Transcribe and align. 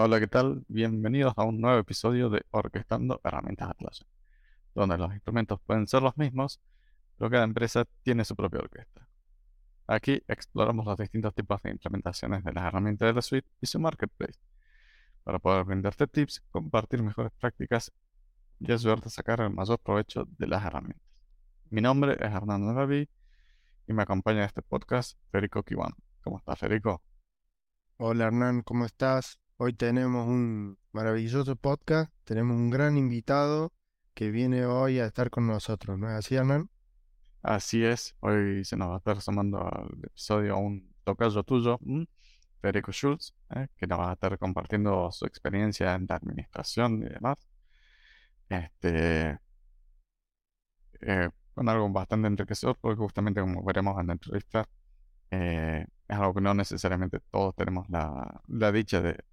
Hola, 0.00 0.20
¿qué 0.20 0.28
tal? 0.28 0.64
Bienvenidos 0.68 1.34
a 1.36 1.42
un 1.42 1.60
nuevo 1.60 1.76
episodio 1.80 2.30
de 2.30 2.46
Orquestando 2.52 3.20
Herramientas 3.24 3.70
Atlassian, 3.70 4.08
donde 4.72 4.96
los 4.96 5.12
instrumentos 5.12 5.58
pueden 5.66 5.88
ser 5.88 6.02
los 6.02 6.16
mismos, 6.16 6.60
pero 7.16 7.28
cada 7.28 7.42
empresa 7.42 7.84
tiene 8.04 8.24
su 8.24 8.36
propia 8.36 8.60
orquesta. 8.60 9.08
Aquí 9.88 10.22
exploramos 10.28 10.86
los 10.86 10.96
distintos 10.98 11.34
tipos 11.34 11.60
de 11.62 11.70
implementaciones 11.70 12.44
de 12.44 12.52
las 12.52 12.66
herramientas 12.66 13.08
de 13.08 13.12
la 13.12 13.22
suite 13.22 13.48
y 13.60 13.66
su 13.66 13.80
marketplace, 13.80 14.38
para 15.24 15.40
poder 15.40 15.64
brindarte 15.64 16.06
tips, 16.06 16.44
compartir 16.52 17.02
mejores 17.02 17.32
prácticas 17.32 17.90
y 18.60 18.70
ayudarte 18.70 19.08
a 19.08 19.10
sacar 19.10 19.40
el 19.40 19.50
mayor 19.50 19.80
provecho 19.80 20.28
de 20.38 20.46
las 20.46 20.64
herramientas. 20.64 21.10
Mi 21.70 21.80
nombre 21.80 22.12
es 22.12 22.20
Hernando 22.32 22.72
David 22.72 23.08
y 23.88 23.92
me 23.92 24.04
acompaña 24.04 24.42
en 24.42 24.44
este 24.44 24.62
podcast 24.62 25.18
Federico 25.32 25.64
Kiwan. 25.64 25.90
¿Cómo 26.22 26.38
estás, 26.38 26.56
Federico? 26.56 27.02
Hola 27.96 28.26
Hernán, 28.26 28.62
¿cómo 28.62 28.84
estás? 28.84 29.40
Hoy 29.60 29.72
tenemos 29.72 30.28
un 30.28 30.78
maravilloso 30.92 31.56
podcast, 31.56 32.12
tenemos 32.22 32.56
un 32.56 32.70
gran 32.70 32.96
invitado 32.96 33.72
que 34.14 34.30
viene 34.30 34.64
hoy 34.66 35.00
a 35.00 35.06
estar 35.06 35.30
con 35.30 35.48
nosotros, 35.48 35.98
¿no 35.98 36.08
es 36.08 36.14
así, 36.14 36.36
Hernán? 36.36 36.70
Así 37.42 37.84
es, 37.84 38.14
hoy 38.20 38.64
se 38.64 38.76
nos 38.76 38.90
va 38.90 38.94
a 38.94 38.98
estar 38.98 39.20
sumando 39.20 39.58
al 39.58 39.88
episodio 40.04 40.56
un 40.58 40.94
tocayo 41.02 41.42
tuyo, 41.42 41.80
Federico 42.60 42.92
Schultz, 42.92 43.34
¿eh? 43.50 43.66
que 43.76 43.88
nos 43.88 43.98
va 43.98 44.10
a 44.10 44.12
estar 44.12 44.38
compartiendo 44.38 45.10
su 45.10 45.26
experiencia 45.26 45.92
en 45.96 46.06
la 46.08 46.14
administración 46.14 47.02
y 47.02 47.08
demás. 47.08 47.38
Este, 48.48 49.40
eh, 51.00 51.30
con 51.54 51.68
algo 51.68 51.90
bastante 51.90 52.28
enriquecedor, 52.28 52.78
porque 52.80 52.96
justamente 52.96 53.40
como 53.40 53.64
veremos 53.64 53.98
en 54.00 54.06
la 54.06 54.12
entrevista, 54.12 54.68
eh, 55.32 55.84
es 56.06 56.16
algo 56.16 56.32
que 56.34 56.42
no 56.42 56.54
necesariamente 56.54 57.18
todos 57.32 57.56
tenemos 57.56 57.88
la, 57.90 58.72
dicha 58.72 59.02
de, 59.02 59.24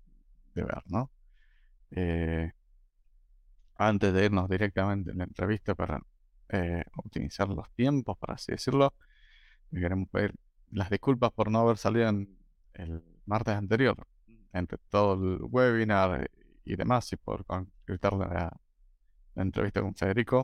ver, 0.63 0.81
¿no? 0.87 1.11
Eh, 1.91 2.51
antes 3.77 4.13
de 4.13 4.25
irnos 4.25 4.49
directamente 4.49 5.11
en 5.11 5.17
la 5.19 5.23
entrevista 5.25 5.75
para 5.75 6.01
optimizar 6.95 7.49
los 7.49 7.69
tiempos, 7.73 8.17
por 8.17 8.31
así 8.31 8.53
decirlo, 8.53 8.93
queremos 9.71 10.07
pedir 10.09 10.33
las 10.71 10.89
disculpas 10.89 11.31
por 11.31 11.51
no 11.51 11.59
haber 11.59 11.77
salido 11.77 12.09
el 12.73 13.03
martes 13.25 13.55
anterior, 13.55 14.07
entre 14.53 14.77
todo 14.89 15.13
el 15.15 15.39
webinar 15.43 16.29
y 16.63 16.75
demás, 16.75 17.11
y 17.11 17.17
por 17.17 17.45
concretar 17.45 18.13
la 18.13 18.57
entrevista 19.35 19.81
con 19.81 19.95
Federico 19.95 20.43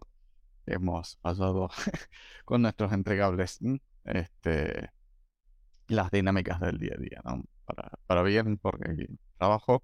hemos 0.65 1.17
pasado 1.17 1.69
con 2.45 2.61
nuestros 2.61 2.91
entregables 2.93 3.59
este, 4.03 4.89
las 5.87 6.11
dinámicas 6.11 6.59
del 6.59 6.77
día 6.77 6.95
a 6.97 7.01
día, 7.01 7.21
¿no? 7.23 7.43
Para, 7.65 7.91
para 8.05 8.23
bien, 8.23 8.57
porque 8.57 9.07
trabajo, 9.37 9.83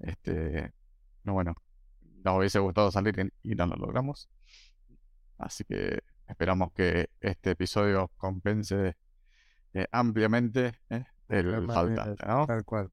este, 0.00 0.72
no, 1.24 1.34
bueno, 1.34 1.54
nos 2.24 2.38
hubiese 2.38 2.58
gustado 2.58 2.90
salir 2.90 3.32
y, 3.42 3.54
no 3.54 3.66
lo 3.66 3.76
logramos. 3.76 4.28
Así 5.38 5.64
que 5.64 6.02
esperamos 6.26 6.72
que 6.72 7.10
este 7.20 7.52
episodio 7.52 8.10
compense 8.16 8.96
eh, 9.72 9.86
ampliamente 9.92 10.72
eh, 10.90 11.04
el 11.28 11.66
faltante, 11.66 12.26
¿no? 12.26 12.46
Tal 12.46 12.64
cual. 12.64 12.90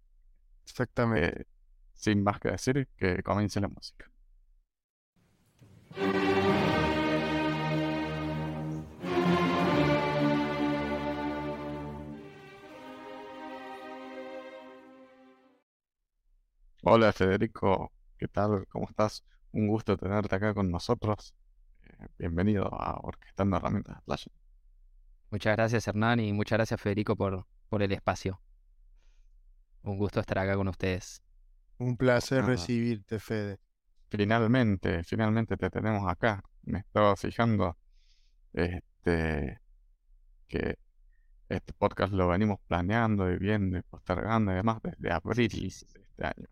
Exactamente. 0.63 1.41
Eh, 1.41 1.45
sin 1.93 2.23
más 2.23 2.39
que 2.39 2.51
decir, 2.51 2.87
que 2.95 3.23
comience 3.23 3.59
la 3.59 3.67
música. 3.67 4.09
Hola 16.89 17.11
Federico, 17.11 17.91
¿qué 18.17 18.29
tal? 18.29 18.65
¿Cómo 18.69 18.87
estás? 18.87 19.21
Un 19.51 19.67
gusto 19.67 19.97
tenerte 19.97 20.33
acá 20.33 20.53
con 20.53 20.71
nosotros. 20.71 21.35
Eh, 21.83 22.07
bienvenido 22.17 22.63
a 22.73 23.01
Orquestando 23.03 23.57
Herramientas 23.57 23.97
Atlassian. 23.97 24.33
Muchas 25.29 25.57
gracias 25.57 25.85
Hernán 25.85 26.21
y 26.21 26.31
muchas 26.31 26.59
gracias 26.59 26.79
Federico 26.79 27.17
por, 27.17 27.45
por 27.67 27.83
el 27.83 27.91
espacio. 27.91 28.41
Un 29.83 29.97
gusto 29.97 30.21
estar 30.21 30.39
acá 30.39 30.55
con 30.55 30.69
ustedes. 30.69 31.21
Un 31.77 31.97
placer 31.97 32.45
recibirte, 32.45 33.19
Fede. 33.19 33.59
Finalmente, 34.09 35.03
finalmente 35.03 35.57
te 35.57 35.69
tenemos 35.69 36.09
acá. 36.09 36.41
Me 36.61 36.79
estaba 36.79 37.17
fijando 37.17 37.77
este, 38.53 39.59
que 40.47 40.79
este 41.49 41.73
podcast 41.73 42.13
lo 42.13 42.29
venimos 42.29 42.61
planeando 42.65 43.29
y 43.29 43.37
viendo 43.37 43.77
y 43.77 43.81
postergando 43.81 44.53
y 44.53 44.55
demás 44.55 44.79
desde 44.81 45.11
abril 45.11 45.49
de 45.49 45.67
este 45.67 46.25
año. 46.25 46.47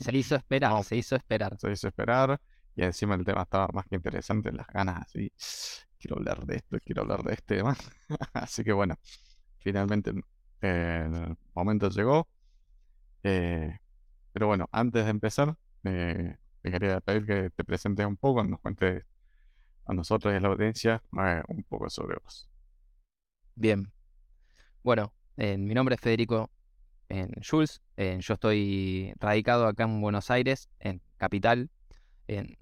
Se 0.00 0.16
hizo 0.16 0.36
esperar, 0.36 0.84
se 0.84 0.96
hizo 0.96 1.16
esperar. 1.16 1.58
Se 1.58 1.70
hizo 1.70 1.88
esperar 1.88 2.40
y 2.74 2.82
encima 2.82 3.14
el 3.14 3.24
tema 3.24 3.42
estaba 3.42 3.68
más 3.72 3.86
que 3.86 3.96
interesante, 3.96 4.50
las 4.52 4.66
ganas 4.66 5.02
así, 5.02 5.30
quiero 5.98 6.16
hablar 6.16 6.44
de 6.46 6.56
esto, 6.56 6.78
quiero 6.84 7.02
hablar 7.02 7.22
de 7.22 7.34
este 7.34 7.56
demás. 7.56 7.78
así 8.32 8.64
que 8.64 8.72
bueno, 8.72 8.96
finalmente 9.58 10.12
eh, 10.62 11.08
el 11.12 11.36
momento 11.54 11.88
llegó. 11.90 12.28
Eh, 13.22 13.78
pero 14.32 14.46
bueno, 14.46 14.68
antes 14.72 15.04
de 15.04 15.10
empezar, 15.10 15.54
eh, 15.84 16.36
te 16.62 16.70
quería 16.70 17.00
pedir 17.00 17.26
que 17.26 17.50
te 17.50 17.64
presentes 17.64 18.06
un 18.06 18.16
poco, 18.16 18.42
nos 18.42 18.60
cuentes 18.60 19.04
a 19.84 19.92
nosotros 19.92 20.32
y 20.32 20.36
a 20.36 20.40
la 20.40 20.48
audiencia 20.48 21.02
un 21.48 21.64
poco 21.64 21.90
sobre 21.90 22.16
vos. 22.22 22.48
Bien. 23.54 23.92
Bueno, 24.82 25.12
mi 25.36 25.74
nombre 25.74 25.96
es 25.96 26.00
Federico 26.00 26.50
en 27.12 27.30
Jules. 27.42 27.82
yo 27.96 28.34
estoy 28.34 29.12
radicado 29.20 29.66
acá 29.66 29.84
en 29.84 30.00
Buenos 30.00 30.30
Aires, 30.30 30.68
en 30.80 31.00
Capital. 31.18 31.70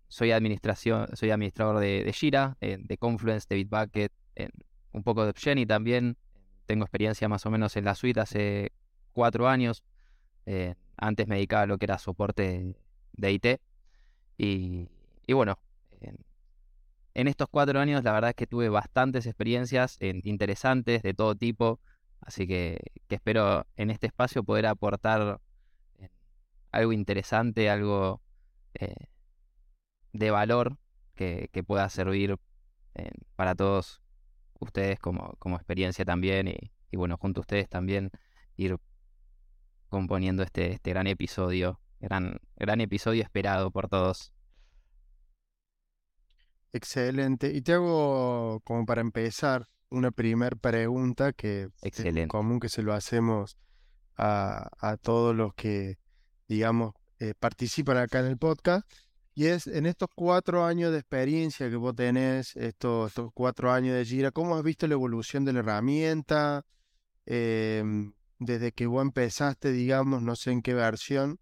soy, 0.09 0.33
administración, 0.33 1.09
soy 1.15 1.31
administrador 1.31 1.78
de, 1.78 2.05
de 2.05 2.12
Jira, 2.12 2.56
de 2.61 2.99
Confluence, 2.99 3.47
de 3.49 3.56
Bitbucket, 3.56 4.12
un 4.93 5.03
poco 5.03 5.25
de 5.25 5.33
Jenny 5.37 5.66
también. 5.66 6.16
Tengo 6.66 6.84
experiencia 6.84 7.28
más 7.28 7.47
o 7.47 7.50
menos 7.50 7.77
en 7.77 7.84
la 7.84 7.94
suite 7.94 8.21
hace 8.21 8.72
cuatro 9.12 9.49
años. 9.49 9.84
antes 10.97 11.28
me 11.28 11.37
dedicaba 11.37 11.62
a 11.62 11.67
lo 11.67 11.78
que 11.78 11.87
era 11.87 11.99
soporte 11.99 12.75
de 13.12 13.32
IT. 13.32 13.61
Y, 14.37 14.88
bueno, 15.32 15.59
en, 17.15 17.28
estos 17.28 17.49
cuatro 17.50 17.78
años 17.78 18.03
la 18.03 18.12
verdad 18.12 18.31
es 18.31 18.37
que 18.37 18.47
tuve 18.47 18.69
bastantes 18.69 19.27
experiencias 19.27 19.99
interesantes 20.00 21.03
de 21.03 21.15
todo 21.15 21.34
tipo. 21.34 21.81
Así 22.20 22.47
que, 22.47 22.78
espero 23.08 23.66
en 23.76 23.91
este 23.91 24.06
espacio 24.06 24.44
poder 24.44 24.66
aportar 24.66 25.41
eh, 25.98 26.10
algo 26.70 26.92
interesante, 26.92 27.70
algo 27.70 28.20
eh, 28.75 28.94
de 30.12 30.31
valor 30.31 30.76
que, 31.14 31.48
pueda 31.66 31.88
servir 31.88 32.36
eh, 32.94 33.10
para 33.36 33.54
todos 33.54 34.00
ustedes 34.58 34.98
como, 34.98 35.36
experiencia 35.56 36.04
también 36.04 36.48
y, 36.48 36.97
bueno, 36.97 37.16
junto 37.16 37.41
a 37.41 37.42
ustedes 37.42 37.69
también 37.69 38.10
ir 38.56 38.78
componiendo 39.88 40.42
este, 40.42 40.72
este 40.72 40.91
gran 40.91 41.06
episodio, 41.06 41.81
gran, 42.00 42.38
gran 42.56 42.81
episodio 42.81 43.22
esperado 43.22 43.70
por 43.70 43.88
todos. 43.88 44.32
Excelente. 46.72 47.52
Y 47.52 47.62
te 47.62 47.75
hago 47.75 48.60
como 48.60 48.87
para 48.87 49.00
empezar, 49.00 49.69
una 49.91 50.11
primera 50.11 50.56
pregunta 50.56 51.33
que 51.33 51.69
es 51.83 52.28
común 52.28 52.61
que 52.61 52.69
se 52.69 52.83
lo 52.83 52.93
hacemos 52.93 53.56
a, 54.17 54.97
todos 55.01 55.34
los 55.34 55.55
que, 55.55 55.99
digamos, 56.49 56.95
eh, 57.19 57.34
participan 57.39 57.97
acá 57.97 58.21
en 58.21 58.27
el 58.27 58.39
podcast. 58.39 58.91
Y 59.34 59.47
es 59.47 59.67
en 59.67 59.87
estos 59.87 60.09
cuatro 60.15 60.65
años 60.65 60.93
de 60.93 60.99
experiencia 60.99 61.71
que 61.71 61.77
vos 61.77 61.95
tenés, 61.95 62.55
estos, 62.56 63.09
estos 63.09 63.31
cuatro 63.33 63.73
años 63.73 63.95
de 63.95 64.05
Gira, 64.05 64.31
¿cómo 64.33 64.56
has 64.56 64.62
visto 64.62 64.87
la 64.87 64.95
evolución 64.95 65.45
de 65.45 65.53
la 65.53 65.61
herramienta? 65.61 66.67
Em, 67.25 68.12
desde 68.39 68.73
que 68.73 68.87
vos 68.87 69.03
empezaste, 69.03 69.73
digamos, 69.73 70.23
no 70.23 70.37
sé 70.37 70.50
en 70.50 70.62
qué 70.62 70.75
versión, 70.75 71.39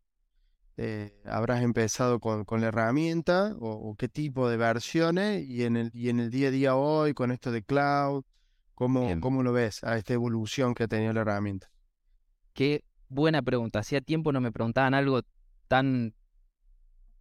eh, 0.77 1.13
habrás 1.25 1.63
empezado 1.63 2.21
con, 2.21 2.45
con 2.45 2.61
la 2.61 2.69
herramienta 2.69 3.57
o, 3.59 3.97
qué 3.97 4.09
tipo 4.09 4.49
de 4.49 4.57
versiones 4.57 5.45
y 5.45 5.65
en, 5.65 5.77
el, 5.77 5.91
y 5.93 6.09
en 6.09 6.21
el 6.21 6.31
día 6.31 6.49
a 6.49 6.51
día 6.53 6.77
hoy 6.77 7.15
con 7.15 7.33
esto 7.33 7.51
de 7.51 7.65
cloud, 7.65 8.23
¿Cómo, 8.79 9.43
lo 9.43 9.53
ves 9.53 9.83
a 9.83 9.97
esta 9.97 10.15
evolución 10.15 10.73
que 10.73 10.85
ha 10.85 10.89
tenido 10.89 11.13
la 11.13 11.23
herramienta? 11.23 11.69
Qué 12.53 12.85
buena 13.09 13.43
pregunta. 13.43 13.81
Hacía 13.81 14.01
tiempo 14.01 14.31
no 14.31 14.41
me 14.41 14.53
preguntaban 14.53 14.95
algo 14.95 15.23
tan, 15.67 16.15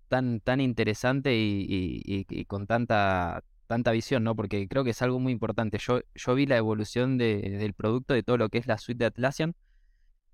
tan, 0.07 0.39
tan 0.39 0.61
interesante 0.61 1.33
y, 1.35 2.45
con 2.45 2.67
tanta, 2.67 3.43
tanta 3.65 3.89
visión, 3.89 4.23
¿no? 4.23 4.35
Porque 4.35 4.67
creo 4.67 4.83
que 4.83 4.91
es 4.91 5.01
algo 5.01 5.19
muy 5.19 5.31
importante. 5.31 5.79
Yo, 5.79 6.01
yo 6.13 6.35
vi 6.35 6.45
la 6.45 6.57
evolución 6.57 7.17
del 7.17 7.73
producto, 7.73 8.13
de 8.13 8.21
todo 8.21 8.37
lo 8.37 8.49
que 8.49 8.59
es 8.59 8.67
la 8.67 8.77
suite 8.77 8.99
de 8.99 9.05
Atlassian. 9.05 9.55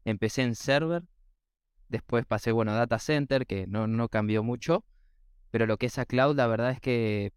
Empecé 0.04 0.42
en 0.42 0.56
server, 0.56 1.04
después 1.88 2.26
pasé, 2.26 2.52
bueno, 2.52 2.74
data 2.74 3.00
center, 3.00 3.48
que 3.48 3.66
no, 3.66 3.88
no 3.88 4.10
cambió 4.10 4.44
mucho, 4.44 4.84
pero 5.52 5.68
lo 5.68 5.78
que 5.78 5.86
es 5.86 5.98
a 6.00 6.06
cloud, 6.06 6.36
la 6.36 6.48
verdad 6.48 6.72
es 6.72 6.82
que 6.82 7.32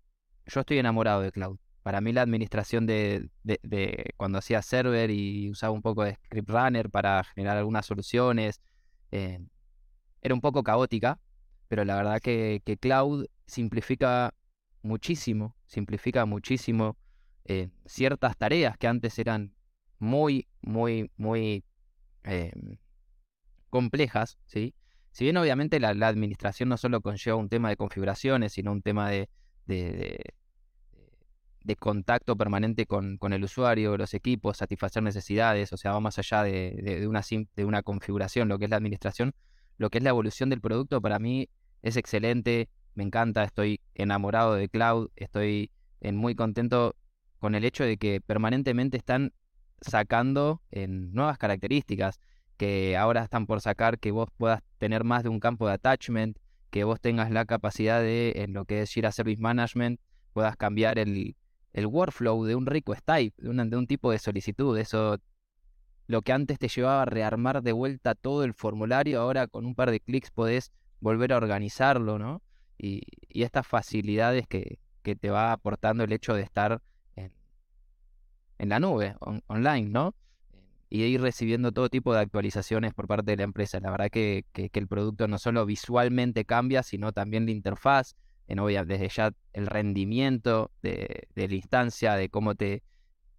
yo 0.47 0.59
estoy 0.59 0.79
enamorado 0.79 1.21
de 1.21 1.31
cloud 1.31 1.59
para 1.87 2.01
mí 2.01 2.13
la 2.13 2.23
administración 2.23 2.85
de, 2.85 3.31
cuando 4.17 4.39
hacía 4.39 4.61
server 4.61 5.09
y 5.13 5.49
usaba 5.51 5.71
un 5.71 5.83
poco 5.83 6.03
de 6.03 6.17
script 6.17 6.51
runner 6.51 6.91
para 6.91 7.23
generar 7.23 7.59
algunas 7.59 7.87
soluciones, 7.87 8.61
eh, 9.13 9.39
era 10.21 10.35
un 10.35 10.41
poco 10.41 10.65
caótica, 10.65 11.21
pero 11.69 11.85
la 11.85 11.95
verdad 11.95 12.19
que, 12.21 12.61
que 12.65 12.77
Cloud 12.77 13.27
simplifica 13.47 14.35
muchísimo, 14.83 15.55
simplifica 15.67 16.27
muchísimo 16.27 16.97
eh, 17.45 17.69
ciertas 17.85 18.37
tareas 18.37 18.77
que 18.79 18.89
antes 18.89 19.17
eran 19.21 19.55
muy, 20.01 20.49
muy, 20.63 21.13
muy 21.17 21.63
em, 22.25 22.79
complejas, 23.71 24.39
¿sí? 24.47 24.75
Si 25.13 25.23
bien 25.23 25.37
obviamente 25.37 25.79
la, 25.79 25.91
administración 25.91 26.69
no 26.69 26.79
solo 26.79 27.01
conlleva 27.01 27.37
un 27.37 27.49
tema 27.49 27.69
de 27.69 27.77
configuraciones, 27.77 28.55
sino 28.55 28.73
un 28.73 28.83
tema 28.83 29.09
de, 29.09 29.29
contacto 31.75 32.37
permanente 32.37 32.87
con, 32.87 33.17
con, 33.19 33.33
el 33.33 33.43
usuario, 33.43 33.97
los 33.97 34.15
equipos, 34.15 34.59
satisfacer 34.59 35.03
necesidades, 35.03 35.73
o 35.73 35.77
sea, 35.77 35.93
va 35.93 36.01
más 36.01 36.19
allá 36.19 36.45
de, 36.45 37.05
una, 37.09 37.23
de 37.57 37.65
una 37.65 37.83
configuración, 37.83 38.49
lo 38.49 38.59
que 38.59 38.67
es 38.67 38.71
la 38.71 38.77
administración, 38.77 39.35
lo 39.79 39.91
que 39.91 39.99
es 39.99 40.05
la 40.05 40.11
evolución 40.11 40.51
del 40.51 40.61
producto, 40.61 41.01
para 41.01 41.19
mí 41.19 41.49
es 41.83 41.97
excelente, 41.97 42.69
me 42.95 43.03
encanta, 43.03 43.43
estoy 43.43 43.81
enamorado 43.95 44.55
de 44.55 44.69
cloud, 44.69 45.11
estoy 45.17 45.71
muy 46.13 46.35
contento 46.35 46.95
con 47.39 47.55
el 47.55 47.65
hecho 47.65 47.85
de 47.85 47.97
que 47.97 48.21
permanentemente 48.21 48.97
están 48.97 49.33
sacando 49.81 50.63
nuevas 50.71 51.39
características, 51.39 52.21
que 52.57 52.97
ahora 52.97 53.25
están 53.25 53.47
por 53.47 53.61
sacar 53.61 53.99
que 53.99 54.11
vos 54.11 54.29
puedas 54.37 54.63
tener 54.79 55.05
más 55.05 55.23
de 55.23 55.29
un 55.29 55.41
campo 55.41 55.67
de 55.67 55.75
attachment, 55.75 56.39
que 56.71 56.85
vos 56.85 57.01
tengas 57.01 57.31
la 57.31 57.45
capacidad 57.45 58.01
de, 58.01 58.33
en 58.37 58.53
lo 58.53 58.65
que 58.65 58.83
es 58.83 58.91
Jira 58.91 59.13
Service 59.13 59.41
Management, 59.41 60.01
puedas 60.33 60.57
cambiar 60.57 60.99
el, 60.99 61.37
el 61.77 61.87
workflow 61.87 62.43
de 62.45 62.57
un 62.57 62.65
request 62.65 63.05
type, 63.05 63.35
de, 63.37 63.65
de 63.65 63.77
un 63.77 63.87
tipo 63.87 64.11
de 64.11 64.19
solicitud. 64.19 64.77
Eso, 64.79 65.19
lo 66.07 66.23
que 66.23 66.33
antes 66.33 66.59
te 66.59 66.69
llevaba 66.69 67.03
a 67.03 67.05
rearmar 67.05 67.63
de 67.63 67.73
vuelta 67.73 68.15
todo 68.15 68.45
el 68.45 68.55
formulario, 68.55 69.21
ahora 69.21 69.47
con 69.47 69.67
un 69.67 69.75
par 69.75 69.91
de 69.91 70.01
clics 70.01 70.31
podés 70.31 70.73
volver 71.01 71.35
a 71.35 71.37
organizarlo, 71.37 72.19
¿no? 72.19 72.43
Y, 72.79 73.03
estas 73.29 73.67
facilidades 73.67 74.47
que, 74.49 74.79
te 75.03 75.31
va 75.31 75.53
aportando 75.53 76.03
el 76.03 76.13
hecho 76.13 76.35
de 76.35 76.43
estar 76.43 76.81
en, 77.15 77.31
en 78.59 78.69
la 78.71 78.81
nube, 78.81 79.15
online, 79.47 79.91
¿no? 79.91 80.15
Y 80.89 81.03
ir 81.03 81.21
recibiendo 81.21 81.73
todo 81.73 81.91
tipo 81.91 82.15
de 82.15 82.21
actualizaciones 82.21 82.95
por 82.95 83.07
parte 83.07 83.33
de 83.33 83.37
la 83.37 83.43
empresa. 83.43 83.79
La 83.81 83.91
verdad 83.91 84.09
que, 84.11 84.47
que, 84.53 84.71
el 84.73 84.89
producto 84.89 85.29
no 85.29 85.39
solo 85.39 85.67
visualmente 85.67 86.47
cambia, 86.47 86.83
sino 86.83 87.13
también 87.13 87.45
la 87.45 87.53
interfaz, 87.53 88.17
en 88.49 88.59
obvia, 88.59 88.85
desde 88.85 89.09
ya 89.09 89.33
el 89.53 89.67
rendimiento 89.67 90.71
de, 90.83 91.29
de 91.35 91.49
la 91.49 91.55
instancia, 91.55 92.15
de 92.15 92.29
cómo 92.29 92.55
te, 92.55 92.83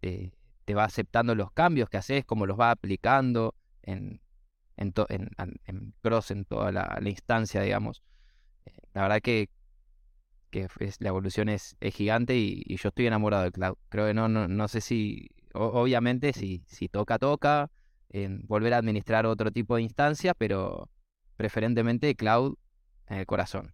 te, 0.02 0.74
va 0.74 0.84
aceptando 0.84 1.36
los 1.36 1.52
cambios 1.52 1.90
que 1.90 1.98
haces, 1.98 2.26
cómo 2.26 2.46
los 2.46 2.60
va 2.60 2.72
aplicando 2.72 3.56
en, 3.84 4.22
en, 4.76 4.94
en, 5.66 5.94
cross 6.02 6.32
en 6.32 6.46
toda 6.46 6.72
la, 6.72 7.00
instancia, 7.06 7.62
digamos. 7.62 8.04
Eh, 8.66 8.72
la 8.94 9.04
verdad 9.04 9.22
que, 9.22 9.50
que 10.50 10.68
es, 10.80 11.02
la 11.02 11.10
evolución 11.10 11.50
es, 11.50 11.78
es 11.80 11.96
gigante 11.96 12.36
y, 12.36 12.76
yo 12.76 12.90
estoy 12.90 13.08
enamorado 13.08 13.44
de 13.44 13.52
cloud. 13.52 13.78
Creo 13.90 14.08
que 14.08 14.14
no, 14.14 14.28
no, 14.28 14.48
no 14.48 14.68
sé 14.68 14.82
si, 14.82 15.30
obviamente, 15.54 16.34
si, 16.34 16.64
si 16.68 16.90
toca, 16.90 17.18
toca, 17.18 17.72
en 18.10 18.42
volver 18.48 18.74
a 18.74 18.78
administrar 18.78 19.26
otro 19.26 19.52
tipo 19.52 19.76
de 19.76 19.84
instancias, 19.84 20.34
pero 20.38 20.90
preferentemente 21.36 22.16
cloud 22.16 22.56
en 23.08 23.20
el 23.20 23.26
corazón. 23.26 23.74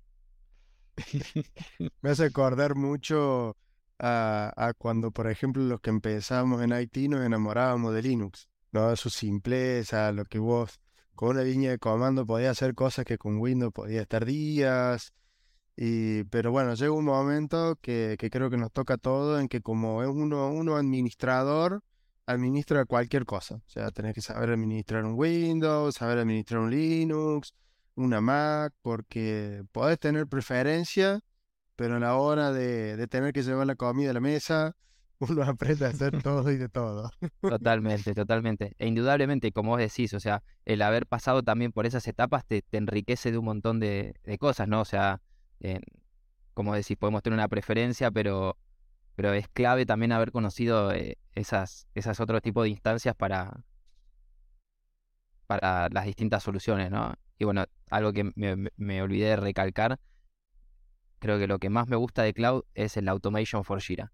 Me 2.01 2.09
hace 2.09 2.25
acordar 2.25 2.75
mucho 2.75 3.57
a, 3.99 4.73
cuando, 4.77 5.11
por 5.11 5.29
ejemplo, 5.29 5.63
los 5.63 5.79
que 5.81 5.89
empezamos 5.89 6.61
en 6.61 6.73
IT 6.73 7.09
nos 7.09 7.25
enamorábamos 7.25 7.93
de 7.93 8.01
Linux, 8.01 8.49
¿no? 8.71 8.95
Su 8.95 9.09
simpleza, 9.09 10.11
lo 10.11 10.25
que 10.25 10.39
vos 10.39 10.79
con 11.15 11.29
una 11.29 11.43
línea 11.43 11.71
de 11.71 11.79
comando 11.79 12.25
podía 12.25 12.51
hacer 12.51 12.73
cosas 12.75 13.05
que 13.05 13.17
con 13.17 13.37
Windows 13.37 13.73
podía 13.73 14.01
estar 14.01 14.25
días. 14.25 15.13
Y, 15.75 16.23
pero 16.25 16.51
bueno, 16.51 16.75
llega 16.75 16.91
un 16.91 17.05
momento 17.05 17.77
que, 17.81 18.15
que 18.19 18.29
creo 18.29 18.49
que 18.49 18.57
nos 18.57 18.71
toca 18.71 18.97
todo 18.97 19.39
en 19.39 19.47
que 19.47 19.61
como 19.61 20.03
es 20.03 20.09
uno, 20.09 20.49
uno 20.49 20.75
administrador, 20.75 21.81
administra 22.25 22.85
cualquier 22.85 23.25
cosa. 23.25 23.55
O 23.55 23.69
sea, 23.69 23.91
tenés 23.91 24.13
que 24.13 24.21
saber 24.21 24.51
administrar 24.51 25.05
un 25.05 25.13
Windows, 25.15 25.95
saber 25.95 26.19
administrar 26.19 26.61
un 26.61 26.71
Linux, 26.71 27.53
una 27.95 28.21
Mac, 28.21 28.73
porque 28.81 29.63
podés 29.71 29.99
tener 29.99 30.27
preferencia, 30.27 31.21
pero 31.75 31.95
a 31.97 31.99
la 31.99 32.15
hora 32.15 32.51
de, 32.51 32.97
de 32.97 33.07
tener 33.07 33.33
que 33.33 33.43
llevar 33.43 33.67
la 33.67 33.75
comida 33.75 34.11
a 34.11 34.13
la 34.13 34.19
mesa, 34.19 34.75
uno 35.31 35.43
aprende 35.43 35.85
a 35.85 35.89
hacer 35.89 36.21
todo 36.21 36.51
y 36.51 36.57
de 36.57 36.69
todo. 36.69 37.11
Totalmente, 37.41 38.13
totalmente. 38.13 38.75
E 38.77 38.87
indudablemente, 38.87 39.51
como 39.51 39.71
vos 39.71 39.79
decís, 39.79 40.13
o 40.13 40.19
sea, 40.19 40.43
el 40.65 40.81
haber 40.81 41.07
pasado 41.07 41.43
también 41.43 41.71
por 41.71 41.85
esas 41.85 42.07
etapas 42.07 42.45
te, 42.45 42.63
enriquece 42.71 43.31
de 43.31 43.37
un 43.37 43.45
montón 43.45 43.79
de, 43.79 44.15
cosas, 44.39 44.67
¿no? 44.67 44.81
O 44.81 44.85
sea, 44.85 45.21
como 46.53 46.75
decís, 46.75 46.97
podemos 46.97 47.23
tener 47.23 47.35
una 47.35 47.47
preferencia, 47.47 48.11
pero, 48.11 48.57
pero 49.15 49.33
es 49.33 49.47
clave 49.47 49.85
también 49.85 50.11
haber 50.11 50.31
conocido 50.31 50.91
eh, 50.91 51.17
esas, 51.35 51.87
esas 51.95 52.19
otros 52.19 52.41
tipos 52.41 52.63
de 52.63 52.69
instancias 52.69 53.15
para, 53.15 53.63
para 55.47 55.89
las 55.89 56.05
distintas 56.05 56.43
soluciones, 56.43 56.91
¿no? 56.91 57.13
Y 57.37 57.45
bueno, 57.45 57.65
algo 57.89 58.13
que 58.13 58.31
me, 58.35 58.69
me 58.75 59.01
olvidé 59.01 59.29
de 59.29 59.35
recalcar, 59.37 59.99
creo 61.19 61.39
que 61.39 61.47
lo 61.47 61.59
que 61.59 61.69
más 61.69 61.87
me 61.87 61.95
gusta 61.95 62.23
de 62.23 62.33
Cloud 62.33 62.63
es 62.75 62.97
el 62.97 63.07
Automation 63.07 63.63
for 63.63 63.81
Jira. 63.81 64.11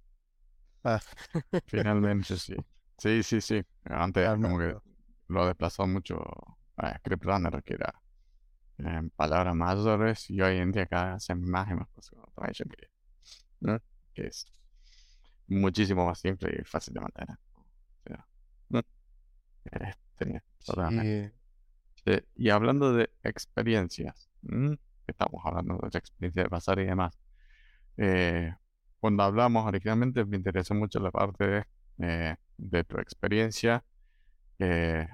Ah. 0.84 1.00
Finalmente, 1.68 2.38
sí. 2.38 2.56
Sí, 2.98 3.24
sí, 3.24 3.42
sí. 3.42 3.62
Antes 3.86 4.30
como 4.30 4.58
que 4.60 4.76
lo 5.28 5.44
ha 5.44 5.48
desplazado 5.48 5.88
mucho 5.88 6.22
a 6.78 6.98
Script 6.98 7.24
Runner, 7.24 7.64
que 7.64 7.74
era 7.76 7.94
en 8.78 9.10
palabras 9.10 9.56
mayores, 9.56 10.30
y 10.30 10.42
hoy 10.42 10.58
en 10.58 10.72
día 10.72 10.86
cada 10.86 11.06
vez 11.06 11.16
hacen 11.16 11.42
más 11.42 11.70
y 11.70 11.74
más 11.76 11.88
cosas 11.90 12.20
con 12.34 12.48
que, 12.48 12.90
¿no? 13.60 13.80
que 14.14 14.28
es 14.28 14.46
muchísimo 15.48 16.06
más 16.06 16.20
simple 16.20 16.60
y 16.62 16.64
fácil 16.64 16.94
de 16.94 17.02
mantener. 17.02 17.38
Y 22.36 22.50
hablando 22.50 22.94
de 22.94 23.10
experiencias, 23.24 24.30
estamos 25.08 25.42
hablando 25.46 25.78
de 25.78 25.90
la 25.92 26.00
experiencia 26.00 26.44
de 26.44 26.50
pasar 26.50 26.80
y 26.80 26.86
demás. 26.86 27.18
Eh, 27.98 28.54
cuando 29.00 29.24
hablamos 29.24 29.66
originalmente 29.66 30.26
me 30.26 30.38
interesó 30.38 30.76
mucho 30.76 31.00
la 31.00 31.12
parte 31.12 31.66
de, 31.98 32.38
eh, 32.78 32.84
tu 32.84 33.00
experiencia, 33.00 33.84
eh, 34.60 35.08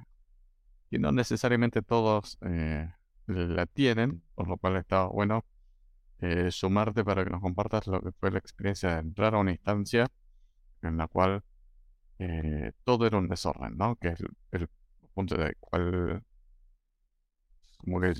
y 0.90 0.98
no 1.00 1.12
necesariamente 1.12 1.82
todos 1.82 2.38
eh, 2.42 2.92
la 3.28 3.66
tienen, 3.68 4.24
por 4.34 4.48
lo 4.48 4.58
cual 4.58 4.78
está 4.78 5.06
bueno 5.06 5.46
sumarte 6.50 7.04
para 7.04 7.24
que 7.24 7.30
nos 7.30 7.42
compartas 7.42 7.86
lo 7.86 8.02
que 8.02 8.12
fue 8.14 8.32
la 8.32 8.40
experiencia 8.40 8.96
de 8.96 9.00
entrar 9.02 9.36
a 9.36 9.38
una 9.38 9.52
instancia 9.52 10.08
en 10.82 10.98
la 10.98 11.08
cual 11.08 11.44
todo 12.84 13.06
era 13.06 13.18
un 13.20 13.28
desorden, 13.28 13.78
¿no? 13.78 13.96
Que 13.98 14.10
es 14.10 14.24
el, 14.52 14.68
punto 15.14 15.38
de 15.38 15.54
cual, 15.60 16.24
como 17.78 18.02
que 18.02 18.14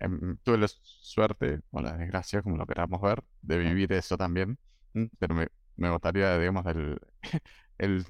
em, 0.00 0.36
tuve 0.42 0.58
la 0.58 0.68
suerte 0.68 1.60
o 1.70 1.80
la 1.82 1.96
desgracia, 1.96 2.42
como 2.42 2.56
lo 2.56 2.66
queramos 2.66 3.00
ver, 3.00 3.22
de 3.42 3.58
vivir 3.58 3.92
eso 3.92 4.16
también 4.16 4.58
Mm, 4.92 5.04
pero 5.20 5.34
me, 5.36 5.46
me 5.76 5.88
gustaría, 5.90 6.36
digamos, 6.38 6.66
el, 6.66 6.98
el 7.78 8.04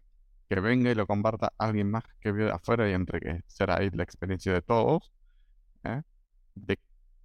que 0.49 0.61
venga 0.61 0.91
y 0.91 0.95
lo 0.95 1.07
comparta 1.07 1.53
alguien 1.59 1.91
más 1.91 2.05
que 2.21 2.33
vive 2.33 2.51
afuera 2.51 2.89
y 2.89 2.93
entre 2.95 3.21
que 3.21 3.43
será 3.47 3.77
ahí 3.79 3.91
la 3.93 4.03
experiencia 4.03 4.53
de 4.55 4.63
todos, 4.63 5.13
¿eh? 5.85 6.03
de 6.55 6.79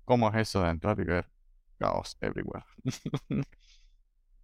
cómo 0.06 0.30
es 0.30 0.36
eso 0.38 0.64
de 0.64 0.70
entrar 0.72 1.00
y 1.00 1.06
ver 1.06 1.30
caos 1.80 2.18
everywhere. 2.22 2.66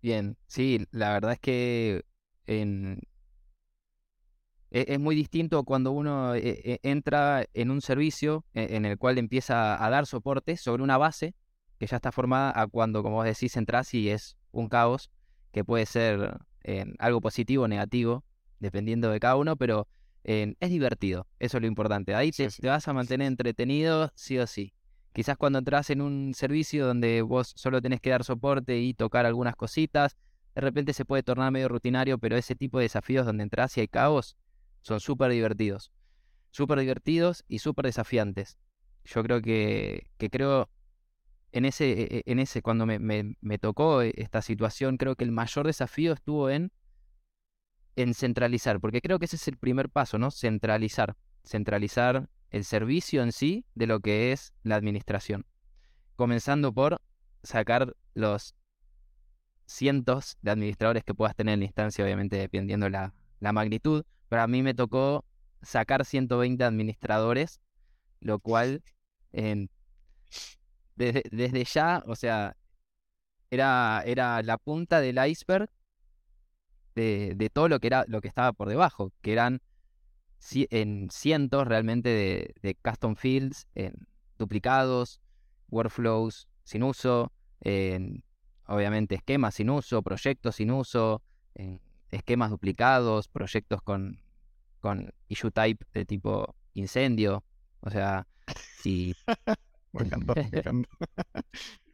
Bien, 0.01 0.37
sí, 0.47 0.85
la 0.91 1.13
verdad 1.13 1.33
es 1.33 1.39
que 1.39 2.03
en... 2.47 3.01
E, 4.71 4.85
es, 4.87 4.99
muy 4.99 5.15
distinto 5.15 5.63
cuando 5.65 5.91
uno 5.91 6.33
eh, 6.33 6.61
eh, 6.63 6.79
entra 6.83 7.45
en 7.53 7.71
un 7.71 7.81
servicio 7.81 8.45
e, 8.53 8.77
en 8.77 8.85
el 8.85 8.97
cual 8.97 9.17
empieza 9.17 9.83
a 9.83 9.89
dar 9.89 10.05
soporte 10.05 10.55
sobre 10.55 10.81
una 10.81 10.97
base 10.97 11.35
que 11.77 11.87
ya 11.87 11.97
está 11.97 12.11
formada 12.11 12.53
a 12.59 12.67
cuando, 12.67 13.03
como 13.03 13.17
vos 13.17 13.25
decís, 13.25 13.57
entras 13.57 13.93
y 13.93 14.09
es 14.09 14.37
un 14.51 14.69
caos 14.69 15.11
que 15.51 15.65
puede 15.65 15.85
ser 15.85 16.39
algo 16.99 17.21
positivo 17.21 17.63
o 17.63 17.67
negativo, 17.67 18.23
dependiendo 18.59 19.09
de 19.09 19.19
cada 19.19 19.35
uno, 19.35 19.55
pero 19.55 19.87
es 20.23 20.69
divertido, 20.69 21.27
eso 21.39 21.57
es 21.57 21.61
lo 21.61 21.67
importante. 21.67 22.13
Ahí 22.13 22.31
te, 22.31 22.47
vas 22.61 22.87
a 22.87 22.93
mantener 22.93 23.27
entretenido 23.27 24.11
sí 24.13 24.37
o 24.37 24.45
sí. 24.45 24.73
Quizás 25.11 25.37
cuando 25.37 25.57
entras 25.57 25.89
en 25.89 26.01
un 26.01 26.33
servicio 26.35 26.85
donde 26.85 27.23
vos 27.23 27.51
solo 27.55 27.81
tenés 27.81 27.99
que 27.99 28.11
dar 28.11 28.23
soporte 28.23 28.77
y 28.77 28.93
tocar 28.93 29.25
algunas 29.25 29.55
cositas, 29.55 30.15
de 30.53 30.61
repente 30.61 30.93
se 30.93 31.03
puede 31.03 31.23
tornar 31.23 31.51
medio 31.51 31.67
rutinario, 31.67 32.19
pero 32.19 32.37
ese 32.37 32.55
tipo 32.55 32.77
de 32.77 32.83
desafíos 32.83 33.25
donde 33.25 33.41
entras 33.41 33.75
y 33.77 33.81
hay 33.81 33.87
caos 33.87 34.37
son 34.81 34.99
súper 34.99 35.31
divertidos. 35.31 35.91
Súper 36.49 36.79
divertidos 36.79 37.43
y 37.47 37.59
súper 37.59 37.85
desafiantes. 37.85 38.57
Yo 39.05 39.23
creo 39.23 39.41
que, 39.41 40.07
que 40.17 40.29
creo 40.29 40.69
en 41.51 41.65
ese, 41.65 41.91
e, 41.91 42.17
e, 42.17 42.23
en 42.25 42.39
ese 42.39 42.61
cuando 42.61 42.85
me, 42.85 42.99
me, 42.99 43.57
tocó 43.57 44.01
e, 44.01 44.13
esta 44.17 44.41
situación, 44.41 44.97
creo 44.97 45.15
que 45.15 45.23
el 45.23 45.31
mayor 45.31 45.65
desafío 45.67 46.13
estuvo 46.13 46.49
en, 46.49 46.71
en 47.95 48.13
centralizar, 48.13 48.79
porque 48.79 49.01
creo 49.01 49.19
que 49.19 49.25
ese 49.25 49.35
es 49.35 49.47
el 49.47 49.57
primer 49.57 49.89
paso, 49.89 50.17
¿no? 50.17 50.31
Centralizar. 50.31 51.15
Centralizar 51.43 52.29
el 52.49 52.65
servicio 52.65 53.23
en 53.23 53.31
sí 53.31 53.65
de 53.75 53.87
lo 53.87 53.99
que 53.99 54.31
es 54.31 54.53
la 54.63 54.75
administración. 54.75 55.45
Comenzando 56.15 56.73
por 56.73 57.01
sacar 57.43 57.95
los 58.13 58.55
cientos 59.65 60.37
de 60.41 60.51
administradores 60.51 61.03
que 61.03 61.13
puedas 61.13 61.35
tener 61.35 61.53
en 61.53 61.61
la 61.61 61.65
instancia, 61.65 62.03
obviamente 62.03 62.35
dependiendo 62.35 62.89
la, 62.89 63.13
la 63.39 63.53
magnitud, 63.53 64.03
pero 64.31 64.43
a 64.43 64.47
mí 64.47 64.63
me 64.63 64.73
tocó 64.73 65.25
sacar 65.61 66.05
120 66.05 66.63
administradores, 66.63 67.59
lo 68.21 68.39
cual 68.39 68.81
desde, 70.95 71.23
desde, 71.29 71.65
ya, 71.65 72.01
o 72.07 72.15
sea, 72.15 72.55
era, 73.49 74.01
era 74.05 74.41
la 74.41 74.57
punta 74.57 75.01
del 75.01 75.19
iceberg 75.27 75.69
de, 76.95 77.49
todo 77.51 77.67
lo 77.67 77.81
que 77.81 77.87
era 77.87 78.05
lo 78.07 78.21
que 78.21 78.29
estaba 78.29 78.53
por 78.53 78.69
debajo, 78.69 79.11
que 79.21 79.33
eran 79.33 79.61
en 80.53 81.09
cientos 81.11 81.67
realmente 81.67 82.07
de, 82.07 82.53
de 82.61 82.75
custom 82.75 83.17
fields, 83.17 83.67
en 83.75 84.07
duplicados, 84.37 85.19
workflows 85.67 86.47
sin 86.63 86.83
uso, 86.83 87.33
en 87.59 88.23
obviamente 88.65 89.15
esquemas 89.15 89.55
sin 89.55 89.69
uso, 89.69 90.01
proyectos 90.01 90.55
sin 90.55 90.71
uso, 90.71 91.21
esquemas 92.11 92.49
duplicados, 92.49 93.27
proyectos 93.27 93.81
con, 93.81 94.21
con 94.79 95.13
issue 95.27 95.51
type 95.51 95.85
de 95.93 96.05
tipo 96.05 96.55
incendio. 96.73 97.43
O 97.81 97.89
sea, 97.89 98.27
si... 98.81 99.15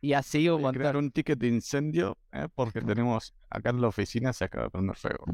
y 0.01 0.13
así 0.13 0.47
un 0.49 0.71
Crear 0.71 0.97
un 0.97 1.09
ticket 1.09 1.39
de 1.39 1.47
incendio 1.47 2.15
¿eh? 2.31 2.47
porque 2.53 2.79
tenemos 2.81 3.33
acá 3.49 3.71
en 3.71 3.81
la 3.81 3.87
oficina 3.87 4.33
se 4.33 4.45
acaba 4.45 4.65
de 4.65 4.69
prender 4.69 4.95
fuego. 4.95 5.25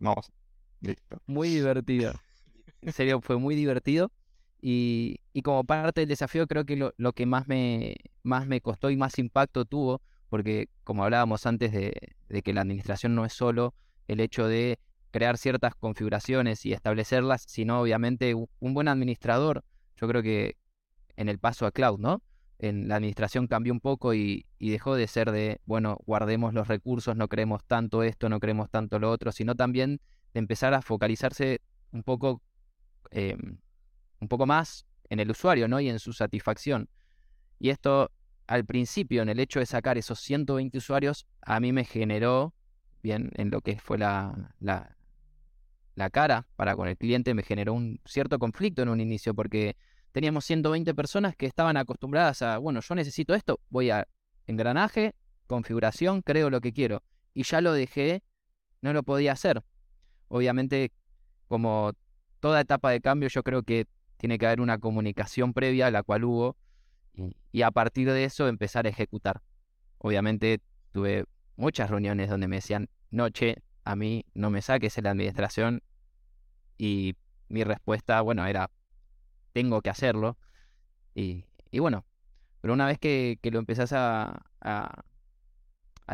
Vamos, 0.00 0.32
listo. 0.80 1.20
Muy 1.26 1.50
divertido. 1.50 2.14
En 2.80 2.92
serio, 2.94 3.20
fue 3.20 3.36
muy 3.36 3.54
divertido. 3.54 4.10
Y, 4.60 5.20
y 5.34 5.42
como 5.42 5.64
parte 5.64 6.00
del 6.00 6.08
desafío, 6.08 6.46
creo 6.46 6.64
que 6.64 6.76
lo, 6.76 6.94
lo, 6.96 7.12
que 7.12 7.26
más 7.26 7.46
me, 7.46 7.96
más 8.22 8.46
me 8.46 8.62
costó 8.62 8.88
y 8.90 8.96
más 8.96 9.18
impacto 9.18 9.66
tuvo 9.66 10.00
porque 10.28 10.68
como 10.84 11.04
hablábamos 11.04 11.46
antes 11.46 11.72
de, 11.72 12.14
que 12.42 12.52
la 12.52 12.62
administración 12.62 13.14
no 13.14 13.24
es 13.24 13.32
solo 13.32 13.74
el 14.08 14.20
hecho 14.20 14.46
de 14.46 14.78
crear 15.10 15.38
ciertas 15.38 15.74
configuraciones 15.74 16.66
y 16.66 16.72
establecerlas, 16.72 17.44
sino 17.46 17.80
obviamente 17.80 18.34
un 18.34 18.74
buen 18.74 18.88
administrador, 18.88 19.64
yo 19.96 20.08
creo 20.08 20.22
que 20.22 20.56
en 21.16 21.28
el 21.28 21.38
paso 21.38 21.66
a 21.66 21.72
cloud, 21.72 21.98
¿no? 21.98 22.22
En 22.58 22.88
la 22.88 22.96
administración 22.96 23.46
cambió 23.46 23.72
un 23.72 23.80
poco 23.80 24.14
y, 24.14 24.46
dejó 24.58 24.94
de 24.94 25.06
ser 25.06 25.30
de, 25.30 25.60
bueno, 25.64 25.98
guardemos 26.06 26.54
los 26.54 26.68
recursos, 26.68 27.16
no 27.16 27.28
creemos 27.28 27.64
tanto 27.64 28.02
esto, 28.02 28.28
no 28.28 28.40
creemos 28.40 28.70
tanto 28.70 28.98
lo 28.98 29.10
otro, 29.10 29.32
sino 29.32 29.54
también 29.54 30.00
de 30.32 30.40
empezar 30.40 30.74
a 30.74 30.82
focalizarse 30.82 31.60
un 31.92 32.02
poco, 32.02 32.42
em, 33.10 33.58
un 34.20 34.28
poco 34.28 34.46
más 34.46 34.86
en 35.08 35.20
el 35.20 35.30
usuario, 35.30 35.68
¿no? 35.68 35.80
Y 35.80 35.88
en 35.88 35.98
su 35.98 36.12
satisfacción. 36.12 36.88
Y 37.58 37.70
esto 37.70 38.10
al 38.46 38.64
principio, 38.64 39.22
en 39.22 39.28
el 39.28 39.40
hecho 39.40 39.60
de 39.60 39.66
sacar 39.66 39.98
esos 39.98 40.20
120 40.20 40.78
usuarios, 40.78 41.26
a 41.42 41.60
mí 41.60 41.72
me 41.72 41.84
generó, 41.84 42.54
bien, 43.02 43.30
en 43.34 43.50
lo 43.50 43.60
que 43.60 43.78
fue 43.78 43.98
la, 43.98 44.54
la, 44.60 46.10
cara 46.10 46.46
para 46.56 46.76
con 46.76 46.88
el 46.88 46.96
cliente, 46.96 47.34
me 47.34 47.42
generó 47.42 47.74
un 47.74 48.00
cierto 48.04 48.38
conflicto 48.38 48.82
en 48.82 48.88
un 48.88 49.00
inicio, 49.00 49.34
porque 49.34 49.76
teníamos 50.12 50.44
120 50.44 50.94
personas 50.94 51.36
que 51.36 51.46
estaban 51.46 51.76
acostumbradas 51.76 52.42
a, 52.42 52.58
bueno, 52.58 52.80
yo 52.80 52.94
necesito 52.94 53.34
esto, 53.34 53.60
voy 53.68 53.90
a 53.90 54.06
engranaje, 54.46 55.14
configuración, 55.46 56.22
creo 56.22 56.50
lo 56.50 56.60
que 56.60 56.72
quiero. 56.72 57.02
Y 57.34 57.42
ya 57.42 57.60
lo 57.60 57.72
dejé, 57.72 58.22
no 58.80 58.92
lo 58.92 59.02
podía 59.02 59.32
hacer. 59.32 59.62
Obviamente, 60.28 60.92
como 61.46 61.92
toda 62.40 62.60
etapa 62.60 62.90
de 62.90 63.00
cambio, 63.00 63.28
yo 63.28 63.42
creo 63.42 63.62
que 63.62 63.86
tiene 64.16 64.38
que 64.38 64.46
haber 64.46 64.60
una 64.60 64.78
comunicación 64.78 65.52
previa, 65.52 65.90
la 65.90 66.02
cual 66.02 66.24
hubo, 66.24 66.56
y 67.52 67.62
a 67.62 67.70
partir 67.70 68.10
de 68.10 68.24
eso 68.24 68.48
empezar 68.48 68.86
a 68.86 68.90
ejecutar. 68.90 69.42
Obviamente 69.98 70.60
tuve 70.92 71.24
muchas 71.58 71.90
reuniones 71.90 72.30
donde 72.30 72.48
me 72.48 72.56
decían, 72.56 72.88
noche, 73.10 73.56
a 73.84 73.96
mí 73.96 74.24
no 74.32 74.48
me 74.48 74.62
saques 74.62 74.96
en 74.96 75.04
la 75.04 75.10
administración 75.10 75.82
y 76.78 77.16
mi 77.48 77.64
respuesta, 77.64 78.20
bueno, 78.20 78.46
era, 78.46 78.70
tengo 79.52 79.82
que 79.82 79.90
hacerlo. 79.90 80.38
Y, 81.14 81.44
bueno, 81.72 82.04
pero 82.60 82.74
una 82.74 82.86
vez 82.86 82.98
que, 82.98 83.38
lo 83.42 83.58
empezás 83.58 83.92
a, 83.92 84.40
a, 84.60 85.04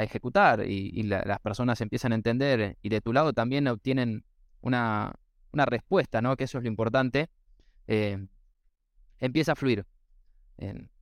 ejecutar 0.03 0.65
y, 0.67 1.03
las 1.03 1.41
personas 1.41 1.81
empiezan 1.81 2.13
a 2.13 2.15
entender 2.17 2.79
y 2.81 2.89
de 2.89 3.01
tu 3.03 3.13
lado 3.13 3.33
también 3.35 3.69
obtienen 3.69 4.25
una, 4.63 5.13
una 5.53 5.67
respuesta, 5.67 6.23
¿no? 6.23 6.37
Que 6.37 6.45
eso 6.45 6.59
es 6.59 6.65
lo 6.65 6.71
importante, 6.71 7.29
eh, 7.87 8.27
empieza 9.21 9.53
a 9.53 9.57
fluir 9.57 9.85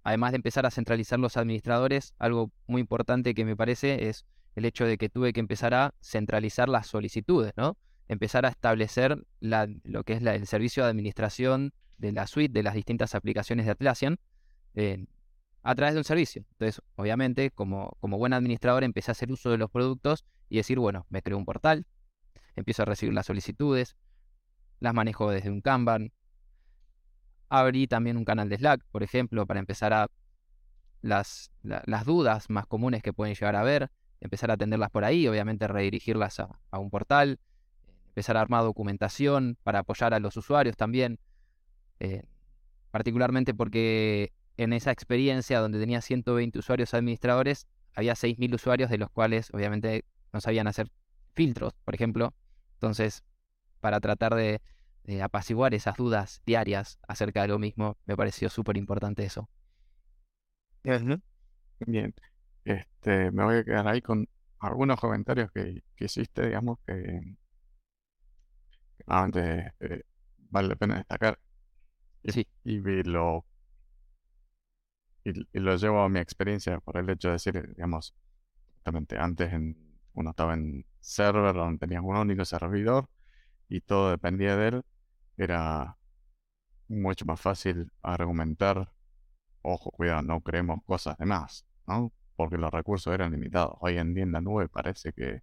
además 0.02 0.32
de 0.32 0.36
empezar 0.36 0.66
a 0.66 0.70
centralizar 0.70 1.18
los 1.18 1.36
administradores, 1.36 2.14
algo 2.18 2.52
muy 2.66 2.80
importante 2.80 3.34
que 3.34 3.44
me 3.44 3.56
parece 3.56 4.08
es 4.08 4.24
el 4.54 4.64
hecho 4.64 4.84
de 4.84 4.98
que 4.98 5.08
tuve 5.08 5.32
que 5.32 5.40
empezar 5.40 5.74
a 5.74 5.94
centralizar 6.02 6.68
las 6.68 6.86
solicitudes, 6.86 7.52
¿no? 7.56 7.76
Empezar 8.08 8.44
a 8.44 8.48
establecer 8.48 9.24
lo 9.40 10.04
que 10.04 10.14
es 10.14 10.22
el 10.22 10.46
servicio 10.46 10.84
de 10.84 10.90
administración 10.90 11.72
de 11.98 12.12
la 12.12 12.26
suite 12.26 12.52
de 12.52 12.62
las 12.62 12.74
distintas 12.74 13.14
aplicaciones 13.14 13.64
de 13.64 13.72
Atlassian 13.72 14.18
eh, 14.74 15.06
a 15.62 15.74
través 15.74 15.94
de 15.94 16.00
un 16.00 16.04
servicio. 16.04 16.44
Entonces, 16.52 16.82
obviamente, 16.96 17.50
como, 17.50 17.96
como 18.00 18.18
buen 18.18 18.32
administrador, 18.32 18.84
empecé 18.84 19.10
a 19.10 19.12
hacer 19.12 19.30
uso 19.30 19.50
de 19.50 19.58
los 19.58 19.70
productos 19.70 20.24
y 20.48 20.56
decir, 20.56 20.78
bueno, 20.78 21.06
me 21.08 21.22
creo 21.22 21.38
un 21.38 21.44
portal, 21.44 21.86
empiezo 22.56 22.82
a 22.82 22.86
recibir 22.86 23.14
las 23.14 23.26
solicitudes, 23.26 23.96
las 24.80 24.92
manejo 24.92 25.30
desde 25.30 25.50
un 25.50 25.60
Kanban, 25.60 26.12
Abrí 27.54 27.86
también 27.86 28.16
un 28.16 28.24
canal 28.24 28.48
de 28.48 28.56
Slack, 28.56 28.82
por 28.90 29.02
ejemplo, 29.02 29.44
para 29.44 29.60
empezar 29.60 29.92
a 29.92 30.08
las, 31.02 31.52
las 31.62 32.06
dudas 32.06 32.48
más 32.48 32.66
comunes 32.66 33.02
que 33.02 33.12
pueden 33.12 33.34
llegar 33.34 33.56
a 33.56 33.62
ver, 33.62 33.90
empezar 34.22 34.50
a 34.50 34.54
atenderlas 34.54 34.90
por 34.90 35.04
ahí, 35.04 35.28
obviamente 35.28 35.68
redirigirlas 35.68 36.40
a, 36.40 36.78
un 36.78 36.88
portal, 36.88 37.40
empezar 38.06 38.38
a 38.38 38.40
armar 38.40 38.62
documentación 38.62 39.58
para 39.64 39.80
apoyar 39.80 40.14
a 40.14 40.18
los 40.18 40.34
usuarios 40.38 40.78
también, 40.78 41.18
eh, 42.00 42.22
particularmente 42.90 43.52
porque 43.52 44.32
en 44.56 44.72
esa 44.72 44.90
experiencia 44.90 45.60
donde 45.60 45.78
tenía 45.78 46.00
120 46.00 46.58
usuarios 46.58 46.94
administradores, 46.94 47.66
había 47.92 48.14
6.000 48.14 48.54
usuarios 48.54 48.88
de 48.88 48.96
los 48.96 49.10
cuales 49.10 49.50
obviamente 49.52 50.06
no 50.32 50.40
sabían 50.40 50.68
hacer 50.68 50.90
filtros, 51.34 51.74
por 51.84 51.94
ejemplo. 51.94 52.32
Entonces, 52.76 53.24
para 53.80 54.00
tratar 54.00 54.36
de, 54.36 54.62
apaciguar 55.22 55.74
esas 55.74 55.96
dudas 55.96 56.42
diarias 56.46 56.98
acerca 57.08 57.42
de 57.42 57.48
lo 57.48 57.58
mismo, 57.58 57.96
me 58.06 58.16
pareció 58.16 58.48
súper 58.48 58.76
importante 58.76 59.24
eso. 59.24 59.48
Bien, 61.86 62.14
este, 62.64 63.30
me 63.30 63.44
voy 63.44 63.56
a 63.56 63.64
quedar 63.64 63.88
ahí 63.88 64.00
con 64.00 64.28
algunos 64.60 65.00
comentarios 65.00 65.50
que, 65.52 65.82
hiciste, 65.98 66.46
digamos, 66.46 66.78
que, 66.86 67.36
realmente 69.06 69.74
eh, 69.80 70.02
vale 70.50 70.68
la 70.68 70.76
pena 70.76 70.96
destacar. 70.96 71.38
Y, 72.22 72.32
sí. 72.32 72.46
y 72.64 73.02
lo 73.02 73.44
y, 75.24 75.32
lo 75.60 75.76
llevo 75.76 76.02
a 76.02 76.08
mi 76.08 76.20
experiencia 76.20 76.80
por 76.80 76.96
el 76.96 77.08
hecho 77.10 77.28
de 77.28 77.32
decir, 77.34 77.74
digamos, 77.74 78.14
justamente 78.74 79.18
antes 79.18 79.52
en, 79.52 79.76
uno 80.14 80.30
estaba 80.30 80.54
en 80.54 80.84
server 81.00 81.54
donde 81.54 81.78
tenías 81.78 82.02
un 82.04 82.16
único 82.16 82.44
servidor 82.44 83.08
y 83.68 83.80
todo 83.80 84.10
dependía 84.10 84.56
de 84.56 84.68
él 84.68 84.82
era 85.44 85.96
mucho 86.88 87.24
más 87.24 87.40
fácil 87.40 87.90
argumentar, 88.02 88.92
ojo, 89.62 89.90
cuidado, 89.90 90.22
no 90.22 90.40
creemos 90.40 90.80
cosas 90.84 91.16
de 91.18 91.26
más, 91.26 91.66
¿no? 91.86 92.12
Porque 92.36 92.58
los 92.58 92.70
recursos 92.72 93.12
eran 93.14 93.32
limitados. 93.32 93.76
Hoy 93.80 93.98
en 93.98 94.14
día 94.14 94.24
en 94.24 94.32
la 94.32 94.40
nube 94.40 94.68
parece 94.68 95.12
que 95.12 95.42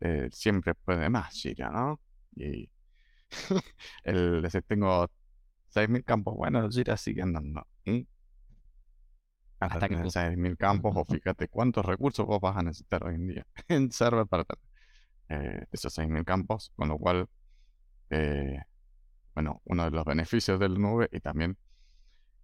eh, 0.00 0.28
siempre 0.32 0.74
puede 0.74 1.08
más, 1.10 1.34
chica, 1.34 1.70
¿no? 1.70 2.00
Y 2.36 2.70
el 4.04 4.42
decir, 4.42 4.62
tengo 4.66 5.08
6.000 5.74 6.04
campos, 6.04 6.36
bueno, 6.36 6.68
Jira 6.70 6.96
sigue 6.96 7.22
andando. 7.22 7.66
Hasta 9.60 9.88
que 9.88 9.94
6.000 9.96 10.56
campos, 10.56 10.92
o 10.96 11.04
fíjate 11.04 11.48
cuántos 11.48 11.84
recursos 11.86 12.26
vos 12.26 12.40
vas 12.40 12.56
a 12.56 12.62
necesitar 12.62 13.04
hoy 13.06 13.14
en 13.14 13.28
día 13.28 13.46
en 13.68 13.92
server 13.92 14.26
para 14.26 14.44
eh, 15.28 15.66
esos 15.70 15.96
6.000 15.96 16.24
campos, 16.24 16.72
con 16.76 16.88
lo 16.88 16.98
cual 16.98 17.28
eh, 18.10 18.60
bueno, 19.34 19.62
uno 19.64 19.84
de 19.84 19.90
los 19.90 20.04
beneficios 20.04 20.58
del 20.60 20.80
nube 20.80 21.08
y 21.12 21.20
también 21.20 21.56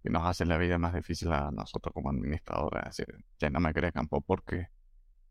que 0.03 0.09
nos 0.09 0.25
hace 0.25 0.45
la 0.45 0.57
vida 0.57 0.77
más 0.77 0.93
difícil 0.93 1.31
a 1.31 1.51
nosotros 1.51 1.93
como 1.93 2.09
administradores. 2.09 2.83
Es 2.87 2.97
decir, 2.97 3.25
ya 3.39 3.49
no 3.49 3.59
me 3.59 3.73
cree 3.73 3.91
campo 3.91 4.21
porque... 4.21 4.67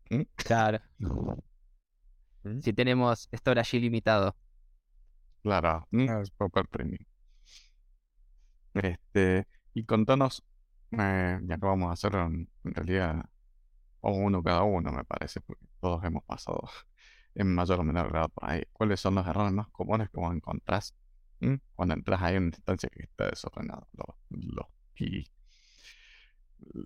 ¿Mm? 0.09 0.21
Claro. 0.35 0.79
¿Mm? 2.43 2.59
Si 2.61 2.73
tenemos 2.73 3.29
storage 3.33 3.77
ilimitado. 3.77 4.35
Claro, 5.41 5.87
es 5.91 6.31
proper 6.31 6.67
premium. 6.67 7.03
Este, 8.73 9.47
y 9.73 9.83
contanos, 9.85 10.43
eh, 10.91 11.39
ya 11.43 11.57
que 11.57 11.65
vamos 11.65 11.89
a 11.89 11.93
hacer 11.93 12.15
en, 12.15 12.49
realidad 12.63 13.25
o 14.01 14.11
uno 14.11 14.43
cada 14.43 14.63
uno, 14.63 14.91
me 14.91 15.03
parece, 15.03 15.41
porque 15.41 15.65
todos 15.79 16.03
hemos 16.03 16.23
pasado 16.23 16.61
en 17.35 17.53
mayor 17.53 17.79
o 17.79 17.83
menor 17.83 18.09
grado 18.09 18.29
por 18.29 18.49
ahí. 18.49 18.63
¿Cuáles 18.73 18.99
son 18.99 19.15
los 19.15 19.27
errores 19.27 19.53
más 19.53 19.67
comunes 19.69 20.09
que 20.09 20.19
vos 20.19 20.33
encontrás 20.33 20.95
cuando 21.73 21.95
entras 21.95 22.21
en 22.31 22.43
una 22.43 22.55
instancia 22.55 22.89
que 22.89 23.03
está 23.03 23.29
desordenado. 23.29 23.87
Los, 24.29 24.65
y 24.97 25.25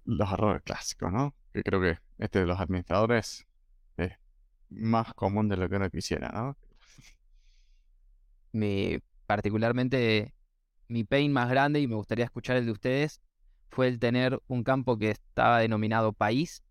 los 0.06 0.32
errores 0.32 0.62
clásicos, 0.64 1.12
¿no? 1.12 1.36
Que 1.52 1.64
creo 1.64 1.82
que 1.82 1.98
este 2.18 2.40
de 2.40 2.46
los 2.46 2.60
administradores 2.60 3.46
es 3.98 4.12
más 4.70 5.14
común 5.14 5.50
de 5.50 5.58
lo 5.58 5.70
que 5.70 5.76
uno 5.76 5.90
quisiera, 5.90 6.30
¿no? 6.30 6.58
Mi, 8.52 9.00
particularmente, 9.26 10.34
mi 10.88 11.04
pain 11.04 11.32
más 11.32 11.50
grande, 11.50 11.80
y 11.80 11.88
me 11.88 11.96
gustaría 11.96 12.26
escuchar 12.26 12.58
el 12.58 12.66
de 12.66 12.72
ustedes, 12.72 13.22
fue 13.70 13.88
el 13.88 14.00
tener 14.00 14.40
un 14.48 14.64
campo 14.64 14.98
que 14.98 15.10
estaba 15.10 15.60
denominado 15.60 16.14
país. 16.14 16.64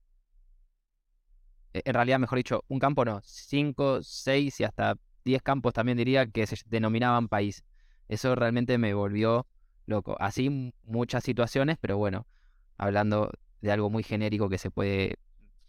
E, 1.73 1.83
en 1.85 1.95
realidad, 1.95 2.21
mejor 2.21 2.39
dicho, 2.39 2.65
un 2.69 2.79
campo 2.79 3.05
no, 3.05 3.21
cinco, 3.25 4.03
seis 4.03 4.61
y 4.61 4.65
hasta 4.65 4.97
diez 5.25 5.43
campos 5.43 5.73
también 5.73 5.99
diría 5.99 6.27
que 6.27 6.47
se 6.47 6.57
denominaban 6.67 7.29
país. 7.29 7.65
Eso 8.13 8.35
realmente 8.35 8.77
me 8.77 8.93
volvió 8.93 9.47
loco. 9.87 10.17
Así 10.21 10.75
muchas 10.85 11.25
situaciones, 11.25 11.79
pero 11.81 11.97
bueno, 11.97 12.27
hablando 12.77 13.33
de 13.63 13.73
algo 13.73 13.89
muy 13.89 14.03
genérico 14.03 14.51
que 14.51 14.59
se 14.59 14.71
puede, 14.71 15.19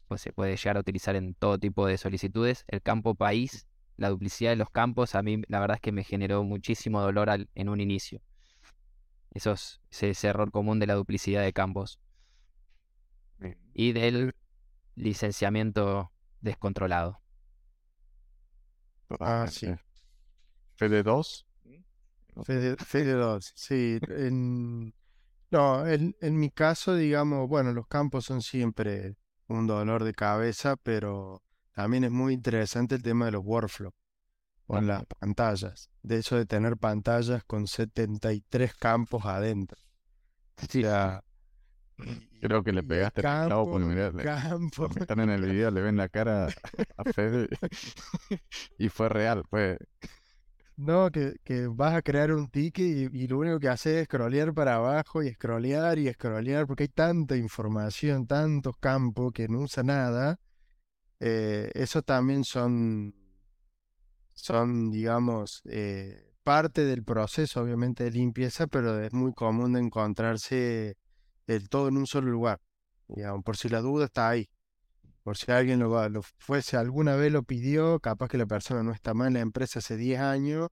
pues 0.10 0.20
se 0.20 0.34
puede 0.34 0.58
llegar 0.58 0.76
a 0.76 0.82
utilizar 0.82 1.16
en 1.16 1.36
todo 1.36 1.58
tipo 1.58 1.88
de 1.88 1.98
solicitudes, 1.98 2.66
el 2.68 2.82
campo 2.82 3.16
país, 3.16 3.66
la 3.96 4.10
duplicidad 4.10 4.50
de 4.52 4.58
los 4.58 4.70
campos, 4.70 5.16
a 5.16 5.24
mí 5.24 5.42
la 5.48 5.62
verdad 5.62 5.76
es 5.76 5.82
que 5.82 5.94
me 5.94 6.04
generó 6.04 6.44
muchísimo 6.44 7.00
dolor 7.00 7.30
en 7.56 7.70
un 7.70 7.80
inicio. 7.80 8.22
Eso 9.32 9.54
es, 9.54 9.80
ese, 9.90 10.28
error 10.28 10.52
común 10.52 10.80
de 10.80 10.88
la 10.88 10.96
duplicidad 10.96 11.44
de 11.44 11.54
campos. 11.54 11.98
Y 13.74 13.94
del 13.94 14.36
licenciamiento 14.96 16.12
descontrolado. 16.42 17.22
Ah, 19.22 19.48
sí. 19.50 19.74
Fede 20.76 21.04
2 21.04 21.46
Fede, 22.44 23.14
2, 23.14 23.54
sí. 23.56 24.00
no, 25.52 25.88
en, 25.88 26.16
en 26.20 26.40
mi 26.40 26.50
caso, 26.50 26.96
digamos, 26.96 27.48
bueno, 27.48 27.74
los 27.74 27.88
campos 27.88 28.26
son 28.26 28.42
siempre 28.42 29.16
un 29.48 29.68
dolor 29.68 30.04
de 30.04 30.14
cabeza, 30.14 30.76
pero 30.78 31.42
también 31.74 32.04
es 32.04 32.12
muy 32.12 32.34
interesante 32.34 32.96
el 32.96 33.04
tema 33.04 33.26
de 33.26 33.32
los 33.32 33.44
workflows 33.44 33.94
o 34.68 34.82
las 34.82 35.06
pantallas. 35.06 35.90
De 36.02 36.18
eso 36.18 36.36
de 36.36 36.46
tener 36.46 36.78
pantallas 36.78 37.44
con 37.46 37.68
73 37.68 38.74
campos 38.76 39.26
adentro. 39.26 39.78
Sí. 40.70 40.84
Creo 42.42 42.64
que 42.64 42.74
le 42.74 42.84
pegaste 42.84 43.22
el 43.22 43.24
clavo 43.24 43.80
campo. 44.24 44.90
están 45.00 45.20
en 45.20 45.30
el 45.30 45.46
video 45.46 45.72
le 45.72 45.82
ven 45.82 45.98
la 45.98 46.10
cara 46.10 46.48
a 46.98 47.04
Fede 47.14 47.48
y 48.78 48.90
fue 48.90 49.10
real, 49.10 49.44
fue 49.50 49.78
no, 50.78 51.12
que, 51.12 51.36
que, 51.44 51.68
vas 51.68 51.94
a 51.94 52.02
crear 52.02 52.32
un 52.32 52.50
ticket 52.50 53.12
y, 53.14 53.28
lo 53.28 53.40
único 53.40 53.60
que 53.60 53.70
haces 53.70 53.98
es 53.98 54.06
scrollear 54.06 54.54
para 54.54 54.76
abajo 54.76 55.24
y 55.24 55.32
scrollear 55.32 56.00
y 56.00 56.12
scrollear 56.12 56.68
porque 56.68 56.84
hay 56.84 56.90
tanta 56.90 57.38
información, 57.38 58.28
tantos 58.28 58.78
campos 58.78 59.32
que 59.34 59.48
no 59.48 59.60
usa 59.60 59.84
nada. 59.84 60.40
Eh, 61.20 61.72
eso 61.76 62.02
también 62.02 62.44
son, 62.44 63.16
son 64.34 64.92
digamos, 64.92 65.62
eh, 65.66 66.34
parte 66.44 66.86
del 66.86 67.04
proceso, 67.04 67.62
obviamente, 67.62 68.04
de 68.04 68.12
limpieza, 68.12 68.68
pero 68.68 69.00
es 69.02 69.14
muy 69.14 69.34
común 69.34 69.74
de 69.74 69.80
encontrarse 69.80 70.98
el 71.48 71.70
todo 71.70 71.88
en 71.90 71.98
un 71.98 72.08
solo 72.08 72.32
lugar. 72.32 72.60
Digamos, 73.08 73.44
por 73.44 73.58
si 73.58 73.70
la 73.70 73.82
duda 73.82 74.06
está 74.06 74.30
ahí. 74.30 74.50
Por 75.24 75.38
si 75.38 75.52
alguien 75.52 75.80
lo, 75.80 76.10
lo 76.10 76.22
fuese, 76.22 76.76
alguna 76.76 77.16
vez 77.16 77.32
lo 77.32 77.44
pidió, 77.44 78.00
capaz 78.00 78.28
que 78.28 78.38
la 78.38 78.46
persona 78.46 78.84
no 78.84 78.92
está 78.92 79.14
mal 79.14 79.28
en 79.28 79.34
la 79.36 79.40
empresa 79.40 79.80
hace 79.80 79.96
10 79.96 80.20
años, 80.20 80.68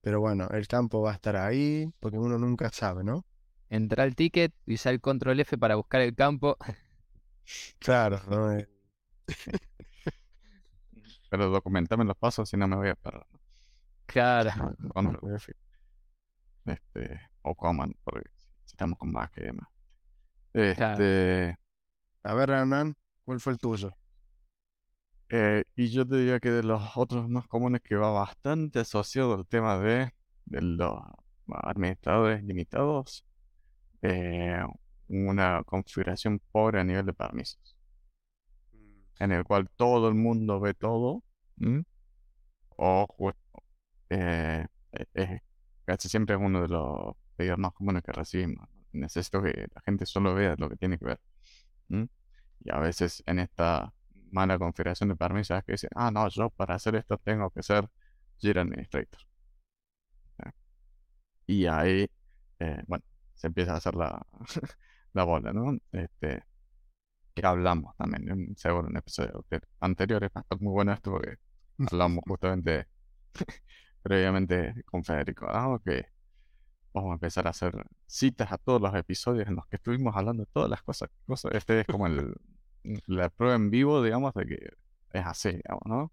pero 0.00 0.20
bueno, 0.20 0.48
el 0.50 0.68
campo 0.68 1.02
va 1.02 1.10
a 1.10 1.14
estar 1.14 1.36
ahí, 1.36 1.92
porque 1.98 2.16
uno 2.16 2.38
nunca 2.38 2.70
sabe, 2.70 3.02
¿no? 3.02 3.26
Entra 3.68 4.04
al 4.04 4.14
ticket, 4.14 4.54
usa 4.64 4.92
el 4.92 5.00
control 5.00 5.40
F 5.40 5.58
para 5.58 5.74
buscar 5.74 6.00
el 6.00 6.14
campo. 6.14 6.56
Claro, 7.78 8.20
¿no? 8.28 8.50
Eh. 8.50 8.68
pero 11.30 11.48
documentame 11.48 12.04
los 12.04 12.16
pasos 12.16 12.48
si 12.48 12.56
no 12.56 12.66
me 12.66 12.74
voy 12.74 12.88
a 12.88 12.92
esperar. 12.92 13.24
Claro. 14.06 14.50
Control 14.92 15.34
F. 15.36 15.52
Este, 16.64 17.20
o 17.42 17.54
command, 17.54 17.94
porque 18.02 18.28
estamos 18.64 18.98
con 18.98 19.12
más 19.12 19.30
que 19.30 19.42
demás. 19.42 19.68
Este. 20.52 21.56
A 22.24 22.34
ver, 22.34 22.50
Hernán. 22.50 22.96
¿Cuál 23.26 23.40
fue 23.40 23.52
el 23.52 23.58
tuyo? 23.58 23.92
Eh, 25.28 25.64
y 25.74 25.88
yo 25.88 26.06
te 26.06 26.16
diría 26.16 26.38
que 26.38 26.50
de 26.50 26.62
los 26.62 26.96
otros 26.96 27.28
más 27.28 27.48
comunes 27.48 27.80
que 27.82 27.96
va 27.96 28.10
bastante 28.10 28.78
asociado 28.80 29.34
al 29.34 29.46
tema 29.46 29.78
de, 29.78 30.12
los 30.46 31.00
administradores 31.48 32.44
limitados, 32.44 33.24
eh, 34.02 34.62
una 35.08 35.62
configuración 35.64 36.40
pobre 36.52 36.80
a 36.80 36.84
nivel 36.84 37.06
de 37.06 37.12
permisos, 37.12 37.76
mm. 38.72 39.22
en 39.24 39.32
el 39.32 39.44
cual 39.44 39.68
todo 39.76 40.08
el 40.08 40.14
mundo 40.14 40.60
ve 40.60 40.74
todo, 40.74 41.22
o 42.76 43.32
eh, 44.10 44.66
casi 45.84 46.08
siempre 46.08 46.36
es 46.36 46.42
uno 46.42 46.62
de 46.62 46.68
los 46.68 47.16
pedidos 47.36 47.58
más 47.58 47.72
comunes 47.72 48.02
que 48.02 48.12
recibimos. 48.12 48.68
Necesito 48.92 49.42
que 49.42 49.66
la 49.74 49.80
gente 49.82 50.06
solo 50.06 50.34
vea 50.34 50.54
lo 50.58 50.68
que 50.68 50.76
tiene 50.76 50.98
que 50.98 51.04
ver. 51.06 51.20
Y 51.88 52.70
a 52.70 52.78
veces 52.78 53.22
en 53.26 53.40
esta 53.40 53.92
mala 54.32 54.58
configuración 54.58 55.10
de 55.10 55.16
permisos 55.16 55.62
que 55.64 55.72
dicen, 55.72 55.90
ah, 55.94 56.10
no, 56.10 56.28
yo 56.28 56.50
para 56.50 56.74
hacer 56.76 56.96
esto 56.96 57.18
tengo 57.18 57.50
que 57.50 57.62
ser 57.62 57.88
Jira 58.38 58.62
Administrator. 58.62 59.20
Y 61.46 61.66
ahí, 61.66 62.08
eh, 62.58 62.82
bueno, 62.86 63.04
se 63.34 63.46
empieza 63.48 63.74
a 63.74 63.76
hacer 63.76 63.94
la, 63.94 64.26
la 65.12 65.24
bola, 65.24 65.52
¿no? 65.52 65.78
Este, 65.92 66.42
que 67.34 67.46
hablamos 67.46 67.96
también, 67.96 68.56
seguro 68.56 68.86
en 68.88 68.92
un 68.92 68.96
episodio 68.98 69.44
anterior, 69.80 70.24
es 70.24 70.60
muy 70.60 70.72
bueno 70.72 70.92
esto 70.92 71.12
porque 71.12 71.36
hablamos 71.78 72.24
justamente 72.26 72.88
previamente 74.02 74.84
con 74.86 75.04
Federico, 75.04 75.46
ah, 75.48 75.78
que 75.84 76.06
vamos 76.94 77.10
a 77.12 77.14
empezar 77.14 77.46
a 77.46 77.50
hacer 77.50 77.74
citas 78.06 78.52
a 78.52 78.58
todos 78.58 78.80
los 78.80 78.94
episodios 78.94 79.48
en 79.48 79.56
los 79.56 79.66
que 79.66 79.76
estuvimos 79.76 80.16
hablando 80.16 80.44
de 80.44 80.50
todas 80.52 80.70
las 80.70 80.82
cosas. 80.82 81.10
cosas. 81.26 81.52
Este 81.54 81.80
es 81.80 81.86
como 81.86 82.06
el, 82.06 82.34
la 83.06 83.28
prueba 83.30 83.54
en 83.56 83.70
vivo, 83.70 84.02
digamos, 84.02 84.34
de 84.34 84.46
que 84.46 84.70
es 85.12 85.26
así, 85.26 85.52
digamos, 85.52 85.82
¿no? 85.86 86.12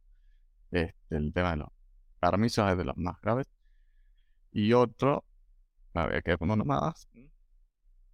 Este, 0.72 1.16
el 1.16 1.34
tema 1.34 1.52
de 1.52 1.58
los 1.58 1.70
permisos 2.20 2.70
es 2.72 2.78
de 2.78 2.86
los 2.86 2.98
más 2.98 3.20
graves. 3.22 3.48
Y 4.52 4.74
otro, 4.74 5.24
a 5.94 6.08
ver, 6.08 6.24
que 6.24 6.36
uno 6.40 6.56
más, 6.58 7.08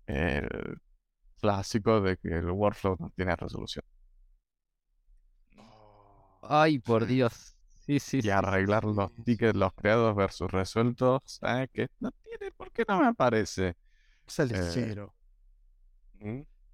el 0.08 0.80
clásico 1.40 2.02
de 2.02 2.18
que 2.18 2.30
el 2.30 2.52
workflow 2.52 2.98
no 3.00 3.12
tiene 3.16 3.36
resolución. 3.36 3.86
Ay, 6.42 6.80
por 6.80 7.06
Dios. 7.06 7.56
Sí, 7.80 8.00
sí. 8.00 8.20
Y 8.24 8.30
arreglar 8.30 8.84
los 8.86 9.14
tickets, 9.24 9.56
los 9.56 9.74
creados 9.74 10.16
versus 10.16 10.50
resueltos, 10.52 11.40
¿eh? 11.44 11.68
que 11.74 11.88
no 12.00 12.12
tiene, 12.24 12.52
¿por 12.52 12.72
qué 12.72 12.84
no 12.88 13.00
me 13.00 13.08
aparece? 13.08 13.76
Sale 14.28 14.58
eh, 14.58 14.70
cero. 14.72 15.14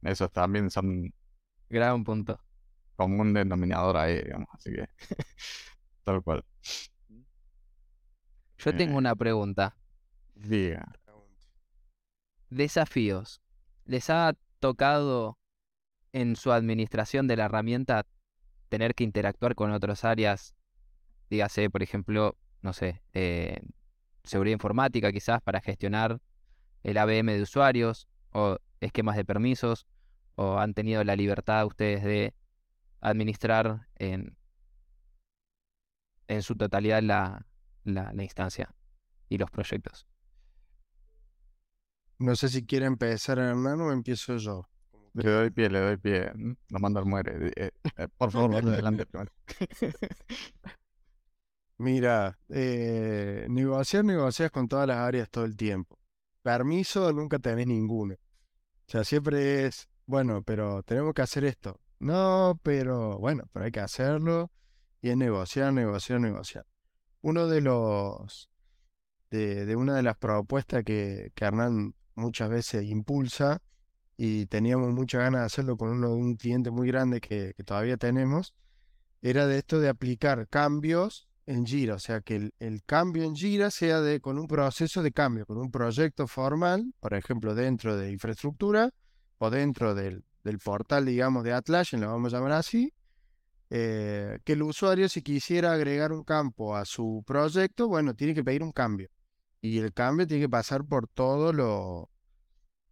Esos 0.01 0.31
también 0.31 0.69
son 0.69 1.13
Gran 1.69 2.03
punto. 2.03 2.39
Como 2.95 3.21
un 3.21 3.33
denominador 3.33 3.97
ahí, 3.97 4.21
digamos, 4.21 4.47
así 4.53 4.71
que 4.71 4.87
tal 6.03 6.21
cual. 6.21 6.43
Yo 8.57 8.75
tengo 8.75 8.93
eh, 8.93 8.97
una 8.97 9.15
pregunta. 9.15 9.75
Diga. 10.35 10.85
Desafíos. 12.49 13.41
¿Les 13.85 14.09
ha 14.09 14.33
tocado 14.59 15.37
en 16.13 16.35
su 16.35 16.51
administración 16.51 17.27
de 17.27 17.35
la 17.35 17.45
herramienta 17.45 18.05
tener 18.69 18.95
que 18.95 19.03
interactuar 19.03 19.55
con 19.55 19.71
otras 19.71 20.05
áreas? 20.05 20.55
Dígase, 21.29 21.69
por 21.69 21.83
ejemplo, 21.83 22.37
no 22.61 22.73
sé, 22.73 23.01
eh, 23.13 23.59
seguridad 24.23 24.53
informática 24.53 25.11
quizás 25.11 25.41
para 25.41 25.61
gestionar 25.61 26.19
el 26.83 26.97
ABM 26.97 27.33
de 27.33 27.41
usuarios 27.41 28.07
o 28.31 28.57
esquemas 28.79 29.15
de 29.15 29.25
permisos 29.25 29.85
o 30.35 30.57
han 30.59 30.73
tenido 30.73 31.03
la 31.03 31.15
libertad 31.15 31.65
ustedes 31.65 32.03
de 32.03 32.33
administrar 33.01 33.87
en, 33.95 34.37
en 36.27 36.41
su 36.41 36.55
totalidad 36.55 37.01
la, 37.01 37.45
la, 37.83 38.23
instancia 38.23 38.73
y 39.29 39.37
los 39.37 39.49
proyectos. 39.51 40.07
No 42.17 42.35
sé 42.35 42.49
si 42.49 42.65
quiere 42.65 42.85
empezar 42.85 43.39
Hernán 43.39 43.81
o 43.81 43.91
empiezo 43.91 44.37
yo. 44.37 44.69
Le 45.13 45.29
doy 45.29 45.49
pie, 45.49 45.69
le 45.69 45.79
doy 45.79 45.97
pie. 45.97 46.31
Lo 46.69 46.79
mando 46.79 46.99
al 46.99 47.05
muere. 47.05 47.51
Eh, 47.55 47.71
eh, 47.97 48.07
por 48.17 48.31
favor, 48.31 48.55
adelante 48.55 49.05
Mira, 51.77 52.39
eh, 52.49 53.45
negociar, 53.49 54.05
negocias 54.05 54.49
con 54.49 54.67
todas 54.67 54.87
las 54.87 54.97
áreas 54.97 55.29
todo 55.29 55.45
el 55.45 55.57
tiempo. 55.57 55.99
Permiso, 56.41 57.11
nunca 57.11 57.39
tenés 57.39 57.67
ninguno. 57.67 58.13
O 58.13 58.91
sea, 58.91 59.03
siempre 59.03 59.65
es 59.65 59.89
bueno, 60.05 60.43
pero 60.43 60.83
tenemos 60.83 61.13
que 61.13 61.21
hacer 61.21 61.45
esto. 61.45 61.79
No, 61.99 62.59
pero 62.63 63.17
bueno, 63.19 63.43
pero 63.51 63.65
hay 63.65 63.71
que 63.71 63.79
hacerlo 63.79 64.51
y 65.01 65.09
es 65.09 65.17
negociar, 65.17 65.73
negociar, 65.73 66.19
negociar. 66.19 66.65
Uno 67.21 67.47
de 67.47 67.61
los 67.61 68.49
de, 69.31 69.75
una 69.75 69.95
de 69.95 70.03
las 70.03 70.17
propuestas 70.17 70.83
que, 70.83 71.31
que, 71.35 71.45
Hernán 71.45 71.93
muchas 72.15 72.49
veces 72.49 72.85
impulsa 72.85 73.61
y 74.17 74.45
teníamos 74.45 74.93
muchas 74.93 75.21
ganas 75.21 75.41
de 75.41 75.45
hacerlo 75.45 75.77
con 75.77 75.89
uno, 75.89 76.13
un 76.13 76.35
cliente 76.35 76.71
muy 76.71 76.87
grande 76.87 77.19
que, 77.19 77.53
todavía 77.65 77.97
tenemos, 77.97 78.53
era 79.21 79.47
de 79.47 79.57
esto 79.57 79.79
de 79.79 79.89
aplicar 79.89 80.47
cambios 80.47 81.27
en 81.47 81.65
Gira, 81.65 81.95
o 81.95 81.99
sea, 81.99 82.21
que 82.21 82.51
el, 82.59 82.83
cambio 82.85 83.23
en 83.23 83.35
Gira 83.35 83.69
sea 83.69 84.01
de, 84.01 84.19
con 84.19 84.39
un 84.39 84.47
proceso 84.47 85.03
de 85.03 85.11
cambio, 85.11 85.45
con 85.45 85.57
un 85.57 85.69
proyecto 85.69 86.27
formal, 86.27 86.93
por 86.99 87.13
ejemplo, 87.13 87.53
dentro 87.53 87.97
de 87.97 88.11
infraestructura 88.11 88.91
o 89.37 89.49
dentro 89.49 89.95
del, 89.95 90.23
del 90.43 90.59
portal, 90.59 91.05
digamos, 91.05 91.43
de 91.43 91.53
Atlassian, 91.53 92.01
lo 92.01 92.07
vamos 92.07 92.33
a 92.33 92.37
llamar 92.37 92.53
así, 92.53 92.93
eh, 93.69 94.39
que 94.45 94.53
el 94.53 94.63
usuario 94.63 95.09
si 95.09 95.21
quisiera 95.21 95.73
agregar 95.73 96.11
un 96.11 96.23
campo 96.23 96.75
a 96.75 96.85
su 96.85 97.23
proyecto, 97.25 97.87
bueno, 97.87 98.13
tiene 98.15 98.33
que 98.33 98.43
pedir 98.43 98.63
un 98.63 98.71
cambio. 98.71 99.09
Y 99.61 99.79
el 99.79 99.93
cambio 99.93 100.27
tiene 100.27 100.43
que 100.43 100.49
pasar 100.49 100.85
por 100.85 101.07
todo 101.07 101.51
lo, 101.51 102.11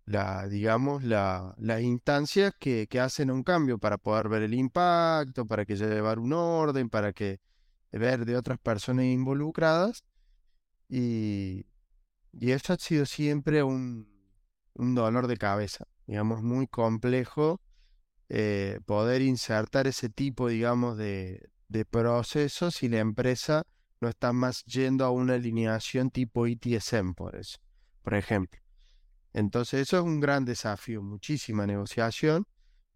la, 0.06 0.48
digamos, 0.48 1.04
la, 1.04 1.54
las 1.58 1.82
instancias 1.82 2.54
que, 2.60 2.88
que, 2.88 3.00
hacen 3.00 3.32
un 3.32 3.44
cambio 3.44 3.78
para 3.78 3.98
poder 3.98 4.30
ver 4.30 4.44
el 4.44 4.54
impacto, 4.54 5.46
para 5.46 5.66
que 5.66 5.76
llevar 5.76 6.20
un 6.20 6.34
orden, 6.34 6.90
para 6.90 7.14
que 7.14 7.40
ver 7.92 8.26
de 8.26 8.36
otras 8.36 8.60
personas 8.60 9.06
involucradas. 9.06 10.04
Y, 10.90 11.66
y 12.34 12.52
eso 12.52 12.74
ha 12.74 12.78
sido 12.78 13.06
siempre 13.06 13.64
un, 13.64 14.08
un 14.74 14.96
dolor 14.96 15.28
de 15.28 15.38
cabeza, 15.38 15.86
digamos, 16.08 16.42
muy 16.42 16.68
complejo 16.68 17.62
eh, 18.30 18.80
poder 18.86 19.22
insertar 19.22 19.88
ese 19.88 20.10
tipo, 20.10 20.48
digamos, 20.48 20.98
de, 20.98 21.50
de 21.68 21.86
procesos 21.86 22.84
y 22.84 22.89
la 22.89 23.00
empresa 23.00 23.63
no 24.00 24.10
está 24.10 24.34
más 24.34 24.63
yendo 24.66 25.06
a 25.06 25.12
una 25.12 25.36
alineación 25.36 26.12
tipo 26.12 26.46
ITSM, 26.46 27.13
por 27.13 27.36
eso, 27.36 27.58
por 28.02 28.16
ejemplo. 28.16 28.60
Entonces, 29.34 29.82
eso 29.82 29.98
es 29.98 30.04
un 30.04 30.20
gran 30.20 30.46
desafío, 30.46 31.02
muchísima 31.02 31.66
negociación, 31.66 32.46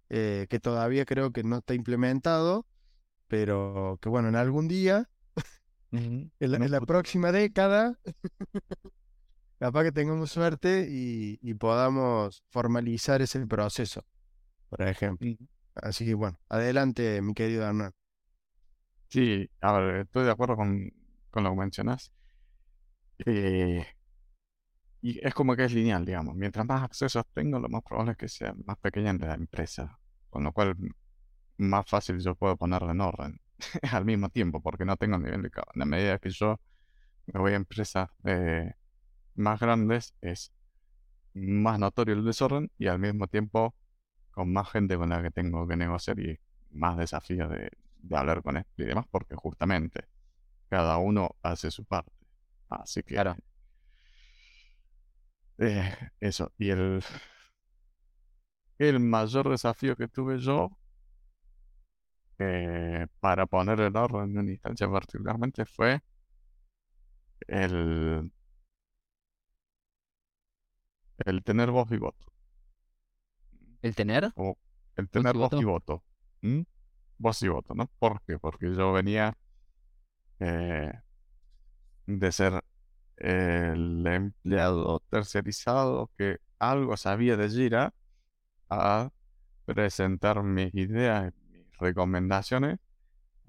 eh, 0.10 0.48
que 0.50 0.60
todavía 0.60 1.06
creo 1.06 1.32
que 1.32 1.44
no 1.44 1.58
está 1.58 1.74
implementado, 1.74 2.66
pero 3.28 3.98
que 4.02 4.10
bueno, 4.10 4.30
en 4.30 4.36
algún 4.36 4.68
día, 4.68 5.10
en, 5.92 6.32
la, 6.40 6.82
próxima 6.82 7.32
década, 7.32 7.98
capaz 9.60 9.84
que 9.84 9.92
tengamos 9.92 10.32
suerte 10.32 10.88
y, 10.90 11.40
y 11.42 11.54
podamos 11.56 12.44
formalizar 12.50 13.22
ese 13.22 13.46
proceso 13.48 14.04
por 14.70 14.82
ejemplo. 14.82 15.30
Así 15.76 16.06
que 16.06 16.14
bueno, 16.14 16.40
adelante, 16.50 17.22
mi 17.22 17.34
querido 17.34 17.66
Hernán. 17.66 17.92
Sí, 19.10 19.50
a 19.62 19.74
ver, 19.74 19.96
estoy 20.02 20.26
de 20.26 20.32
acuerdo 20.32 20.56
con, 20.56 20.92
con 21.30 21.44
lo 21.44 21.52
que 21.52 21.56
mencionas. 21.58 22.12
Eh, 23.26 23.86
y 25.02 25.26
es 25.26 25.34
como 25.34 25.56
que 25.56 25.64
es 25.66 25.74
lineal, 25.74 26.06
digamos. 26.06 26.36
Mientras 26.36 26.66
más 26.66 26.84
accesos 26.84 27.24
tengo, 27.34 27.60
lo 27.60 27.70
más 27.70 27.84
probable 27.84 28.12
es 28.14 28.18
que 28.18 28.28
sea 28.28 28.54
más 28.66 28.78
pequeña 28.78 29.12
en 29.12 29.20
la 29.20 29.36
empresa. 29.36 29.98
Con 30.30 30.44
lo 30.44 30.52
cual, 30.52 30.76
más 31.58 31.90
fácil 31.90 32.20
yo 32.20 32.36
puedo 32.36 32.58
ponerla 32.58 32.92
en 32.92 33.02
orden 33.02 33.42
al 33.92 34.06
mismo 34.06 34.30
tiempo, 34.30 34.62
porque 34.62 34.86
no 34.86 34.98
tengo 34.98 35.18
nivel 35.20 35.42
de 35.44 35.50
En 35.50 35.80
la 35.80 35.86
medida 35.86 36.20
que 36.20 36.30
yo 36.32 36.60
me 37.28 37.40
voy 37.40 37.54
a 37.54 37.56
empresas 37.58 38.10
eh, 38.26 38.74
más 39.38 39.60
grandes, 39.60 40.16
es 40.22 40.52
más 41.34 41.80
notorio 41.80 42.16
el 42.16 42.26
desorden 42.26 42.72
y 42.78 42.88
al 42.88 43.00
mismo 43.00 43.28
tiempo 43.28 43.76
con 44.32 44.52
más 44.52 44.70
gente 44.72 44.98
con 44.98 45.10
la 45.10 45.22
que 45.22 45.32
tengo 45.32 45.68
que 45.68 45.76
negociar 45.76 46.20
y 46.20 46.40
más 46.72 46.98
desafíos 46.98 47.50
de, 47.50 47.72
hablar 48.12 48.42
con 48.44 48.58
esto 48.58 48.84
y 48.84 48.86
demás, 48.86 49.06
porque 49.10 49.36
justamente 49.36 50.08
cada 50.70 50.98
uno 50.98 51.36
hace 51.42 51.72
su 51.72 51.86
parte. 51.86 52.12
Así 52.70 53.04
que. 53.04 53.16
Claro. 53.16 53.36
Eh, 55.58 55.94
eso. 56.20 56.52
Y 56.58 56.70
el. 56.70 57.04
El 58.78 59.00
mayor 59.00 59.50
desafío 59.50 59.96
que 59.96 60.08
tuve 60.08 60.38
yo 60.38 60.78
eh, 62.38 63.08
para 63.20 63.48
poner 63.48 63.80
el 63.80 63.96
orden 63.96 64.30
en 64.30 64.38
una 64.38 64.52
instancia 64.52 64.88
particularmente 64.88 65.66
fue 65.66 66.04
el, 67.48 68.32
el 71.26 71.44
tener 71.44 71.72
voz 71.72 71.92
y 71.92 71.98
voto. 71.98 72.26
¿El 73.82 73.96
tener? 73.96 74.32
O 74.36 74.58
el 74.96 75.10
tener 75.10 75.36
voz 75.36 75.54
y 75.54 75.64
voto. 75.64 76.04
Voz 77.18 77.42
y 77.42 77.48
voto, 77.48 77.74
¿no? 77.74 77.90
¿Por 78.00 78.22
qué? 78.22 78.38
Porque 78.40 78.74
yo 78.74 78.94
venía 78.94 79.38
eh, 80.40 80.92
de 82.06 82.32
ser 82.32 82.64
el 83.18 84.06
empleado 84.06 85.02
tercerizado 85.10 86.12
que 86.18 86.38
algo 86.60 86.98
sabía 86.98 87.36
de 87.36 87.50
Gira 87.50 87.94
a 88.70 89.12
presentar 89.66 90.44
mis 90.44 90.74
ideas, 90.76 91.34
mis 91.50 91.66
recomendaciones 91.80 92.80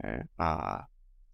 eh, 0.03 0.25
a, 0.39 0.89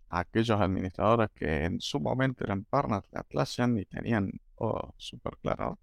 aquellos 0.08 0.60
administradores 0.60 1.30
que 1.34 1.64
en 1.64 1.80
su 1.80 2.00
momento 2.00 2.44
eran 2.44 2.64
partners 2.64 3.10
de 3.10 3.18
Atlassian 3.18 3.78
y 3.78 3.84
tenían 3.84 4.30
todo 4.56 4.94
súper 4.98 5.36
claro. 5.38 5.78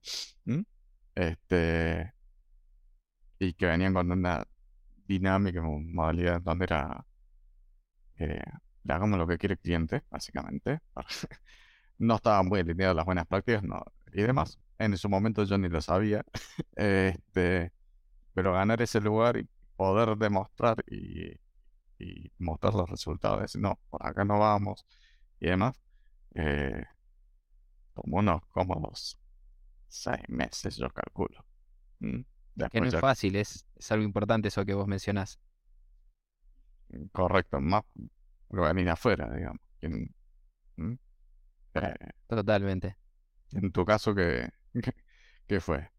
Este, 1.16 2.14
y 3.40 3.54
que 3.54 3.66
venían 3.66 3.94
con 3.94 4.12
una 4.12 4.46
dinámica, 5.08 5.62
modalidad 5.62 6.42
donde 6.42 6.66
era, 6.66 7.06
eh, 8.18 8.42
lo 8.84 9.28
que 9.28 9.38
quiere 9.38 9.54
el 9.54 9.60
cliente, 9.60 10.04
básicamente. 10.10 10.80
no 11.98 12.16
estaban 12.16 12.48
muy 12.48 12.60
alineadas 12.60 12.96
las 12.96 13.06
buenas 13.06 13.28
prácticas 13.28 13.64
no, 13.64 13.84
y 14.14 14.22
demás. 14.24 14.60
En 14.80 14.98
su 14.98 15.10
momento 15.10 15.44
yo 15.44 15.58
ni 15.58 15.70
lo 15.70 15.82
sabía, 15.82 16.24
este, 16.76 17.72
pero 18.34 18.54
ganar 18.54 18.82
ese 18.82 19.00
lugar 19.02 19.38
y 19.38 19.48
poder 19.76 20.18
demostrar 20.18 20.84
y, 20.88 21.40
mostrar 22.40 22.74
los 22.74 22.90
resultados, 22.90 23.56
no, 23.58 23.80
por 23.92 24.06
acá 24.06 24.26
no 24.26 24.40
vamos 24.40 24.86
y 25.40 25.48
demás, 25.48 25.80
eh, 26.34 26.84
como 27.94 28.18
unos 28.18 28.46
cómodos 28.48 29.22
seis 29.92 30.24
meses, 30.30 30.78
yo 30.78 30.90
calculo. 30.90 31.46
¿Mm? 32.00 32.22
que 32.72 32.82
no 32.82 32.88
es 32.88 33.00
fácil, 33.00 33.36
es, 33.36 33.66
es 33.76 33.92
algo 33.92 34.04
importante 34.04 34.48
eso 34.48 34.66
que 34.66 34.74
vos 34.74 34.88
mencionás. 34.88 35.40
Mm, 36.90 37.06
correcto, 37.12 37.60
más 37.60 37.84
venir 38.50 38.90
afuera, 38.90 39.30
digamos. 39.34 39.62
Eh, 39.82 40.10
Totalmente. 42.28 42.98
En 43.54 43.72
tu 43.72 43.86
caso, 43.86 44.14
¿qué, 44.14 44.50
qué, 45.48 45.60
fue? 45.60 45.90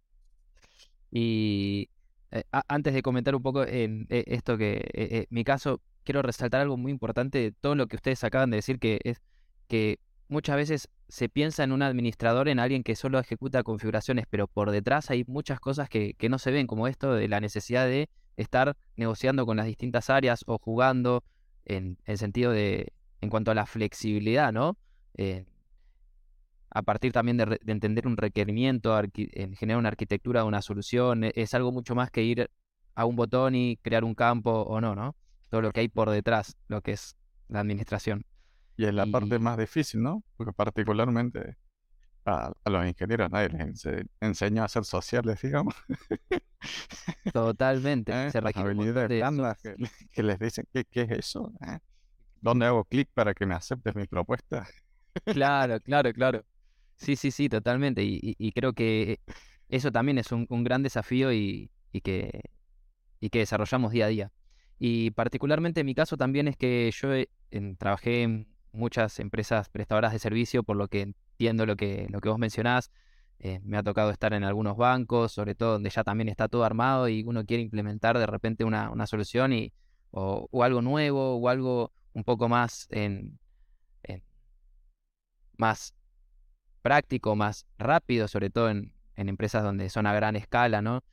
Y 1.11 1.91
eh, 2.31 2.45
antes 2.69 2.95
de 2.95 3.03
comentar 3.03 3.35
un 3.35 3.43
poco 3.43 3.65
en 3.65 4.07
eh, 4.11 4.25
esto 4.27 4.57
que 4.57 5.27
mi 5.31 5.45
caso, 5.45 5.83
quiero 6.05 6.23
resaltar 6.23 6.61
algo 6.61 6.77
muy 6.77 6.93
importante 6.93 7.39
de 7.39 7.53
todo 7.53 7.75
lo 7.75 7.87
que 7.87 7.97
ustedes 7.97 8.23
acaban 8.25 8.51
de 8.51 8.57
decir, 8.57 8.79
que 8.79 9.01
es 9.05 9.23
que 9.69 9.99
muchas 10.29 10.57
veces 10.57 10.89
se 11.13 11.29
piensa 11.29 11.63
en 11.63 11.73
un 11.73 11.83
administrador, 11.83 12.49
en 12.49 12.59
alguien 12.59 12.83
que 12.83 12.97
solo 12.97 13.19
ejecuta 13.19 13.63
configuraciones, 13.63 14.25
pero 14.31 14.49
por 14.49 14.71
detrás 14.71 15.11
hay 15.11 15.25
muchas 15.27 15.61
cosas 15.61 15.91
que, 15.91 16.17
no 16.31 16.39
se 16.39 16.51
ven, 16.51 16.67
como 16.67 16.89
esto 16.89 17.13
de 17.13 17.29
la 17.29 17.39
necesidad 17.39 17.85
de 17.85 18.09
estar 18.39 18.79
negociando 18.97 19.45
con 19.45 19.59
las 19.59 19.67
distintas 19.67 20.09
áreas 20.09 20.43
o 20.47 20.57
jugando 20.57 21.23
en 21.67 21.99
el 22.07 22.17
sentido 22.17 22.51
de, 22.51 22.95
en 23.21 23.29
cuanto 23.29 23.51
a 23.51 23.55
la 23.55 23.67
flexibilidad, 23.67 24.55
¿no? 24.55 24.79
Eh, 25.19 25.45
a 26.71 26.81
partir 26.81 27.13
también 27.13 27.37
de, 27.37 27.61
entender 27.67 28.07
un 28.07 28.17
requerimiento, 28.17 28.99
en 28.99 29.55
generar 29.55 29.81
una 29.81 29.91
arquitectura, 29.91 30.45
una 30.45 30.63
solución, 30.63 31.25
e, 31.25 31.33
es 31.35 31.53
algo 31.53 31.73
mucho 31.73 31.95
más 31.95 32.11
que 32.11 32.23
ir 32.23 32.51
a 32.95 33.05
un 33.05 33.17
botón 33.17 33.55
y 33.55 33.77
crear 33.83 34.05
un 34.05 34.15
campo 34.15 34.51
o 34.51 34.81
no, 34.81 34.95
¿no? 34.95 35.15
Todo 35.51 35.61
lo 35.61 35.73
que 35.73 35.81
hay 35.81 35.89
por 35.89 36.09
detrás, 36.09 36.57
lo 36.69 36.81
que 36.81 36.93
es 36.93 37.17
la 37.49 37.61
administración. 37.61 38.25
Y 38.77 38.87
es 38.87 38.95
la 38.95 39.07
parte 39.07 39.39
más 39.39 39.59
difícil, 39.59 40.03
¿no? 40.03 40.25
Porque 40.37 40.53
particularmente 40.53 41.57
a, 42.25 42.53
los 42.67 42.87
ingenieros 42.87 43.31
nadie 43.31 43.49
les 43.49 43.87
enseña 44.21 44.65
a 44.65 44.69
ser 44.69 44.85
sociales, 44.85 45.41
digamos. 45.43 45.75
Totalmente. 47.33 48.13
¿Eh? 48.13 48.31
Se 48.31 48.39
habilidades 48.39 49.59
que, 49.63 49.75
que, 50.13 50.23
les 50.23 50.39
dicen, 50.39 50.67
¿qué, 50.73 50.85
qué 50.85 51.03
es 51.03 51.11
eso? 51.11 51.53
¿Eh? 51.67 51.79
¿Dónde 52.41 52.67
hago 52.67 52.85
clic 52.85 53.09
para 53.15 53.35
que 53.35 53.47
me 53.47 53.55
aceptes 53.55 53.95
mi 53.95 54.07
propuesta? 54.07 54.67
claro, 55.25 55.81
claro, 55.85 56.13
claro. 56.13 56.45
Sí, 56.97 57.17
sí, 57.17 57.31
sí, 57.31 57.49
totalmente. 57.49 58.03
Y, 58.05 58.53
creo 58.53 58.73
que 58.73 59.21
eso 59.69 59.91
también 59.91 60.19
es 60.19 60.31
un, 60.31 60.47
gran 60.63 60.83
desafío 60.83 61.33
y, 61.33 61.71
que, 62.05 62.43
y 63.19 63.31
que 63.31 63.41
desarrollamos 63.41 63.93
día 63.93 64.07
a 64.07 64.09
día. 64.09 64.33
Y 64.79 65.11
particularmente 65.11 65.81
en 65.81 65.87
mi 65.87 65.95
caso 65.95 66.17
también 66.17 66.47
es 66.49 66.57
que 66.57 66.91
yo 66.93 67.09
trabajé 67.77 68.23
en 68.23 68.52
muchas 68.73 69.19
empresas 69.21 69.69
prestadoras 69.69 70.13
de 70.13 70.19
servicio, 70.19 70.63
por 70.63 70.77
lo 70.77 70.89
que 70.89 71.03
entiendo 71.03 71.67
lo 71.67 71.77
que, 71.77 72.07
lo 72.11 72.21
que 72.21 72.29
vos 72.29 72.39
mencionás. 72.39 72.91
Eh, 73.39 73.61
me 73.65 73.77
ha 73.77 73.83
tocado 73.83 74.11
estar 74.11 74.33
en 74.35 74.45
algunos 74.45 74.77
bancos, 74.77 75.33
sobre 75.33 75.55
todo 75.57 75.73
donde 75.73 75.91
ya 75.91 76.05
también 76.05 76.29
está 76.29 76.49
todo 76.49 76.65
armado 76.65 77.09
y 77.09 77.25
uno 77.25 77.45
quiere 77.45 77.63
implementar 77.63 78.17
de 78.17 78.27
repente 78.27 78.65
una, 78.65 78.91
una 78.91 79.07
solución 79.07 79.53
y, 79.53 79.73
o, 80.13 80.63
algo 80.63 80.83
nuevo 80.83 81.37
o 81.37 81.49
algo 81.49 81.93
un 82.13 82.25
poco 82.25 82.49
más 82.49 82.87
en, 82.91 83.39
más 85.57 85.95
práctico, 86.83 87.37
más 87.37 87.67
rápido, 87.79 88.29
sobre 88.29 88.51
todo 88.51 88.71
en, 88.71 88.93
empresas 89.17 89.63
donde 89.63 89.89
son 89.89 90.07
a 90.07 90.13
gran 90.13 90.35
escala, 90.35 90.83
¿no? 90.83 91.05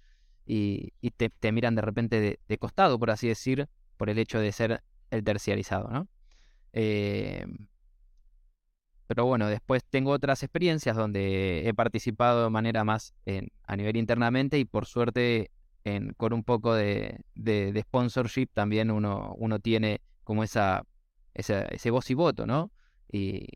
Y, 0.45 0.93
te, 1.12 1.52
miran 1.52 1.76
de 1.76 1.82
repente 1.84 2.39
de, 2.48 2.58
costado, 2.58 2.98
por 2.98 3.12
así 3.12 3.28
decir, 3.28 3.67
por 3.98 4.10
el 4.10 4.17
hecho 4.17 4.39
de 4.39 4.52
ser 4.52 4.84
el 5.12 5.24
terciarizado, 5.24 5.89
¿no? 5.89 6.08
Eh, 6.74 7.46
pero 9.08 9.26
bueno, 9.26 9.48
después 9.48 9.84
tengo 9.90 10.12
otras 10.12 10.44
experiencias 10.44 10.96
donde 10.96 11.68
he 11.68 11.74
participado 11.74 12.44
de 12.44 12.50
manera 12.52 12.84
más 12.84 13.14
a 13.64 13.76
nivel 13.76 13.98
internamente 13.98 14.60
y 14.60 14.66
por 14.66 14.86
suerte 14.86 15.50
con 16.18 16.34
un 16.34 16.44
poco 16.44 16.76
de, 16.76 17.24
sponsorship 17.82 18.48
también 18.54 18.92
uno, 18.92 19.34
uno 19.38 19.58
tiene 19.60 20.02
como 20.24 20.44
esa, 20.44 20.86
ese 21.34 21.90
voz 21.90 22.10
y 22.12 22.14
voto, 22.14 22.46
¿no? 22.46 22.72
Y, 23.12 23.48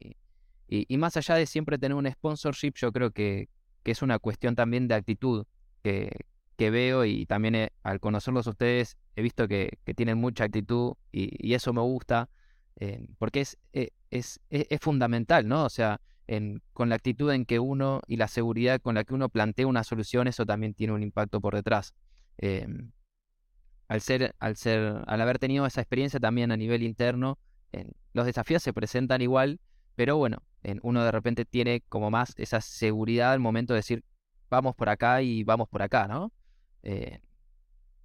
y, 0.67 0.97
más 0.97 1.15
allá 1.17 1.36
de 1.36 1.45
siempre 1.45 1.78
tener 1.78 1.95
un 1.95 2.10
sponsorship, 2.10 2.73
yo 2.76 2.91
creo 2.91 3.12
que, 3.12 3.49
es 3.84 4.02
una 4.02 4.17
cuestión 4.17 4.56
también 4.56 4.88
de 4.88 4.95
actitud 4.95 5.45
que, 5.84 6.10
veo 6.58 7.04
y 7.04 7.26
también 7.26 7.69
al 7.84 7.99
conocerlos 7.99 8.47
ustedes 8.47 8.95
he 9.17 9.21
visto 9.21 9.49
que, 9.49 9.78
tienen 9.95 10.17
mucha 10.17 10.45
actitud 10.45 10.93
y, 11.12 11.54
eso 11.54 11.73
me 11.73 11.82
gusta 11.82 12.30
porque 13.17 13.41
es, 13.41 13.57
eh, 13.71 13.89
es, 14.09 14.39
es, 14.49 14.79
fundamental, 14.81 15.47
¿no? 15.47 15.65
O 15.65 15.69
sea, 15.69 16.01
con 16.73 16.89
la 16.89 16.95
actitud 16.95 17.31
en 17.31 17.45
que 17.45 17.59
uno 17.59 18.01
y 18.07 18.17
la 18.17 18.27
seguridad 18.27 18.81
con 18.81 18.95
la 18.95 19.03
que 19.03 19.13
uno 19.13 19.29
plantea 19.29 19.67
una 19.67 19.83
solución, 19.83 20.27
eso 20.27 20.45
también 20.45 20.73
tiene 20.73 20.93
un 20.93 21.03
impacto 21.03 21.39
por 21.39 21.55
detrás. 21.55 21.93
Em, 22.38 22.91
al 23.88 24.01
ser, 24.01 24.36
al 24.39 24.55
ser, 24.57 25.03
al 25.05 25.21
haber 25.21 25.39
tenido 25.39 25.65
esa 25.65 25.81
experiencia 25.81 26.19
también 26.19 26.51
a 26.51 26.57
nivel 26.57 26.83
interno, 26.83 27.38
los 28.13 28.25
desafíos 28.25 28.62
se 28.62 28.73
presentan 28.73 29.21
igual, 29.21 29.59
pero 29.95 30.17
bueno, 30.17 30.43
uno 30.81 31.03
de 31.03 31.12
repente 31.12 31.45
tiene 31.45 31.81
como 31.89 32.12
más 32.12 32.33
esa 32.38 32.62
seguridad 32.62 33.33
al 33.33 33.39
momento 33.39 33.73
de 33.73 33.79
decir, 33.79 34.03
vamos 34.49 34.75
por 34.75 34.89
acá 34.89 35.21
y 35.21 35.43
vamos 35.43 35.67
por 35.67 35.81
acá, 35.81 36.07
¿no? 36.07 36.31
Eh, 36.83 37.19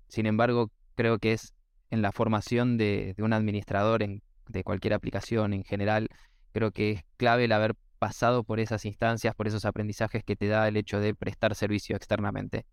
sin 0.09 0.26
embargo, 0.26 0.70
creo 0.94 1.18
que 1.18 1.35
es 1.35 1.52
en 1.90 2.02
la 2.02 2.12
formación 2.12 2.78
de, 2.78 3.14
un 3.18 3.33
administrador 3.33 4.02
en, 4.02 4.22
de 4.48 4.64
cualquier 4.64 4.94
aplicación 4.94 5.52
en 5.52 5.64
general, 5.64 6.08
creo 6.52 6.72
que 6.72 6.90
es 6.90 7.04
clave 7.16 7.44
el 7.44 7.52
haber 7.52 7.74
pasado 7.98 8.44
por 8.44 8.61
esas 8.61 8.84
instancias, 8.84 9.34
por 9.34 9.48
esos 9.48 9.64
aprendizajes 9.64 10.24
que 10.24 10.37
te 10.37 10.46
da 10.46 10.68
el 10.68 10.76
hecho 10.76 11.00
de 11.00 11.14
prestar 11.14 11.54
servicio 11.54 11.96
externamente. 11.96 12.66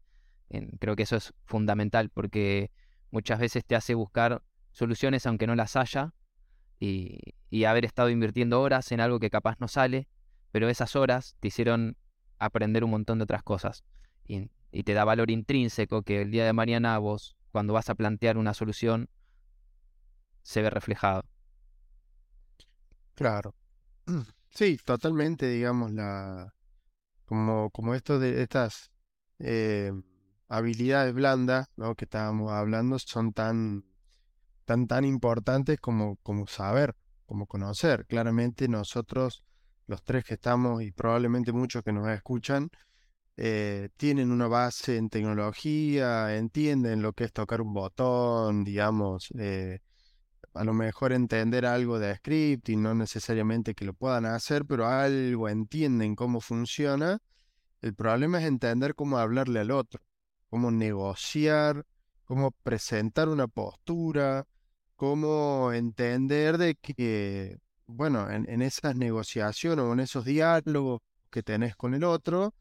creo 0.80 0.96
que 0.96 1.04
eso 1.04 1.16
es 1.16 1.34
fundamental 1.46 2.10
porque 2.10 2.72
muchas 3.12 3.40
veces 3.40 3.66
te 3.66 3.76
hace 3.76 3.96
buscar 3.96 4.42
soluciones 4.72 5.26
aunque 5.26 5.48
no 5.48 5.56
las 5.56 5.76
haya 5.76 6.14
y, 6.80 7.20
haber 7.66 7.86
estado 7.86 8.10
invirtiendo 8.10 8.62
horas 8.62 8.92
en 8.92 9.00
algo 9.00 9.20
que 9.20 9.30
capaz 9.30 9.56
no 9.60 9.68
sale, 9.70 10.08
pero 10.52 10.68
esas 10.70 10.96
horas 10.96 11.36
te 11.40 11.48
hicieron 11.48 11.98
aprender 12.38 12.84
un 12.84 12.92
montón 12.92 13.18
de 13.18 13.24
otras 13.24 13.44
cosas 13.44 13.84
y, 14.28 14.50
te 14.84 14.94
da 14.94 15.06
valor 15.06 15.32
intrínseco 15.32 16.02
que 16.02 16.22
el 16.22 16.32
día 16.32 16.46
de 16.46 16.52
mañana 16.52 16.98
vos, 16.98 17.38
cuando 17.54 17.72
vas 17.72 17.90
a 17.90 17.96
plantear 17.96 18.38
una 18.38 18.54
solución, 18.54 19.10
se 20.44 20.62
ve 20.62 20.70
reflejado. 20.70 21.24
Claro. 23.16 23.56
Sí, 24.52 24.78
totalmente, 24.86 25.50
digamos, 25.50 25.92
la 25.92 26.54
como, 27.26 27.72
como 27.72 27.96
esto 27.96 28.20
de 28.20 28.42
estas 28.42 28.92
eh, 29.40 29.92
habilidades 30.48 31.14
blandas 31.14 31.68
¿no? 31.78 31.96
que 31.96 32.06
estábamos 32.06 32.52
hablando 32.54 32.98
son 33.00 33.34
tan 33.34 33.84
tan, 34.66 34.88
tan 34.88 35.06
importantes 35.06 35.80
como, 35.80 36.18
como 36.24 36.48
saber, 36.48 36.96
como 37.26 37.48
conocer. 37.48 38.06
Claramente 38.08 38.68
nosotros, 38.70 39.44
los 39.88 40.04
tres 40.04 40.26
que 40.26 40.36
estamos 40.36 40.84
y 40.84 40.92
probablemente 40.92 41.52
muchos 41.54 41.84
que 41.84 41.94
nos 41.94 42.08
escuchan, 42.10 42.70
eh, 43.38 43.90
tienen 43.98 44.32
una 44.32 44.48
base 44.48 44.98
en 44.98 45.10
tecnología, 45.10 46.36
entienden 46.38 47.02
lo 47.02 47.14
que 47.14 47.26
es 47.26 47.34
tocar 47.34 47.62
un 47.62 47.74
botón, 47.74 48.64
digamos, 48.64 49.30
eh, 49.40 49.80
a 50.56 50.64
lo 50.64 50.74
mejor 50.74 51.12
entender 51.12 51.66
algo 51.66 52.00
de 52.00 52.16
scripting, 52.16 52.82
no 52.82 52.96
necesariamente 52.96 53.76
que 53.76 53.86
lo 53.86 53.94
puedan 53.94 54.26
hacer, 54.26 54.66
pero 54.66 54.88
algo 54.88 55.50
entienden 55.50 56.16
cómo 56.16 56.40
funciona. 56.40 57.20
El 57.82 57.94
problema 57.94 58.40
es 58.40 58.46
entender 58.46 58.96
cómo 58.96 59.18
hablarle 59.18 59.60
al 59.60 59.72
otro, 59.72 60.02
cómo 60.50 60.72
negociar, 60.72 61.86
cómo 62.24 62.52
presentar 62.64 63.28
una 63.28 63.48
postura, 63.48 64.48
cómo 64.96 65.74
entender 65.74 66.58
de 66.58 66.76
que, 66.76 67.58
bueno, 67.86 68.30
en, 68.32 68.62
esas 68.62 68.96
negociaciones 68.96 69.84
o 69.84 69.92
en 69.94 70.00
esos 70.00 70.24
diálogos 70.24 71.02
que 71.30 71.44
tenés 71.44 71.76
con 71.76 71.94
el 71.94 72.06
otro, 72.06 72.54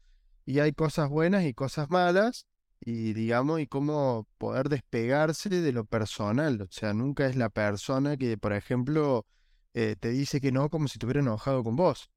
y 0.45 0.59
hay 0.59 0.73
cosas 0.73 1.09
buenas 1.09 1.45
y 1.45 1.53
cosas 1.53 1.89
malas, 1.89 2.45
y 2.85 3.13
digamos, 3.13 3.59
y 3.59 3.67
cómo 3.67 4.27
poder 4.37 4.69
despegarse 4.69 5.49
de 5.49 5.71
lo 5.73 5.85
personal. 5.85 6.61
O 6.61 6.67
sea, 6.69 6.93
nunca 6.93 7.25
es 7.25 7.35
la 7.35 7.49
persona 7.49 8.15
que, 8.15 8.37
por 8.37 8.53
ejemplo, 8.53 9.25
eh, 9.73 9.95
te 9.99 10.09
dice 10.09 10.39
que 10.39 10.51
no 10.51 10.69
como 10.69 10.87
si 10.87 10.93
estuviera 10.93 11.19
enojado 11.19 11.63
con 11.63 11.75
vos. 11.75 12.11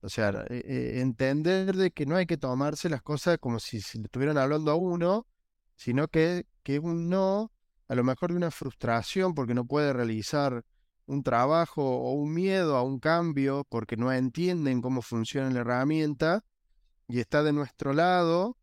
O 0.00 0.08
sea, 0.08 0.30
eh, 0.48 0.62
eh, 0.64 1.00
entender 1.00 1.76
de 1.76 1.90
que 1.90 2.06
no 2.06 2.16
hay 2.16 2.26
que 2.26 2.36
tomarse 2.36 2.88
las 2.88 3.02
cosas 3.02 3.38
como 3.38 3.58
si, 3.58 3.80
si 3.80 3.98
le 3.98 4.04
estuvieran 4.04 4.38
hablando 4.38 4.70
a 4.70 4.76
uno, 4.76 5.26
sino 5.76 6.06
que, 6.08 6.46
que 6.62 6.78
un 6.78 7.08
no 7.08 7.52
a 7.88 7.94
lo 7.96 8.04
mejor 8.04 8.30
de 8.30 8.36
una 8.36 8.50
frustración 8.52 9.34
porque 9.34 9.54
no 9.54 9.66
puede 9.66 9.92
realizar 9.92 10.64
un 11.06 11.24
trabajo 11.24 11.82
o 11.84 12.12
un 12.12 12.32
miedo 12.32 12.76
a 12.76 12.82
un 12.82 13.00
cambio 13.00 13.66
porque 13.68 13.96
no 13.96 14.12
entienden 14.12 14.80
cómo 14.82 15.02
funciona 15.02 15.50
la 15.50 15.60
herramienta 15.60 16.44
y 17.08 17.20
está 17.20 17.42
de 17.42 17.52
nuestro 17.52 17.92
lado 17.92 18.56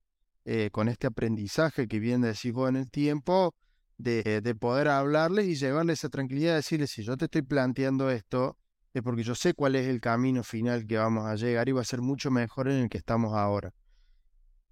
eh, 0.52 0.72
con 0.72 0.88
este 0.88 1.06
aprendizaje 1.06 1.88
que 1.88 2.00
viene 2.00 2.26
de 2.26 2.28
decir 2.30 2.56
en 2.68 2.76
el 2.76 2.90
tiempo 2.90 3.54
de, 4.00 4.42
de, 4.42 4.56
poder 4.56 4.88
hablarles 4.88 5.46
y 5.46 5.54
llevarles 5.54 6.00
esa 6.00 6.10
tranquilidad, 6.10 6.56
decirles 6.56 6.90
si 6.90 7.04
yo 7.04 7.16
te 7.18 7.26
estoy 7.26 7.44
planteando 7.44 8.10
esto 8.10 8.58
es 8.92 9.04
porque 9.04 9.22
yo 9.22 9.36
sé 9.36 9.54
cuál 9.54 9.76
es 9.76 9.86
el 9.86 10.02
camino 10.02 10.42
final 10.42 10.88
que 10.88 10.98
vamos 10.98 11.28
a 11.28 11.36
llegar 11.36 11.70
y 11.70 11.74
va 11.74 11.82
a 11.82 11.86
ser 11.86 12.02
mucho 12.02 12.32
mejor 12.32 12.68
en 12.68 12.78
el 12.78 12.90
que 12.90 12.98
estamos 12.98 13.36
ahora. 13.36 13.76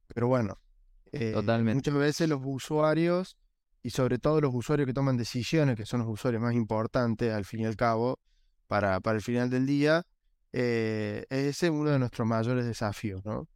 Pero 0.07 0.27
bueno, 0.27 0.57
eh, 1.11 1.35
muchas 1.35 1.93
veces 1.93 2.27
los 2.27 2.41
usuarios 2.43 3.37
y 3.83 3.91
sobre 3.91 4.17
todo 4.17 4.41
los 4.41 4.55
usuarios 4.55 4.87
que 4.87 4.93
toman 4.93 5.15
decisiones, 5.15 5.75
que 5.75 5.85
son 5.85 5.99
los 5.99 6.09
usuarios 6.09 6.41
más 6.41 6.55
importantes 6.55 7.31
al 7.31 7.45
fin 7.45 7.59
y 7.59 7.65
al 7.65 7.75
cabo, 7.75 8.17
para, 8.65 8.99
para 8.99 9.17
el 9.17 9.21
final 9.21 9.51
del 9.51 9.67
día, 9.67 10.01
eh, 10.53 11.27
ese 11.29 11.67
es 11.67 11.71
uno 11.71 11.91
de 11.91 11.99
nuestros 11.99 12.27
mayores 12.27 12.65
desafíos, 12.65 13.23
¿no? 13.23 13.47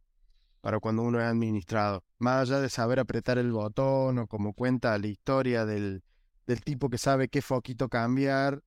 Para 0.62 0.80
cuando 0.80 1.02
uno 1.02 1.20
es 1.20 1.26
administrado. 1.26 2.04
Más 2.18 2.48
allá 2.48 2.60
de 2.60 2.70
saber 2.70 3.00
apretar 3.00 3.36
el 3.36 3.52
botón 3.52 4.18
o 4.18 4.26
como 4.26 4.54
cuenta 4.54 4.96
la 4.96 5.08
historia 5.08 5.66
del, 5.66 6.02
del 6.46 6.62
tipo 6.62 6.88
que 6.88 6.96
sabe 6.96 7.28
qué 7.28 7.42
foquito 7.42 7.90
cambiar, 7.90 8.62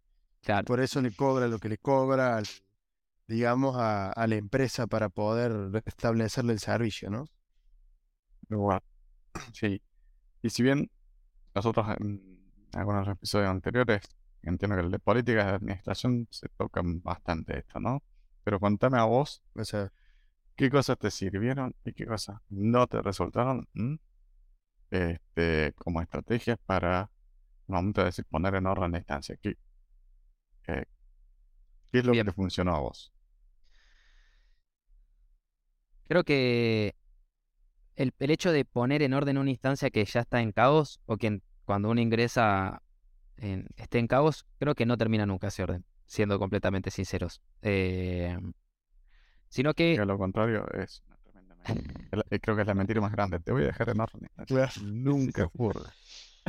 por 0.67 0.79
eso 0.79 1.01
le 1.01 1.11
cobra 1.11 1.47
lo 1.47 1.57
que 1.57 1.69
le 1.69 1.79
cobra, 1.79 2.43
digamos, 3.27 3.75
a, 3.77 4.11
a 4.11 4.27
la 4.27 4.35
empresa 4.35 4.85
para 4.85 5.09
poder 5.09 5.83
establecerle 5.85 6.53
el 6.53 6.59
servicio, 6.59 7.09
¿no? 7.09 7.25
Sí. 9.53 9.81
Y 10.41 10.49
si 10.49 10.63
bien 10.63 10.89
nosotros 11.55 11.87
en 11.99 12.21
algunos 12.73 13.07
episodios 13.07 13.49
anteriores, 13.49 14.01
entiendo 14.43 14.75
que 14.75 14.83
el 14.83 14.91
de 14.91 14.99
políticas 14.99 15.45
de 15.45 15.51
administración 15.51 16.27
se 16.29 16.47
tocan 16.49 17.01
bastante 17.01 17.59
esto, 17.59 17.79
¿no? 17.79 18.03
Pero 18.43 18.59
cuéntame 18.59 18.99
a 18.99 19.05
vos, 19.05 19.41
¿qué 20.55 20.69
cosas 20.69 20.97
te 20.97 21.11
sirvieron 21.11 21.75
y 21.83 21.93
qué 21.93 22.05
cosas 22.05 22.39
no 22.49 22.87
te 22.87 23.01
resultaron 23.01 23.67
este, 24.89 25.73
como 25.77 26.01
estrategias 26.01 26.57
para, 26.65 27.09
momento 27.67 28.01
de 28.01 28.05
decir, 28.05 28.25
poner 28.25 28.55
en 28.55 28.65
orden 28.65 28.91
la 28.91 28.99
instancia? 28.99 29.37
¿Qué, 29.41 29.57
eh, 30.67 30.85
¿qué 31.91 31.99
es 31.99 32.05
lo 32.05 32.13
que 32.13 32.23
te 32.23 32.31
funcionó 32.31 32.75
a 32.75 32.79
vos? 32.79 33.11
Creo 36.07 36.23
que 36.23 36.95
el, 37.95 38.13
hecho 38.19 38.51
de 38.51 38.63
poner 38.63 39.01
en 39.01 39.13
orden 39.13 39.37
una 39.37 39.49
instancia 39.49 39.89
que 39.89 40.05
ya 40.05 40.21
está 40.21 40.41
en 40.41 40.51
caos 40.51 40.99
o 41.05 41.17
que 41.17 41.41
cuando 41.65 41.89
uno 41.89 41.99
ingresa 41.99 42.81
en, 43.37 43.67
esté 43.75 43.99
en 43.99 44.07
caos, 44.07 44.45
creo 44.59 44.75
que 44.75 44.85
no 44.85 44.97
termina 44.97 45.25
nunca 45.25 45.47
ese 45.47 45.63
orden, 45.63 45.83
siendo 46.05 46.37
completamente 46.37 46.91
sinceros. 46.91 47.41
Eh, 47.61 48.37
sino 49.49 49.73
que... 49.73 49.95
lo 49.97 50.17
contrario 50.17 50.65
es 50.73 51.03
eh, 52.29 52.39
Creo 52.39 52.55
que 52.55 52.61
es 52.61 52.67
la 52.67 52.73
mentira 52.73 53.01
más 53.01 53.11
grande. 53.11 53.39
Te 53.39 53.51
voy 53.51 53.63
a 53.63 53.67
dejar 53.67 53.89
en 53.89 53.99
orden. 53.99 54.29
Nunca 54.83 55.45
ocurre. 55.45 55.89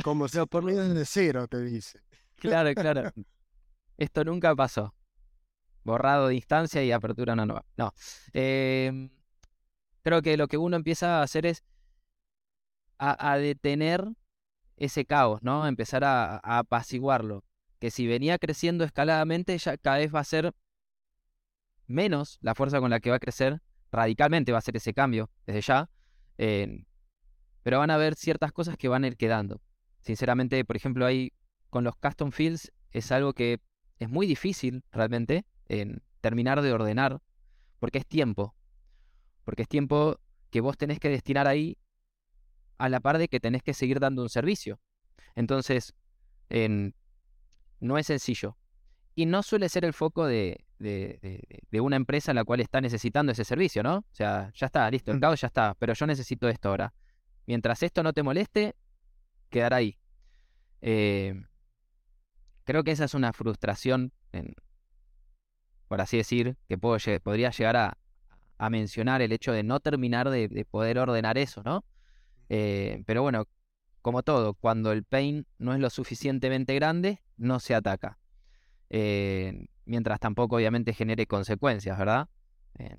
Como 0.03 0.27
sea 0.27 0.45
por 0.45 0.65
de 0.65 1.05
cero, 1.05 1.47
te 1.47 1.61
dice. 1.61 1.99
Claro, 2.35 2.73
claro. 2.73 3.11
Esto 3.97 4.23
nunca 4.23 4.55
pasó. 4.55 4.93
Borrado 5.83 6.27
de 6.27 6.35
instancia 6.35 6.83
y 6.83 6.91
apertura 6.91 7.33
una 7.33 7.45
nueva. 7.45 7.65
No. 7.77 7.93
Eh, 8.33 9.09
creo 10.03 10.21
que 10.21 10.37
lo 10.37 10.47
que 10.47 10.57
uno 10.57 10.75
empieza 10.75 11.19
a 11.19 11.23
hacer 11.23 11.45
es 11.45 11.63
a, 12.99 13.37
detener 13.37 14.05
ese 14.75 15.05
caos, 15.05 15.41
¿no? 15.43 15.67
Empezar 15.67 16.03
a, 16.03 16.37
apaciguarlo. 16.37 17.43
Que 17.79 17.91
si 17.91 18.07
venía 18.07 18.37
creciendo 18.37 18.83
escaladamente, 18.83 19.57
ya 19.57 19.77
cada 19.77 19.97
vez 19.97 20.13
va 20.13 20.19
a 20.19 20.23
ser 20.23 20.53
menos 21.87 22.37
la 22.41 22.53
fuerza 22.53 22.79
con 22.79 22.89
la 22.89 22.99
que 22.99 23.09
va 23.09 23.15
a 23.15 23.19
crecer 23.19 23.61
radicalmente 23.91 24.51
va 24.51 24.57
a 24.57 24.61
ser 24.61 24.75
ese 24.75 24.93
cambio 24.93 25.29
desde 25.45 25.61
ya, 25.61 25.89
pero 26.37 27.79
van 27.79 27.89
a 27.89 27.95
haber 27.95 28.15
ciertas 28.15 28.51
cosas 28.51 28.77
que 28.77 28.87
van 28.87 29.03
a 29.03 29.07
ir 29.07 29.17
quedando. 29.17 29.61
Sinceramente, 30.01 30.63
por 30.63 30.75
ejemplo, 30.75 31.05
ahí 31.05 31.33
con 31.69 31.83
los 31.83 31.95
custom 31.95 32.31
fields 32.31 32.71
es 32.91 33.11
algo 33.11 33.33
que 33.33 33.59
es 33.99 34.09
muy 34.09 34.27
difícil 34.27 34.83
realmente 34.91 35.45
en 35.67 36.01
terminar 36.21 36.61
de 36.61 36.71
ordenar, 36.71 37.21
porque 37.79 37.97
es 37.97 38.05
tiempo, 38.05 38.55
porque 39.43 39.63
es 39.63 39.67
tiempo 39.67 40.19
que 40.49 40.61
vos 40.61 40.77
tenés 40.77 40.99
que 40.99 41.09
destinar 41.09 41.47
ahí 41.47 41.77
a 42.77 42.89
la 42.89 42.99
par 42.99 43.17
de 43.17 43.27
que 43.27 43.39
tenés 43.39 43.63
que 43.63 43.73
seguir 43.73 43.99
dando 43.99 44.21
un 44.21 44.29
servicio. 44.29 44.79
Entonces, 45.35 45.93
no 47.79 47.97
es 47.97 48.07
sencillo. 48.07 48.57
Y 49.17 49.25
no 49.25 49.41
suele 49.41 49.67
ser 49.67 49.83
el 49.83 49.93
foco 49.93 50.27
de, 50.27 50.63
una 51.71 51.95
empresa 51.95 52.35
la 52.35 52.43
cual 52.43 52.59
está 52.59 52.81
necesitando 52.81 53.31
ese 53.31 53.45
servicio, 53.45 53.81
¿no? 53.81 53.97
O 53.97 54.05
sea, 54.11 54.51
ya 54.53 54.67
está, 54.67 54.91
listo, 54.91 55.11
el 55.11 55.19
caos 55.19 55.41
ya 55.41 55.47
está, 55.47 55.73
pero 55.79 55.95
yo 55.95 56.05
necesito 56.05 56.47
esto 56.47 56.69
ahora. 56.69 56.93
Mientras 57.47 57.81
esto 57.81 58.03
no 58.03 58.13
te 58.13 58.21
moleste, 58.21 58.75
quedará 59.49 59.77
ahí. 59.77 59.97
Eh, 60.81 61.33
creo 62.63 62.83
que 62.83 62.91
esa 62.91 63.05
es 63.05 63.15
una 63.15 63.33
frustración, 63.33 64.13
por 65.87 65.99
así 65.99 66.17
decir, 66.17 66.55
que 66.69 66.77
podría 66.77 67.49
llegar 67.49 67.75
a, 67.75 68.69
mencionar 68.69 69.23
el 69.23 69.31
hecho 69.31 69.51
de 69.51 69.63
no 69.63 69.79
terminar 69.79 70.29
de, 70.29 70.63
poder 70.69 70.99
ordenar 70.99 71.39
eso, 71.39 71.63
¿no? 71.63 71.83
Eh, 72.49 73.01
pero 73.07 73.23
bueno, 73.23 73.47
como 74.03 74.21
todo, 74.21 74.53
cuando 74.53 74.91
el 74.91 75.03
pain 75.05 75.47
no 75.57 75.73
es 75.73 75.79
lo 75.79 75.89
suficientemente 75.89 76.75
grande, 76.75 77.23
no 77.35 77.59
se 77.59 77.73
ataca. 77.73 78.19
Eh, 78.89 79.67
mientras 79.85 80.19
tampoco 80.19 80.57
obviamente 80.57 80.93
genere 80.93 81.27
consecuencias, 81.27 81.97
¿verdad? 81.97 82.29
Eh, 82.79 82.95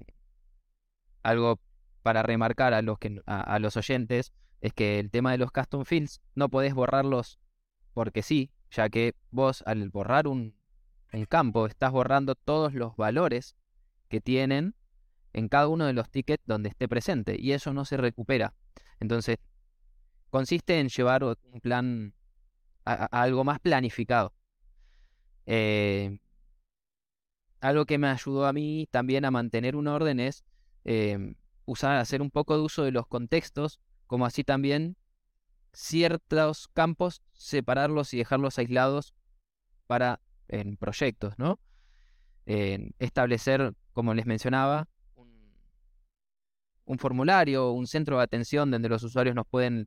algo 1.22 1.60
para 2.02 2.22
remarcar 2.22 2.74
a 2.74 2.82
los, 2.82 2.98
que, 2.98 3.20
a, 3.26 3.58
los 3.58 3.76
oyentes 3.76 4.32
es 4.60 4.72
que 4.72 4.98
el 4.98 5.10
tema 5.10 5.32
de 5.32 5.38
los 5.38 5.52
custom 5.52 5.84
fields 5.84 6.20
no 6.34 6.48
podés 6.48 6.74
borrarlos 6.74 7.38
porque 7.92 8.22
sí, 8.22 8.50
ya 8.70 8.88
que 8.88 9.14
vos 9.30 9.62
al 9.66 9.90
borrar 9.90 10.26
un, 10.28 10.56
campo 11.28 11.66
estás 11.66 11.90
borrando 11.90 12.34
todos 12.34 12.74
los 12.74 12.94
valores 12.96 13.56
que 14.08 14.20
tienen 14.20 14.74
en 15.32 15.48
cada 15.48 15.68
uno 15.68 15.86
de 15.86 15.94
los 15.94 16.10
tickets 16.10 16.42
donde 16.46 16.68
esté 16.68 16.86
presente 16.86 17.36
y 17.38 17.52
eso 17.52 17.72
no 17.72 17.84
se 17.84 17.96
recupera. 17.96 18.54
Entonces, 19.00 19.38
consiste 20.30 20.80
en 20.80 20.88
llevar 20.88 21.24
un 21.24 21.60
plan 21.62 22.14
a, 22.84 23.06
algo 23.06 23.42
más 23.44 23.58
planificado. 23.58 24.34
Eh, 25.50 26.18
algo 27.60 27.86
que 27.86 27.96
me 27.96 28.08
ayudó 28.08 28.46
a 28.46 28.52
mí 28.52 28.86
también 28.90 29.24
a 29.24 29.30
mantener 29.30 29.76
un 29.76 29.88
orden 29.88 30.20
es 30.20 30.44
em, 30.84 31.36
usar, 31.64 31.96
hacer 31.96 32.20
un 32.20 32.30
poco 32.30 32.54
de 32.54 32.62
uso 32.62 32.84
de 32.84 32.92
los 32.92 33.06
contextos, 33.06 33.80
como 34.06 34.26
así 34.26 34.44
también 34.44 34.96
ciertos 35.72 36.68
campos, 36.68 37.22
separarlos 37.32 38.12
y 38.12 38.18
dejarlos 38.18 38.58
aislados 38.58 39.14
para 39.86 40.20
en 40.48 40.76
proyectos, 40.76 41.34
¿no? 41.38 41.58
establecer, 42.46 43.74
como 43.92 44.14
les 44.14 44.24
mencionaba, 44.24 44.88
un 46.86 46.98
formulario, 46.98 47.72
un 47.72 47.86
centro 47.86 48.16
de 48.16 48.22
atención 48.22 48.70
donde 48.70 48.88
los 48.88 49.02
usuarios 49.02 49.36
nos 49.36 49.46
pueden 49.46 49.86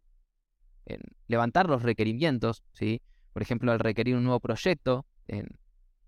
levantar 1.28 1.68
los 1.68 1.82
requerimientos, 1.82 2.64
¿sí? 2.74 3.02
Por 3.34 3.42
ejemplo, 3.42 3.72
al 3.72 3.80
requerir 3.80 4.16
un 4.16 4.24
nuevo 4.24 4.40
proyecto, 4.40 5.08
en 5.32 5.48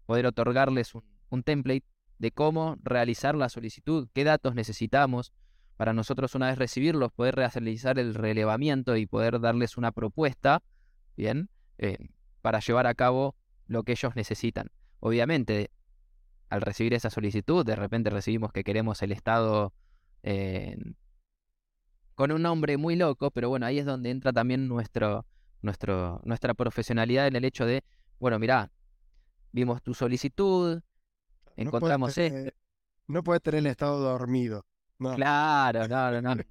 poder 0.06 0.26
otorgarles 0.28 0.94
un, 1.30 1.44
template 1.44 1.86
de 2.20 2.32
cómo 2.32 2.78
realizar 2.84 3.36
la 3.36 3.50
solicitud, 3.50 4.08
qué 4.14 4.24
datos 4.24 4.54
necesitamos, 4.54 5.34
para 5.78 5.94
nosotros 5.94 6.36
una 6.36 6.48
vez 6.48 6.58
recibirlos, 6.60 7.12
poder 7.12 7.36
realizar 7.36 7.98
el 7.98 8.14
relevamiento 8.14 8.96
y 8.96 9.08
poder 9.08 9.40
darles 9.40 9.78
una 9.78 9.92
propuesta, 9.92 10.62
¿bien? 11.18 11.50
para 12.42 12.60
llevar 12.60 12.86
a 12.86 12.94
cabo 12.94 13.36
lo 13.66 13.84
que 13.84 13.94
ellos 13.94 14.16
necesitan. 14.16 14.70
Obviamente, 15.00 15.72
al 16.50 16.62
recibir 16.62 16.94
esa 16.94 17.10
solicitud, 17.10 17.66
de 17.66 17.76
repente 17.76 18.12
recibimos 18.12 18.52
que 18.52 18.64
queremos 18.64 19.02
el 19.02 19.12
estado 19.12 19.74
con 22.14 22.32
un 22.32 22.42
nombre 22.42 22.78
muy 22.78 22.96
loco, 22.96 23.32
pero 23.32 23.50
bueno, 23.50 23.66
ahí 23.66 23.80
es 23.80 23.86
donde 23.86 24.12
entra 24.12 24.32
también 24.32 24.68
nuestra 24.68 25.26
profesionalidad 26.56 27.28
en 27.28 27.36
el 27.36 27.46
hecho 27.46 27.66
de, 27.66 27.84
bueno, 28.20 28.38
mira, 28.38 28.72
vimos 29.54 29.82
tu 29.82 29.94
solicitud, 29.94 30.82
encontramos 31.56 32.18
esto. 32.18 32.52
no 33.08 33.24
puedes 33.24 33.42
tener 33.42 33.60
el 33.60 33.68
estado 33.68 34.00
dormido. 34.00 34.66
Claro, 34.98 35.88
no, 35.88 36.22
no, 36.22 36.36
no. 36.36 36.44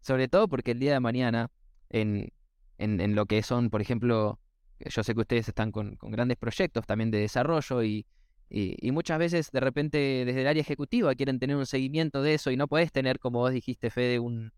Sobre 0.00 0.28
todo 0.28 0.46
porque 0.46 0.70
el 0.70 0.78
día 0.78 0.92
de 0.92 1.00
mañana, 1.00 1.50
en, 1.88 2.32
en, 2.78 3.00
en, 3.00 3.14
lo 3.16 3.26
que 3.26 3.42
son, 3.42 3.70
por 3.70 3.80
ejemplo, 3.80 4.38
yo 4.78 5.02
sé 5.02 5.14
que 5.14 5.20
ustedes 5.20 5.48
están 5.48 5.72
con, 5.72 5.96
con 5.96 6.12
grandes 6.12 6.36
proyectos 6.36 6.86
también 6.86 7.10
de 7.10 7.18
desarrollo 7.18 7.82
y, 7.82 8.06
y, 8.48 8.92
muchas 8.92 9.18
veces 9.18 9.50
de 9.50 9.60
repente 9.60 9.98
desde 10.24 10.42
el 10.42 10.46
área 10.46 10.60
ejecutiva 10.60 11.14
quieren 11.14 11.40
tener 11.40 11.56
un 11.56 11.66
seguimiento 11.66 12.22
de 12.22 12.34
eso 12.34 12.50
y 12.50 12.56
no 12.56 12.68
puedes 12.68 12.92
tener, 12.92 13.18
como 13.18 13.40
vos 13.40 13.52
dijiste, 13.52 13.90
Fede, 13.90 14.20
un, 14.20 14.52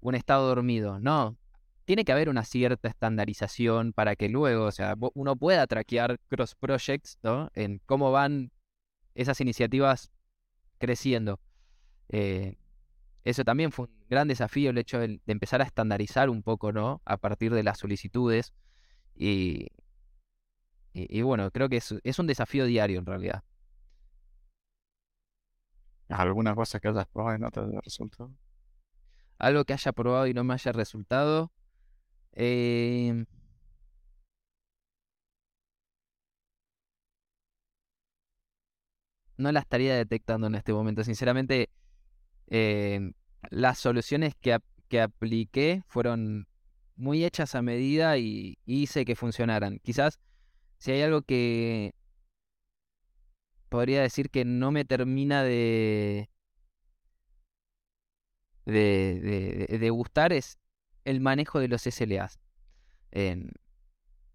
un 0.00 0.14
estado 0.14 0.46
dormido. 0.48 0.98
No, 1.00 1.36
tiene 1.84 2.04
que 2.04 2.12
haber 2.12 2.28
una 2.28 2.44
cierta 2.44 2.88
estandarización 2.88 3.92
para 3.92 4.16
que 4.16 4.28
luego, 4.28 4.66
o 4.66 4.72
sea, 4.72 4.94
uno 5.14 5.36
pueda 5.36 5.66
traquear 5.66 6.18
cross 6.28 6.54
projects, 6.54 7.18
¿no? 7.22 7.50
En 7.54 7.80
cómo 7.86 8.10
van 8.10 8.52
esas 9.14 9.40
iniciativas 9.40 10.10
creciendo. 10.78 11.40
Eh, 12.08 12.56
eso 13.24 13.44
también 13.44 13.72
fue 13.72 13.86
un 13.86 14.06
gran 14.08 14.28
desafío, 14.28 14.70
el 14.70 14.78
hecho 14.78 14.98
de, 14.98 15.08
de, 15.08 15.20
empezar 15.26 15.60
a 15.62 15.64
estandarizar 15.64 16.30
un 16.30 16.42
poco, 16.42 16.72
¿no? 16.72 17.02
A 17.04 17.16
partir 17.16 17.52
de 17.54 17.62
las 17.62 17.78
solicitudes. 17.78 18.52
Y, 19.14 19.68
y, 20.94 21.22
bueno, 21.22 21.50
creo 21.50 21.68
que 21.68 21.78
es, 21.78 22.18
un 22.20 22.26
desafío 22.28 22.66
diario 22.66 23.00
en 23.00 23.06
realidad. 23.06 23.42
¿Alguna 26.08 26.54
cosa 26.54 26.78
que 26.78 26.86
hayas 26.86 27.08
probado 27.08 27.36
y 27.36 27.40
no 27.40 27.50
te 27.50 27.58
haya 27.58 27.80
resultado? 27.80 28.30
Algo 29.38 29.64
que 29.64 29.72
haya 29.72 29.92
probado 29.92 30.28
y 30.28 30.34
no 30.34 30.44
me 30.44 30.54
haya 30.54 30.70
resultado. 30.70 31.50
Em, 32.34 33.26
no 39.36 39.52
la 39.52 39.60
estaría 39.60 39.94
detectando 39.96 40.46
en 40.46 40.54
este 40.54 40.72
momento. 40.72 41.04
Sinceramente, 41.04 41.70
em, 42.48 43.14
las 43.50 43.78
soluciones 43.78 44.34
que, 44.36 44.58
que 44.88 45.00
apliqué 45.00 45.82
fueron 45.88 46.46
muy 46.96 47.24
hechas 47.24 47.54
a 47.54 47.62
medida 47.62 48.18
y 48.18 48.58
hice 48.66 49.04
que 49.04 49.16
funcionaran. 49.16 49.80
Quizás 49.82 50.20
si 50.78 50.92
hay 50.92 51.02
algo 51.02 51.22
que 51.22 51.94
podría 53.68 54.02
decir 54.02 54.30
que 54.30 54.44
no 54.44 54.70
me 54.70 54.84
termina 54.84 55.42
de, 55.42 56.28
de, 58.66 59.90
gustar 59.90 60.32
es 60.32 60.58
el 61.04 61.20
manejo 61.20 61.60
de 61.60 61.68
los 61.68 61.82
SLAs 61.82 62.38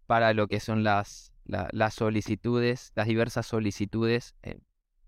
para 0.05 0.33
lo 0.33 0.47
que 0.47 0.59
son 0.59 0.83
las, 0.83 1.33
las 1.45 1.93
solicitudes, 1.93 2.91
las 2.95 3.07
diversas 3.07 3.45
solicitudes 3.45 4.35
en, 4.41 4.63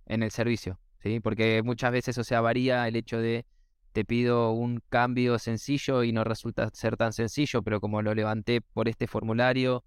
en, 0.06 0.24
el 0.24 0.32
servicio. 0.32 0.80
¿sí? 1.00 1.19
Porque 1.19 1.63
muchas 1.63 1.91
veces, 1.91 2.17
o 2.17 2.24
sea, 2.24 2.41
varía 2.41 2.88
el 2.88 2.95
hecho 2.95 3.17
de 3.17 3.45
te 3.93 4.06
pido 4.06 4.52
un 4.52 4.82
cambio 4.89 5.38
sencillo 5.39 6.04
y 6.04 6.12
no 6.12 6.24
resulta 6.24 6.69
ser 6.74 6.97
tan 6.97 7.13
sencillo, 7.13 7.62
pero 7.62 7.82
como 7.82 8.02
lo 8.02 8.13
levanté 8.13 8.62
por 8.62 8.88
este 8.88 9.08
formulario, 9.08 9.84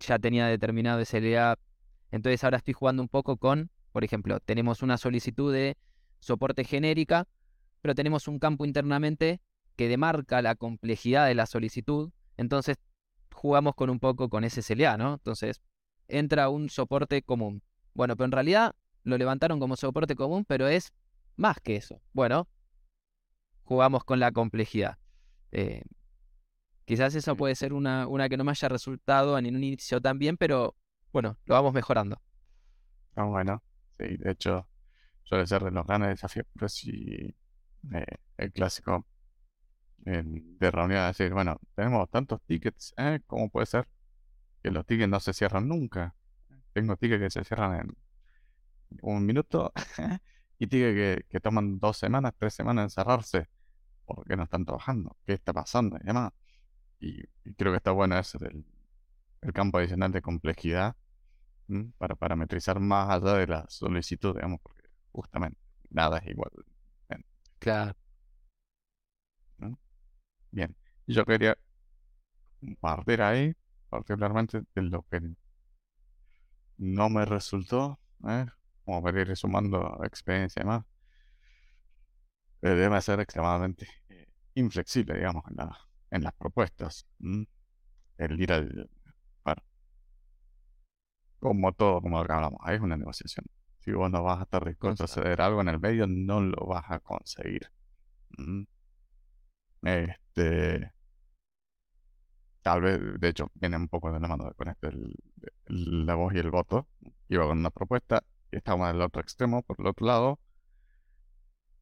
ya 0.00 0.18
tenía 0.18 0.46
determinado 0.46 1.04
SLA. 1.04 1.58
Entonces 2.10 2.42
ahora 2.44 2.58
estoy 2.58 2.74
jugando 2.74 3.02
un 3.02 3.08
poco 3.08 3.36
con, 3.36 3.70
por 3.92 4.04
ejemplo, 4.04 4.40
tenemos 4.40 4.82
una 4.82 4.98
solicitud 4.98 5.52
de 5.52 5.76
soporte 6.18 6.64
genérica, 6.64 7.28
pero 7.80 7.94
tenemos 7.94 8.26
un 8.26 8.38
campo 8.38 8.64
internamente 8.64 9.40
que 9.76 9.88
demarca 9.88 10.42
la 10.42 10.54
complejidad 10.54 11.26
de 11.26 11.34
la 11.34 11.46
solicitud. 11.46 12.10
Entonces 12.36 12.76
jugamos 13.32 13.74
con 13.74 13.90
un 13.90 14.00
poco 14.00 14.28
con 14.28 14.44
ese 14.44 14.62
SLA, 14.62 14.96
¿no? 14.96 15.14
Entonces 15.14 15.60
entra 16.08 16.48
un 16.48 16.70
soporte 16.70 17.22
común. 17.22 17.62
Bueno, 17.94 18.16
pero 18.16 18.26
en 18.26 18.32
realidad 18.32 18.74
lo 19.02 19.18
levantaron 19.18 19.60
como 19.60 19.76
soporte 19.76 20.14
común, 20.14 20.44
pero 20.44 20.68
es 20.68 20.92
más 21.36 21.60
que 21.60 21.76
eso. 21.76 22.00
Bueno, 22.12 22.48
jugamos 23.62 24.04
con 24.04 24.20
la 24.20 24.32
complejidad. 24.32 24.98
Eh, 25.52 25.82
Quizás 26.84 27.14
esa 27.14 27.34
puede 27.34 27.54
ser 27.54 27.72
una, 27.72 28.06
una 28.06 28.28
que 28.28 28.36
no 28.36 28.44
me 28.44 28.50
haya 28.50 28.68
resultado 28.68 29.38
en 29.38 29.46
un 29.46 29.64
inicio 29.64 30.00
tan 30.00 30.18
bien, 30.18 30.36
pero 30.36 30.76
bueno, 31.12 31.38
lo 31.46 31.54
vamos 31.54 31.72
mejorando. 31.72 32.20
Ah, 33.16 33.24
bueno, 33.24 33.62
sí, 33.98 34.16
de 34.18 34.32
hecho, 34.32 34.68
suele 35.22 35.46
ser 35.46 35.64
de 35.64 35.70
los 35.70 35.86
grandes 35.86 36.10
desafíos, 36.10 36.46
pero 36.52 36.68
sí, 36.68 37.34
eh, 37.94 38.04
el 38.36 38.52
clásico 38.52 39.06
de 39.98 40.70
reunión, 40.70 41.06
decir, 41.06 41.32
bueno, 41.32 41.58
tenemos 41.74 42.10
tantos 42.10 42.40
tickets, 42.42 42.94
¿eh? 42.96 43.20
¿Cómo 43.26 43.48
puede 43.48 43.66
ser 43.66 43.88
que 44.62 44.70
los 44.70 44.84
tickets 44.86 45.08
no 45.08 45.20
se 45.20 45.32
cierran 45.32 45.68
nunca? 45.68 46.14
Tengo 46.72 46.96
tickets 46.96 47.20
que 47.22 47.30
se 47.30 47.44
cierran 47.44 47.80
en 47.80 47.96
un 49.02 49.24
minuto 49.24 49.72
y 50.58 50.66
tiene 50.66 51.24
que, 51.28 51.40
toman 51.40 51.78
dos 51.78 51.96
semanas, 51.96 52.34
tres 52.38 52.54
semanas 52.54 52.82
en 52.82 52.86
encerrarse 52.86 53.48
porque 54.04 54.36
no 54.36 54.44
están 54.44 54.64
trabajando, 54.64 55.16
qué 55.24 55.32
está 55.32 55.52
pasando 55.52 55.96
y 55.96 56.06
demás. 56.06 56.32
Y, 57.00 57.22
creo 57.56 57.72
que 57.72 57.78
está 57.78 57.90
bueno 57.92 58.18
ese 58.18 58.38
el 59.40 59.52
campo 59.52 59.78
adicional 59.78 60.10
de 60.12 60.22
complejidad 60.22 60.96
para 61.98 62.14
parametrizar 62.14 62.80
más 62.80 63.10
allá 63.10 63.34
de 63.34 63.46
la 63.46 63.66
solicitud, 63.68 64.34
digamos, 64.34 64.60
porque 64.62 64.82
justamente 65.12 65.58
nada 65.90 66.18
es 66.18 66.26
igual. 66.28 66.50
Claro. 67.58 67.96
Bien, 70.54 70.74
yo 71.08 71.24
quería 71.24 71.58
partir 72.80 73.22
ahí, 73.22 73.54
particularmente 73.88 74.62
de 74.74 74.82
lo 74.82 75.02
que 75.10 75.20
no 76.78 77.08
me 77.10 77.24
resultó, 77.24 77.98
¿eh? 78.28 78.46
como 78.84 79.02
para 79.02 79.20
ir 79.20 79.36
sumando 79.36 80.00
experiencia 80.04 80.60
y 80.60 80.62
demás, 80.64 80.84
eh, 82.62 82.68
debe 82.70 83.00
ser 83.00 83.20
extremadamente 83.20 83.86
eh, 84.08 84.26
inflexible, 84.54 85.14
digamos, 85.14 85.44
en, 85.50 85.56
la, 85.56 85.78
en 86.10 86.22
las 86.22 86.32
propuestas. 86.34 87.06
El 88.18 88.40
ir 88.40 88.52
al... 88.52 88.90
Bueno, 89.44 89.62
como 91.38 91.72
todo, 91.72 92.00
como 92.00 92.18
lo 92.18 92.26
que 92.26 92.32
hablamos, 92.32 92.60
es 92.68 92.80
una 92.80 92.96
negociación. 92.96 93.46
Si 93.80 93.92
vos 93.92 94.10
no 94.10 94.22
vas 94.22 94.40
a 94.40 94.44
estar 94.44 94.64
dispuesto 94.64 95.04
a 95.04 95.08
ceder 95.08 95.40
algo 95.42 95.60
en 95.60 95.68
el 95.68 95.78
medio, 95.78 96.06
no 96.06 96.40
lo 96.40 96.66
vas 96.66 96.84
a 96.88 97.00
conseguir. 97.00 97.70
Este. 99.84 100.92
Tal 102.62 102.80
vez, 102.80 103.00
de 103.20 103.28
hecho, 103.28 103.50
viene 103.54 103.76
un 103.76 103.88
poco 103.88 104.10
de 104.10 104.18
la 104.18 104.26
mano 104.26 104.50
con 104.56 104.68
este, 104.68 104.90
la 105.66 106.14
voz 106.14 106.32
y 106.34 106.38
el 106.38 106.50
voto. 106.50 106.88
Iba 107.28 107.46
con 107.46 107.58
una 107.58 107.70
propuesta 107.70 108.24
y 108.50 108.56
estábamos 108.56 108.88
en 108.90 108.96
el 108.96 109.02
otro 109.02 109.20
extremo, 109.20 109.62
por 109.62 109.76
el 109.80 109.86
otro 109.86 110.06
lado. 110.06 110.40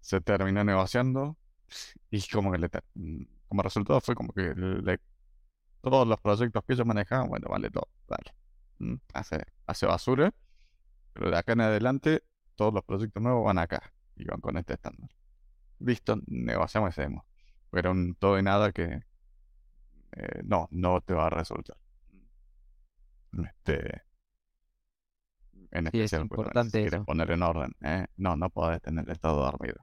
Se 0.01 0.21
terminó 0.21 0.65
negociando 0.65 1.37
y 2.11 2.21
como 2.29 2.51
que 2.53 2.59
le, 2.59 2.69
como 3.49 3.63
resultado 3.63 4.01
fue 4.01 4.15
como 4.15 4.33
que 4.33 4.53
todos 5.83 6.07
los 6.07 6.21
proyectos 6.21 6.65
que 6.65 6.73
ellos 6.75 6.87
manejaban, 6.87 7.29
bueno, 7.29 7.49
vale 7.49 7.71
todo, 7.71 7.89
vale. 8.09 8.99
Hace, 9.15 9.45
hace 9.67 9.87
basura, 9.87 10.33
pero 11.13 11.31
de 11.31 11.37
acá 11.39 11.53
en 11.53 11.61
adelante 11.61 12.25
todos 12.57 12.75
los 12.75 12.85
proyectos 12.85 13.23
nuevos 13.23 13.45
van 13.45 13.59
acá 13.59 13.93
y 14.17 14.25
van 14.25 14.41
con 14.41 14.57
este 14.57 14.75
estándar. 14.75 15.11
Listo, 15.79 16.19
negociamos 16.27 16.89
y 16.89 17.01
hacemos. 17.01 17.32
Pero 17.73 17.91
un 17.91 18.15
todo 18.15 18.39
y 18.39 18.43
nada 18.43 18.71
que 18.71 19.03
eh, 20.13 20.43
no, 20.45 20.69
no 20.71 21.01
te 21.01 21.15
va 21.15 21.27
a 21.27 21.31
resultar. 21.31 21.77
Este, 23.33 24.03
en 25.71 25.87
especial, 25.87 26.23
es 26.23 26.29
pues, 26.29 26.39
importante 26.39 26.71
si 26.71 26.89
quieres 26.89 27.07
poner 27.07 27.31
en 27.31 27.43
orden. 27.43 27.73
¿eh? 27.81 28.07
No, 28.19 28.37
no 28.37 28.51
podés 28.51 28.83
tener 28.83 29.07
el 29.07 29.13
estado 29.13 29.43
dormido. 29.43 29.83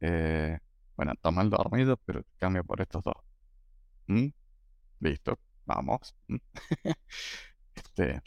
Eh, 0.00 0.58
bueno, 0.94 1.14
toma 1.22 1.40
el 1.40 1.48
dormido, 1.48 1.96
pero 2.04 2.22
cambio 2.38 2.64
por 2.64 2.82
estos 2.82 3.02
dos. 3.02 3.16
¿Mm? 4.06 4.26
Listo, 5.00 5.38
vamos. 5.64 6.14
¿Mm? 6.28 6.36
este, 7.74 8.22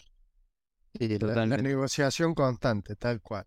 la, 1.20 1.46
negociación 1.46 2.34
constante, 2.34 2.96
tal 2.96 3.22
cual. 3.22 3.46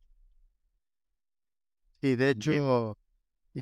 Y 2.00 2.14
de 2.14 2.30
hecho, 2.30 2.96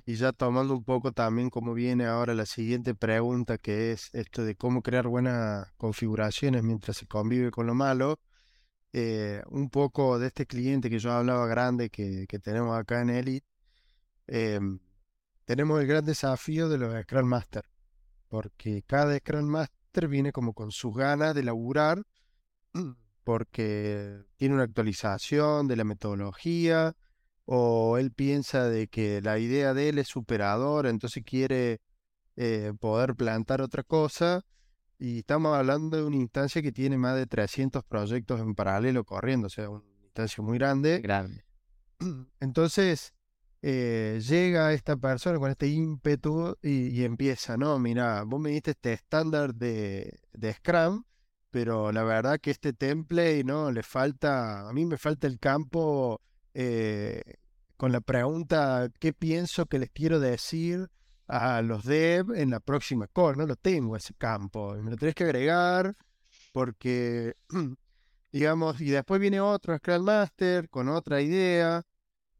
y 0.07 0.17
ya 0.17 0.33
tomando 0.33 0.75
un 0.75 0.85
poco 0.85 1.13
también 1.13 1.51
como 1.51 1.73
viene 1.73 2.07
ahora 2.07 2.35
la 2.35 2.47
siguiente 2.47 2.95
pregunta, 2.95 3.59
que 3.59 3.93
es 3.93 4.11
esto 4.13 4.45
de 4.45 4.57
cómo 4.57 4.83
crear 4.83 5.07
buenas 5.07 5.73
configuraciones 5.77 6.65
mientras 6.65 6.97
se 6.97 7.07
convive 7.07 7.51
con 7.53 7.67
lo 7.67 7.75
malo, 7.75 8.19
eh, 8.93 9.43
un 9.49 9.71
poco 9.71 10.19
de 10.19 10.29
este 10.29 10.47
cliente 10.47 10.91
que 10.91 10.99
yo 10.99 11.13
hablaba 11.13 11.47
grande 11.47 11.91
que, 11.91 12.27
tenemos 12.43 12.77
acá 12.77 13.03
en 13.03 13.11
Elite, 13.11 13.47
em, 14.27 14.81
tenemos 15.45 15.81
el 15.81 15.87
gran 15.87 16.05
desafío 16.05 16.69
de 16.69 16.79
los 16.79 17.03
Scrum 17.03 17.29
Master, 17.29 17.65
porque 18.29 18.83
cada 18.87 19.17
Scrum 19.19 19.45
Master 19.47 20.09
viene 20.09 20.33
como 20.33 20.55
con 20.55 20.73
sus 20.73 20.95
ganas 20.97 21.35
de 21.35 21.45
laburar, 21.45 22.03
porque 23.25 24.25
tiene 24.37 24.55
una 24.55 24.65
actualización 24.65 25.69
de 25.69 25.77
la 25.77 25.85
metodología, 25.85 26.97
o 27.47 27.99
él 27.99 28.13
piensa 28.13 28.69
de 28.69 28.89
que 28.89 29.21
la 29.21 29.39
idea 29.39 29.75
de 29.75 29.89
él 29.89 29.99
es 29.99 30.09
superador, 30.09 30.87
entonces 30.87 31.23
quiere 31.25 31.81
eh, 32.37 32.73
poder 32.81 33.15
plantar 33.15 33.61
otra 33.61 33.83
cosa. 33.83 34.43
Y 34.99 35.19
estamos 35.19 35.55
hablando 35.57 35.97
de 35.97 36.05
una 36.05 36.17
instancia 36.17 36.63
que 36.63 36.73
tiene 36.73 36.97
más 36.97 37.17
de 37.17 37.27
300 37.27 37.85
proyectos 37.85 38.41
en 38.41 38.55
paralelo 38.55 39.05
corriendo, 39.05 39.49
o 39.49 39.51
sea, 39.51 39.69
una 39.69 39.85
instancia 40.05 40.43
muy 40.43 40.59
grande. 40.59 41.01
Grande. 41.01 41.45
Entonces, 42.41 43.13
eh, 43.61 44.21
llega 44.27 44.73
esta 44.73 44.97
persona 44.97 45.39
con 45.39 45.51
este 45.51 45.69
ímpetu 45.69 46.57
y, 46.63 47.03
empieza, 47.05 47.57
no, 47.57 47.79
mira, 47.79 48.23
vos 48.25 48.41
me 48.41 48.51
diste 48.51 48.73
este 48.73 48.93
estándar 48.93 49.55
de, 49.55 50.21
de 50.33 50.53
Scrum, 50.55 51.05
pero 51.51 51.93
la 51.93 52.05
verdad 52.05 52.41
que 52.41 52.51
este 52.51 52.73
template, 52.73 53.45
¿no? 53.45 53.71
Le 53.71 53.83
falta, 53.83 54.69
a 54.69 54.73
mí 54.73 54.85
me 54.87 54.97
falta 54.97 55.27
el 55.27 55.39
campo 55.39 56.21
eh, 56.55 57.23
con 57.77 57.93
la 57.93 58.01
pregunta 58.01 58.89
qué 59.01 59.13
pienso 59.13 59.67
que 59.67 59.79
les 59.79 59.91
quiero 59.91 60.21
decir 60.21 60.89
a 61.27 61.63
los 61.63 61.85
dev 61.85 62.33
en 62.35 62.51
la 62.51 62.61
próxima 62.61 63.09
call. 63.09 63.37
No 63.37 63.47
lo 63.47 63.57
tengo 63.57 63.97
ese 63.97 64.15
campo. 64.15 64.75
Me 64.77 64.91
lo 64.91 64.97
tenés 64.97 65.15
que 65.15 65.25
agregar 65.25 65.97
porque, 66.53 67.35
digamos, 68.33 68.81
y 68.81 68.91
después 68.91 69.21
viene 69.21 69.41
otro 69.41 69.77
Scrum 69.77 70.05
Master 70.05 70.69
con 70.71 70.89
otra 70.89 71.21
idea 71.21 71.83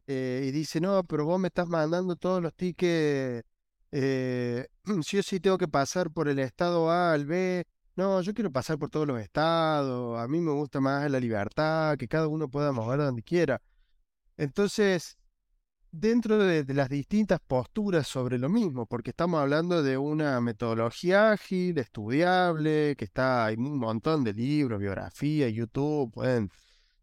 eh, 0.07 0.45
y 0.47 0.51
dice, 0.53 0.81
no, 0.81 1.05
pero 1.05 1.25
vos 1.25 1.41
me 1.41 1.49
estás 1.49 1.69
mandando 1.69 2.17
todos 2.17 2.43
los 2.43 2.55
tickets. 2.55 3.47
Eh, 3.93 4.67
sí 5.03 5.19
o 5.19 5.23
sí 5.23 5.41
tengo 5.41 5.59
que 5.59 5.69
pasar 5.69 6.11
por 6.11 6.29
el 6.29 6.39
estado 6.39 6.91
A 6.91 7.13
al 7.13 7.27
B. 7.27 7.65
No, 7.97 8.21
yo 8.23 8.35
quiero 8.35 8.51
pasar 8.51 8.79
por 8.79 8.91
todos 8.91 9.07
los 9.07 9.21
estados. 9.21 10.19
A 10.19 10.27
mí 10.29 10.41
me 10.41 10.53
gusta 10.53 10.81
más 10.81 11.11
la 11.11 11.21
libertad, 11.21 11.97
que 11.97 12.09
cada 12.09 12.29
uno 12.29 12.49
pueda 12.49 12.73
mover 12.73 12.99
donde 13.01 13.23
quiera. 13.23 13.61
Entonces, 14.37 15.19
dentro 15.91 16.39
de, 16.39 16.65
las 16.75 16.89
distintas 16.89 17.41
posturas 17.41 18.09
sobre 18.09 18.39
lo 18.39 18.49
mismo, 18.49 18.87
porque 18.87 19.11
estamos 19.11 19.41
hablando 19.41 19.83
de 19.83 19.97
una 19.97 20.41
metodología 20.41 21.33
ágil, 21.33 21.79
estudiable, 21.79 22.97
que 22.97 23.05
está, 23.05 23.47
hay 23.47 23.55
un 23.57 23.79
montón 23.79 24.25
de 24.25 24.33
libros, 24.33 24.81
biografía, 24.81 25.49
YouTube, 25.49 26.11
pueden, 26.13 26.51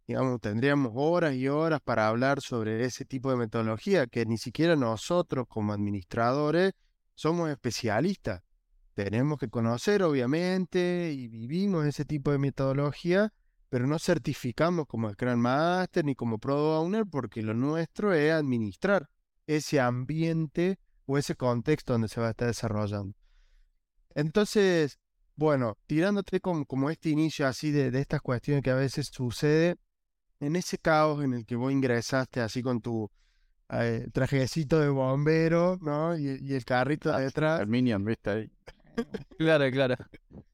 digamos, 0.07 0.41
tendríamos 0.41 0.91
horas 0.95 1.35
y 1.35 1.47
horas 1.47 1.79
para 1.81 2.09
hablar 2.09 2.41
sobre 2.41 2.83
ese 2.83 3.05
tipo 3.05 3.31
de 3.31 3.37
metodología, 3.37 4.07
que 4.07 4.25
ni 4.25 4.37
siquiera 4.37 4.75
nosotros 4.75 5.45
como 5.47 5.71
administradores 5.73 6.73
somos 7.15 7.49
especialistas. 7.49 8.41
Tenemos 8.93 9.39
que 9.39 9.47
conocer, 9.47 10.03
obviamente, 10.03 11.13
y 11.13 11.29
vivimos 11.29 11.85
ese 11.85 12.03
tipo 12.03 12.31
de 12.31 12.39
metodología, 12.39 13.31
pero 13.71 13.87
no 13.87 13.99
certificamos 13.99 14.85
como 14.85 15.09
Scrum 15.13 15.39
Master 15.39 16.03
ni 16.03 16.13
como 16.13 16.39
Product 16.39 16.83
Owner 16.83 17.05
porque 17.09 17.41
lo 17.41 17.53
nuestro 17.53 18.13
es 18.13 18.33
administrar 18.33 19.07
ese 19.47 19.79
ambiente 19.79 20.77
o 21.05 21.17
ese 21.17 21.35
contexto 21.35 21.93
donde 21.93 22.09
se 22.09 22.19
va 22.19 22.27
a 22.27 22.31
estar 22.31 22.49
desarrollando. 22.49 23.15
Entonces, 24.13 24.99
bueno, 25.35 25.77
tirándote 25.87 26.41
como, 26.41 26.65
como 26.65 26.89
este 26.89 27.11
inicio 27.11 27.47
así 27.47 27.71
de, 27.71 27.97
estas 27.97 28.19
cuestiones 28.19 28.61
que 28.61 28.71
a 28.71 28.75
veces 28.75 29.07
sucede, 29.07 29.77
en 30.41 30.57
ese 30.57 30.77
caos 30.77 31.23
en 31.23 31.33
el 31.33 31.45
que 31.45 31.55
vos 31.55 31.71
ingresaste 31.71 32.41
así 32.41 32.61
con 32.61 32.81
tu 32.81 33.09
eh, 33.69 34.05
trajecito 34.11 34.81
de 34.81 34.89
bombero, 34.89 35.77
¿no? 35.81 36.17
Y, 36.17 36.53
el 36.53 36.65
carrito 36.65 37.09
de 37.09 37.23
detrás. 37.23 37.61
El 37.61 37.67
Minion, 37.67 38.03
viste 38.03 38.29
ahí. 38.29 38.51
claro, 39.37 39.71
claro. 39.71 39.95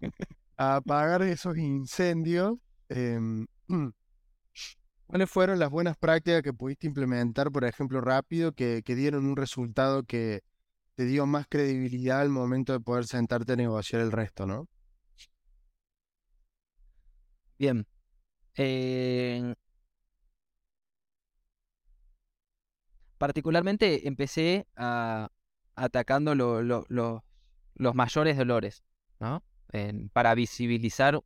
A 0.60 0.76
apagar 0.76 1.24
esos 1.24 1.58
incendios 1.58 2.60
Em, 2.90 3.48
¿Cuáles 5.08 5.30
fueron 5.30 5.60
las 5.60 5.70
buenas 5.70 5.96
prácticas 5.98 6.42
que 6.42 6.54
pudiste 6.54 6.86
implementar, 6.86 7.50
por 7.52 7.64
ejemplo, 7.64 8.02
rápido, 8.02 8.52
que, 8.52 8.84
dieron 8.86 9.26
un 9.26 9.38
resultado 9.38 10.04
que 10.04 10.42
te 10.96 11.06
dio 11.06 11.26
más 11.26 11.48
credibilidad 11.48 12.20
al 12.22 12.30
momento 12.30 12.74
de 12.74 12.82
poder 12.82 13.06
sentarte 13.06 13.54
a 13.54 13.56
negociar 13.56 14.02
el 14.02 14.12
resto, 14.12 14.46
¿no? 14.46 14.68
Bien. 17.58 17.88
Eh, 18.56 19.54
particularmente 23.18 24.08
empecé 24.08 24.68
a, 24.76 25.30
atacando 25.76 26.36
los 26.36 27.96
mayores 27.96 28.38
dolores, 28.38 28.84
¿no? 29.20 29.44
para 30.14 30.34
visibilizar 30.34 31.22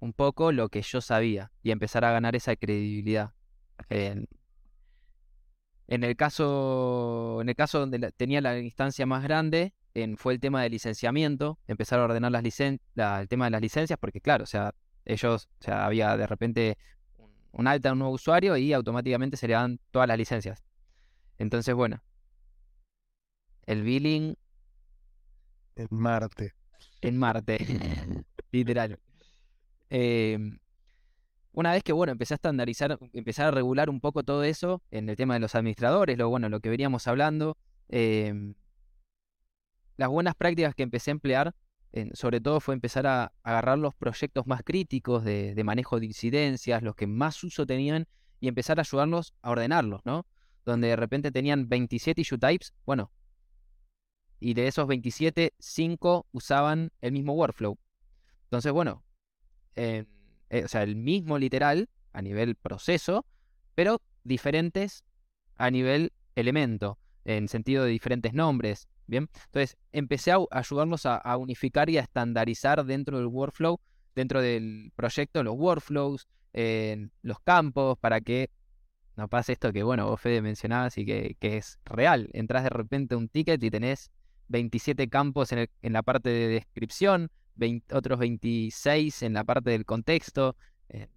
un 0.00 0.12
poco 0.12 0.52
lo 0.52 0.68
que 0.68 0.82
yo 0.82 1.00
sabía 1.00 1.52
y 1.62 1.70
empezar 1.70 2.04
a 2.04 2.12
ganar 2.12 2.36
esa 2.36 2.56
credibilidad. 2.56 3.32
En, 3.88 4.26
el 5.88 6.16
caso, 6.16 7.38
en 7.40 7.48
el 7.48 7.54
caso 7.54 7.80
donde 7.80 8.12
tenía 8.12 8.40
la 8.40 8.58
instancia 8.58 9.06
más 9.06 9.22
grande, 9.22 9.74
en, 9.94 10.16
fue 10.16 10.34
el 10.34 10.40
tema 10.40 10.62
de 10.62 10.70
licenciamiento, 10.70 11.58
empezar 11.66 12.00
a 12.00 12.04
ordenar 12.04 12.32
las 12.32 12.42
licen 12.42 12.80
el 12.96 13.28
tema 13.28 13.46
de 13.46 13.52
las 13.52 13.60
licencias, 13.60 13.98
porque 13.98 14.20
claro, 14.20 14.44
o 14.44 14.46
sea, 14.46 14.74
ellos, 15.04 15.48
o 15.60 15.64
sea, 15.64 15.86
había 15.86 16.16
de 16.16 16.26
repente 16.26 16.76
un 17.52 17.66
alta 17.66 17.92
un 17.92 18.00
nuevo 18.00 18.14
usuario 18.14 18.56
y 18.56 18.72
automáticamente 18.72 19.36
se 19.36 19.48
le 19.48 19.54
dan 19.54 19.80
todas 19.90 20.06
las 20.08 20.18
licencias. 20.18 20.62
Entonces, 21.38 21.74
bueno, 21.74 22.02
el 23.64 23.82
billing... 23.82 24.36
En 25.76 25.88
Marte. 25.90 26.54
En 27.00 27.16
Marte, 27.16 27.58
literal. 28.52 28.98
Em, 29.90 30.58
una 31.52 31.72
vez 31.72 31.82
que, 31.82 31.92
bueno, 31.92 32.12
empecé 32.12 32.34
a 32.34 32.36
estandarizar, 32.36 32.98
empezar 33.12 33.46
a 33.46 33.50
regular 33.50 33.90
un 33.90 34.00
poco 34.00 34.22
todo 34.22 34.44
eso 34.44 34.82
en 34.90 35.08
el 35.08 35.16
tema 35.16 35.34
de 35.34 35.40
los 35.40 35.54
administradores, 35.54 36.18
lo 36.18 36.28
bueno, 36.28 36.48
lo 36.48 36.60
que 36.60 36.68
veníamos 36.68 37.06
hablando, 37.06 37.56
em, 37.88 38.54
las 39.96 40.08
buenas 40.08 40.34
prácticas 40.34 40.74
que 40.74 40.82
empecé 40.82 41.10
a 41.10 41.12
emplear, 41.12 41.54
sobre 42.12 42.42
todo 42.42 42.60
fue 42.60 42.74
empezar 42.74 43.06
a, 43.06 43.32
agarrar 43.42 43.78
los 43.78 43.94
proyectos 43.94 44.46
más 44.46 44.62
críticos 44.62 45.24
de, 45.24 45.54
de, 45.54 45.64
manejo 45.64 45.98
de 45.98 46.06
incidencias, 46.06 46.82
los 46.82 46.94
que 46.94 47.06
más 47.06 47.42
uso 47.42 47.64
tenían, 47.64 48.06
y 48.38 48.48
empezar 48.48 48.78
a 48.78 48.82
ayudarlos 48.82 49.34
a 49.40 49.50
ordenarlos, 49.50 50.02
¿no? 50.04 50.26
Donde 50.66 50.88
de 50.88 50.96
repente 50.96 51.32
tenían 51.32 51.68
27 51.70 52.20
issue 52.20 52.38
types, 52.38 52.74
bueno, 52.84 53.10
y 54.40 54.54
de 54.54 54.66
esos 54.68 54.86
27, 54.86 55.54
5 55.58 56.26
usaban 56.32 56.92
el 57.00 57.12
mismo 57.12 57.32
workflow. 57.34 57.78
Entonces, 58.44 58.72
bueno, 58.72 59.02
eh, 59.76 60.04
o 60.64 60.68
sea, 60.68 60.82
el 60.82 60.96
mismo 60.96 61.38
literal 61.38 61.88
a 62.12 62.22
nivel 62.22 62.54
proceso, 62.56 63.26
pero 63.74 64.00
diferentes 64.24 65.04
a 65.56 65.70
nivel 65.70 66.12
elemento, 66.34 66.98
en 67.24 67.48
sentido 67.48 67.84
de 67.84 67.90
diferentes 67.90 68.32
nombres. 68.32 68.88
Bien, 69.06 69.28
entonces 69.46 69.76
empecé 69.92 70.32
a 70.32 70.38
ayudarlos 70.50 71.06
a, 71.06 71.36
unificar 71.36 71.88
y 71.90 71.98
a 71.98 72.02
estandarizar 72.02 72.84
dentro 72.84 73.18
del 73.18 73.26
workflow, 73.26 73.78
dentro 74.14 74.40
del 74.40 74.92
proyecto, 74.96 75.42
los 75.44 75.54
workflows, 75.56 76.26
los 77.22 77.40
campos, 77.40 77.98
para 77.98 78.20
que 78.20 78.50
no 79.16 79.28
pase 79.28 79.52
esto 79.52 79.72
que, 79.72 79.82
bueno, 79.82 80.08
vos 80.08 80.20
Fede 80.20 80.42
mencionabas 80.42 80.98
y 80.98 81.06
que, 81.06 81.36
que 81.38 81.56
es 81.58 81.78
real. 81.84 82.28
Entras 82.32 82.64
de 82.64 82.70
repente 82.70 83.14
a 83.14 83.18
un 83.18 83.28
ticket 83.28 83.62
y 83.62 83.70
tenés 83.70 84.10
27 84.48 85.08
campos 85.08 85.52
en, 85.52 85.68
la 85.82 86.02
parte 86.02 86.30
de 86.30 86.48
descripción, 86.48 87.30
otros 87.92 88.18
26 88.18 89.22
en 89.22 89.32
la 89.34 89.44
parte 89.44 89.70
del 89.70 89.84
contexto, 89.84 90.56
eh, 90.88 91.08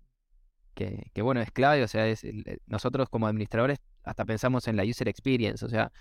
que, 0.73 1.21
bueno, 1.21 1.41
es 1.41 1.51
clave, 1.51 1.83
o 1.83 1.87
sea, 1.87 2.07
es, 2.07 2.25
nosotros 2.65 3.09
como 3.09 3.27
administradores 3.27 3.79
hasta 4.03 4.25
pensamos 4.25 4.67
en 4.67 4.77
la 4.77 4.83
user 4.83 5.09
experience, 5.09 5.65
o 5.65 5.69
sea, 5.69 5.91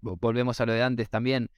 volvemos 0.00 0.60
a 0.60 0.66
lo 0.66 0.72
de 0.72 0.82
antes 0.82 1.10
también, 1.10 1.50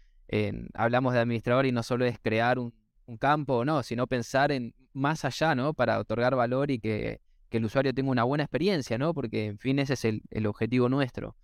hablamos 0.74 1.12
de 1.12 1.20
administrador 1.20 1.66
y 1.66 1.72
no 1.72 1.82
solo 1.82 2.06
es 2.06 2.18
crear 2.18 2.58
un, 2.58 2.72
campo 3.20 3.58
o 3.58 3.64
no, 3.64 3.84
sino 3.84 4.08
pensar 4.08 4.50
en 4.50 4.74
más 4.92 5.24
allá, 5.24 5.54
¿no? 5.54 5.74
Para 5.74 6.00
otorgar 6.00 6.34
valor 6.34 6.72
y 6.72 6.80
que, 6.80 7.20
el 7.50 7.64
usuario 7.64 7.94
tenga 7.94 8.10
una 8.10 8.24
buena 8.24 8.44
experiencia, 8.44 8.98
¿no? 8.98 9.14
Porque, 9.14 9.46
en 9.46 9.58
fin, 9.58 9.78
ese 9.78 9.94
es 9.94 10.04
el, 10.04 10.46
objetivo 10.46 10.90
nuestro, 10.90 11.36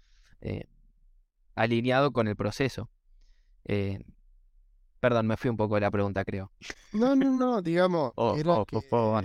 eh, 0.43 0.66
alineado 1.55 2.12
con 2.12 2.28
el 2.28 2.37
proceso. 2.37 2.91
Eh, 5.03 5.09
perdón, 5.09 5.27
me 5.27 5.37
fui 5.37 5.51
un 5.51 5.57
poco 5.57 5.75
de 5.75 5.81
la 5.81 5.91
pregunta, 5.91 6.25
creo. 6.25 6.53
No, 6.93 7.17
no, 7.17 7.31
no, 7.37 7.63
digamos, 7.63 8.13
oh, 8.15 8.37
oh, 8.47 9.23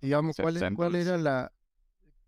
digamos, 0.00 0.36
¿cuál, 0.36 0.74
¿cuál 0.74 0.94
era 0.96 1.16
la, 1.16 1.52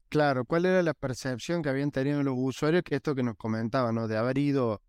claro, 0.09 0.45
cuál 0.45 0.67
era 0.67 0.83
la 0.83 0.95
percepción 0.95 1.63
que 1.63 1.71
habían 1.71 1.91
tenido 1.91 2.23
los 2.23 2.35
usuarios, 2.37 2.83
que 2.85 2.97
esto 2.97 3.15
que 3.15 3.23
nos 3.23 3.37
comentaban, 3.37 3.95
¿no? 3.95 4.07
De 4.07 4.17
haber 4.17 4.39
ido 4.39 4.81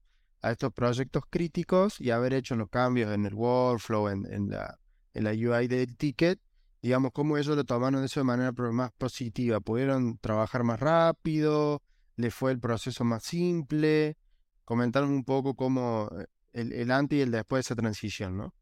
a 0.42 0.52
estos 0.52 0.72
proyectos 0.74 1.24
críticos 1.30 2.00
y 2.00 2.12
haber 2.12 2.34
hecho 2.34 2.56
los 2.56 2.70
cambios 2.70 3.12
en 3.12 3.26
el 3.26 3.34
workflow, 3.34 4.10
en, 4.10 4.32
en 4.32 4.50
la, 4.50 4.78
en 5.14 5.24
la 5.24 5.32
UI 5.32 5.68
del 5.68 5.96
ticket, 5.98 6.40
digamos, 6.82 7.12
cómo 7.14 7.38
ellos 7.38 7.56
lo 7.56 7.64
tomaron 7.64 8.04
eso 8.04 8.20
de 8.20 8.26
manera 8.26 8.52
más 8.52 8.92
positiva. 8.98 9.62
Pudieron 9.62 10.18
trabajar 10.18 10.64
más 10.64 10.80
rápido, 10.80 11.82
le 12.18 12.30
fue 12.30 12.52
el 12.52 12.60
proceso 12.60 13.06
más 13.06 13.24
simple, 13.24 14.18
comentaron 14.66 15.10
un 15.10 15.24
poco 15.24 15.56
cómo 15.56 16.10
eh, 16.54 16.70
el, 16.72 16.92
antes 16.92 17.18
y 17.18 17.22
el 17.22 17.32
después 17.32 17.60
de 17.60 17.62
esa 17.62 17.76
transición, 17.76 18.38
¿no? 18.38 18.54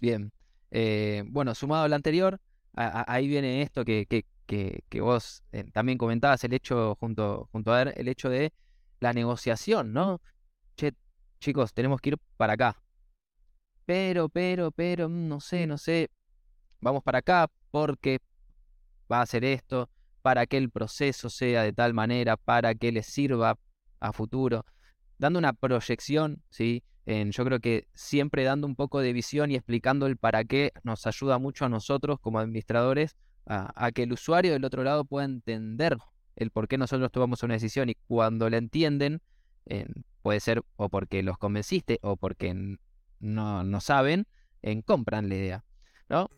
Bien. 0.00 0.32
Eh, 0.70 1.22
bueno, 1.26 1.54
sumado 1.54 1.84
al 1.84 1.92
anterior, 1.92 2.40
ahí 2.74 3.28
viene 3.28 3.62
esto 3.62 3.84
que, 3.84 4.06
que, 4.06 4.24
que, 4.88 5.00
vos 5.00 5.44
eh, 5.52 5.64
también 5.72 5.96
comentabas, 5.96 6.42
el 6.44 6.52
hecho, 6.52 6.96
junto, 6.96 7.48
junto 7.52 7.72
a 7.72 7.84
ver, 7.84 7.94
el 7.96 8.08
hecho 8.08 8.28
de 8.28 8.52
la 9.00 9.12
negociación, 9.12 9.92
¿no? 9.92 10.20
Che, 10.76 10.92
chicos, 11.38 11.72
tenemos 11.72 12.00
que 12.00 12.10
ir 12.10 12.18
para 12.36 12.54
acá. 12.54 12.82
Pero, 13.86 14.28
pero, 14.28 14.72
pero, 14.72 15.08
mm, 15.08 15.28
no 15.28 15.40
sé, 15.40 15.66
no 15.66 15.78
sé. 15.78 16.10
Vamos 16.80 17.02
para 17.02 17.18
acá 17.18 17.50
porque 17.70 18.20
va 19.10 19.18
a 19.18 19.22
hacer 19.22 19.44
esto, 19.44 19.88
para 20.22 20.46
que 20.46 20.56
el 20.56 20.70
proceso 20.70 21.30
sea 21.30 21.62
de 21.62 21.72
tal 21.72 21.94
manera, 21.94 22.36
para 22.36 22.74
que 22.74 22.90
les 22.90 23.06
sirva 23.06 23.58
a 24.00 24.12
futuro 24.12 24.64
dando 25.18 25.38
una 25.38 25.52
proyección, 25.52 26.42
¿sí? 26.50 26.82
En, 27.06 27.32
yo 27.32 27.44
creo 27.44 27.60
que 27.60 27.86
siempre 27.94 28.44
dando 28.44 28.66
un 28.66 28.76
poco 28.76 29.00
de 29.00 29.12
visión 29.12 29.50
y 29.50 29.56
explicando 29.56 30.06
el 30.06 30.16
para 30.16 30.44
qué 30.44 30.72
nos 30.82 31.06
ayuda 31.06 31.38
mucho 31.38 31.66
a 31.66 31.68
nosotros 31.68 32.18
como 32.20 32.38
administradores 32.38 33.16
a, 33.46 33.92
que 33.92 34.04
el 34.04 34.12
usuario 34.12 34.52
del 34.52 34.64
otro 34.64 34.84
lado 34.84 35.04
pueda 35.04 35.26
entender 35.26 35.98
el 36.36 36.50
por 36.50 36.66
qué 36.66 36.78
nosotros 36.78 37.12
tomamos 37.12 37.42
una 37.42 37.54
decisión 37.54 37.90
y 37.90 37.94
cuando 38.06 38.48
la 38.48 38.56
entienden, 38.56 39.20
puede 40.22 40.40
ser 40.40 40.62
o 40.76 40.88
porque 40.88 41.22
los 41.22 41.36
convenciste 41.36 41.98
o 42.02 42.16
porque 42.16 42.54
no, 43.20 43.64
no 43.64 43.80
saben, 43.80 44.26
en 44.62 44.80
compran 44.80 45.28
la 45.28 45.34
idea, 45.34 45.64
¿no? 46.08 46.30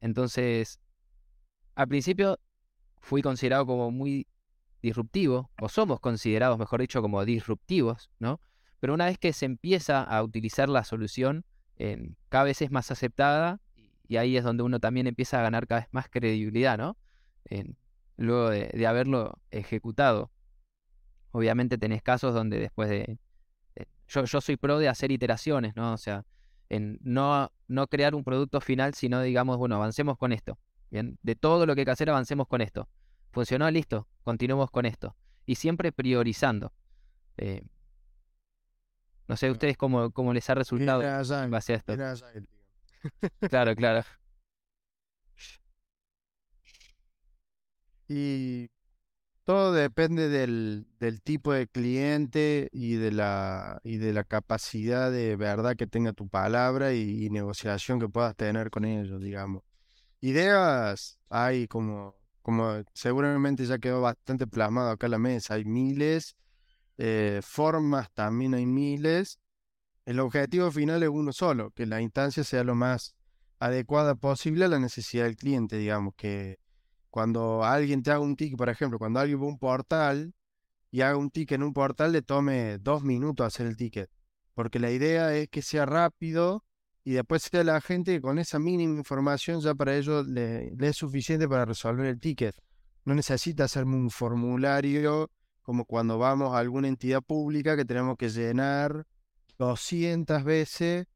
entonces, 0.00 0.80
al 1.76 1.88
principio 1.88 2.40
fui 2.98 3.22
considerado 3.22 3.66
como 3.66 3.90
muy 3.90 4.26
disruptivo, 4.82 5.50
o 5.60 5.68
somos 5.68 6.00
considerados, 6.00 6.58
mejor 6.58 6.80
dicho, 6.80 7.00
como 7.00 7.24
disruptivos, 7.24 8.10
¿no? 8.18 8.40
Pero 8.80 8.94
una 8.94 9.06
vez 9.06 9.18
que 9.18 9.32
se 9.32 9.46
empieza 9.46 10.02
a 10.02 10.22
utilizar 10.22 10.68
la 10.68 10.84
solución, 10.84 11.44
cada 12.28 12.44
vez 12.44 12.62
es 12.62 12.70
más 12.70 12.90
aceptada 12.90 13.60
y 14.06 14.16
ahí 14.16 14.36
es 14.36 14.44
donde 14.44 14.62
uno 14.62 14.80
también 14.80 15.06
empieza 15.06 15.40
a 15.40 15.42
ganar 15.42 15.66
cada 15.66 15.80
vez 15.82 15.88
más 15.92 16.08
credibilidad, 16.08 16.78
¿no? 16.78 16.96
luego 18.16 18.50
de, 18.50 18.86
haberlo 18.86 19.40
ejecutado. 19.50 20.30
Obviamente 21.32 21.78
tenés 21.78 22.02
casos 22.02 22.32
donde 22.32 22.58
después 22.60 22.88
de... 22.88 23.18
yo, 24.08 24.24
yo 24.24 24.40
soy 24.40 24.56
pro 24.56 24.78
de 24.78 24.88
hacer 24.88 25.10
iteraciones, 25.10 25.74
¿no? 25.74 25.92
O 25.92 25.96
sea, 25.96 26.24
en 26.68 26.98
no, 27.02 27.50
no 27.68 27.86
crear 27.88 28.14
un 28.14 28.24
producto 28.24 28.60
final, 28.60 28.94
sino 28.94 29.20
digamos, 29.20 29.56
bueno, 29.58 29.76
avancemos 29.76 30.16
con 30.16 30.32
esto. 30.32 30.58
Bien, 30.90 31.18
de 31.22 31.34
todo 31.34 31.66
lo 31.66 31.74
que 31.74 31.80
hay 31.80 31.84
que 31.84 31.90
hacer, 31.90 32.08
avancemos 32.08 32.46
con 32.46 32.60
esto. 32.60 32.88
Funcionó, 33.32 33.68
listo, 33.70 34.06
continuemos 34.22 34.70
con 34.70 34.86
esto. 34.86 35.16
Y 35.44 35.56
siempre 35.56 35.90
priorizando. 35.92 36.72
Eh, 37.36 37.64
no 39.28 39.36
sé 39.36 39.50
ustedes 39.50 39.76
cómo, 39.76 40.10
cómo 40.10 40.32
les 40.32 40.48
ha 40.50 40.54
resultado 40.54 41.02
en 41.02 41.50
base 41.50 41.74
a 41.74 41.76
esto. 41.76 41.94
claro, 43.48 43.74
claro. 43.74 44.04
Y 48.06 48.68
todo 49.44 49.72
depende 49.72 50.28
del, 50.28 50.86
del, 51.00 51.22
tipo 51.22 51.54
de 51.54 51.66
cliente 51.66 52.68
y 52.70 52.96
de 52.96 53.12
la 53.12 53.80
y 53.82 53.96
de 53.96 54.12
la 54.12 54.24
capacidad 54.24 55.10
de 55.10 55.36
verdad 55.36 55.74
que 55.74 55.86
tenga 55.86 56.12
tu 56.12 56.28
palabra 56.28 56.92
y 56.92 57.30
negociación 57.30 57.98
que 57.98 58.08
puedas 58.08 58.36
tener 58.36 58.70
con 58.70 58.84
ellos, 58.84 59.22
digamos. 59.22 59.62
Ideas 60.20 61.18
hay 61.30 61.66
como 61.66 62.14
como 62.44 62.82
seguramente 62.92 63.64
ya 63.64 63.78
quedó 63.78 64.02
bastante 64.02 64.46
plasmado 64.46 64.90
acá 64.90 65.06
en 65.06 65.12
la 65.12 65.18
mesa, 65.18 65.54
hay 65.54 65.64
miles, 65.64 66.36
eh, 66.98 67.40
formas 67.42 68.10
también 68.12 68.54
hay 68.54 68.66
miles. 68.66 69.38
El 70.04 70.20
objetivo 70.20 70.70
final 70.70 71.02
es 71.02 71.08
uno 71.08 71.32
solo, 71.32 71.70
que 71.70 71.86
la 71.86 72.00
instancia 72.00 72.44
sea 72.44 72.64
lo 72.64 72.74
más 72.74 73.14
adecuada 73.58 74.14
posible 74.14 74.66
a 74.66 74.68
la 74.68 74.78
necesidad 74.78 75.24
del 75.24 75.36
cliente, 75.36 75.78
digamos, 75.78 76.14
que 76.16 76.58
cuando 77.10 77.64
alguien 77.64 78.02
te 78.02 78.10
haga 78.10 78.20
un 78.20 78.36
ticket, 78.36 78.58
por 78.58 78.68
ejemplo, 78.68 78.98
cuando 78.98 79.20
alguien 79.20 79.40
va 79.40 79.44
a 79.44 79.48
un 79.48 79.58
portal 79.58 80.34
y 80.90 81.00
haga 81.00 81.16
un 81.16 81.30
ticket 81.30 81.56
en 81.56 81.62
un 81.62 81.72
portal, 81.72 82.12
le 82.12 82.22
tome 82.22 82.78
dos 82.78 83.02
minutos 83.02 83.46
hacer 83.46 83.66
el 83.66 83.76
ticket, 83.76 84.10
porque 84.54 84.78
la 84.78 84.90
idea 84.90 85.34
es 85.34 85.48
que 85.48 85.62
sea 85.62 85.86
rápido 85.86 86.64
y 87.04 87.12
después 87.12 87.42
sea 87.42 87.62
la 87.64 87.80
gente 87.80 88.20
con 88.20 88.38
esa 88.38 88.58
mínima 88.58 88.96
información 88.98 89.60
ya 89.60 89.74
para 89.74 89.96
ellos 89.96 90.26
le, 90.26 90.72
es 90.78 90.96
suficiente 90.96 91.48
para 91.48 91.64
resolver 91.64 92.06
el 92.06 92.18
ticket. 92.18 92.56
No 93.04 93.14
necesita 93.14 93.64
hacerme 93.64 93.96
un 93.96 94.10
formulario 94.10 95.30
como 95.64 95.86
cuando 95.86 96.18
vamos 96.18 96.54
a 96.54 96.58
alguna 96.58 96.88
entidad 96.88 97.22
pública 97.22 97.74
que 97.76 97.86
tenemos 97.86 98.16
que 98.18 98.28
llenar 98.28 99.06
200 99.58 100.44
veces, 100.44 101.06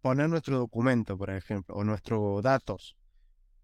poner 0.00 0.30
nuestro 0.30 0.58
documento, 0.58 1.16
por 1.18 1.30
ejemplo, 1.30 1.76
o 1.76 1.84
nuestros 1.84 2.42
datos. 2.42 2.96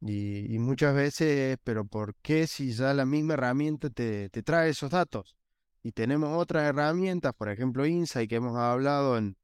Y, 0.01 0.59
muchas 0.59 0.95
veces, 0.95 1.57
pero 1.64 1.85
¿por 1.87 2.14
qué 2.22 2.47
si 2.47 2.72
ya 2.72 2.93
la 2.95 3.07
misma 3.07 3.35
herramienta 3.35 3.89
te, 3.91 4.29
te 4.29 4.43
trae 4.43 4.70
esos 4.70 4.91
datos? 4.91 5.35
Y 5.83 5.93
tenemos 5.93 6.31
otras 6.37 6.64
herramientas, 6.64 7.33
por 7.35 7.49
ejemplo 7.49 7.87
Insight, 7.87 8.29
que 8.29 8.37
hemos 8.37 8.57
hablado 8.57 9.16
en, 9.16 9.37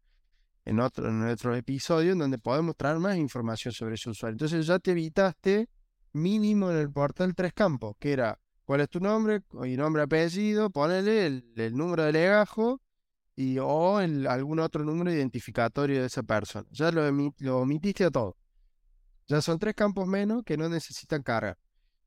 en 0.66 0.80
otro, 0.80 1.08
en 1.08 1.26
otro 1.26 1.56
episodio 1.56 2.12
en 2.12 2.18
donde 2.18 2.38
podemos 2.38 2.76
traer 2.76 2.98
más 2.98 3.16
información 3.16 3.72
sobre 3.72 3.94
ese 3.94 4.10
usuario. 4.10 4.34
Entonces 4.34 4.66
ya 4.66 4.78
te 4.78 4.90
evitaste 4.90 5.68
mínimo 6.12 6.70
en 6.70 6.76
el 6.76 6.92
portal 6.92 7.34
tres 7.34 7.54
campos, 7.54 7.96
que 7.98 8.12
era 8.12 8.38
¿Cuál 8.64 8.80
es 8.80 8.88
tu 8.88 9.00
nombre? 9.00 9.42
Y 9.64 9.76
nombre, 9.76 10.02
apellido, 10.02 10.70
ponele 10.70 11.26
el, 11.26 11.76
número 11.76 12.04
de 12.04 12.12
legajo 12.12 12.80
y 13.36 13.58
o 13.58 13.98
algún 13.98 14.58
otro 14.60 14.84
número 14.84 15.12
identificatorio 15.12 16.00
de 16.00 16.06
esa 16.06 16.22
persona. 16.22 16.66
Ya 16.70 16.90
lo, 16.90 17.02
lo 17.38 17.58
omitiste 17.58 18.04
a 18.04 18.10
todo. 18.10 18.36
Ya 19.26 19.40
son 19.42 19.58
tres 19.58 19.74
campos 19.74 20.06
menos 20.06 20.42
que 20.44 20.56
no 20.56 20.68
necesitan 20.68 21.22
carga. 21.22 21.58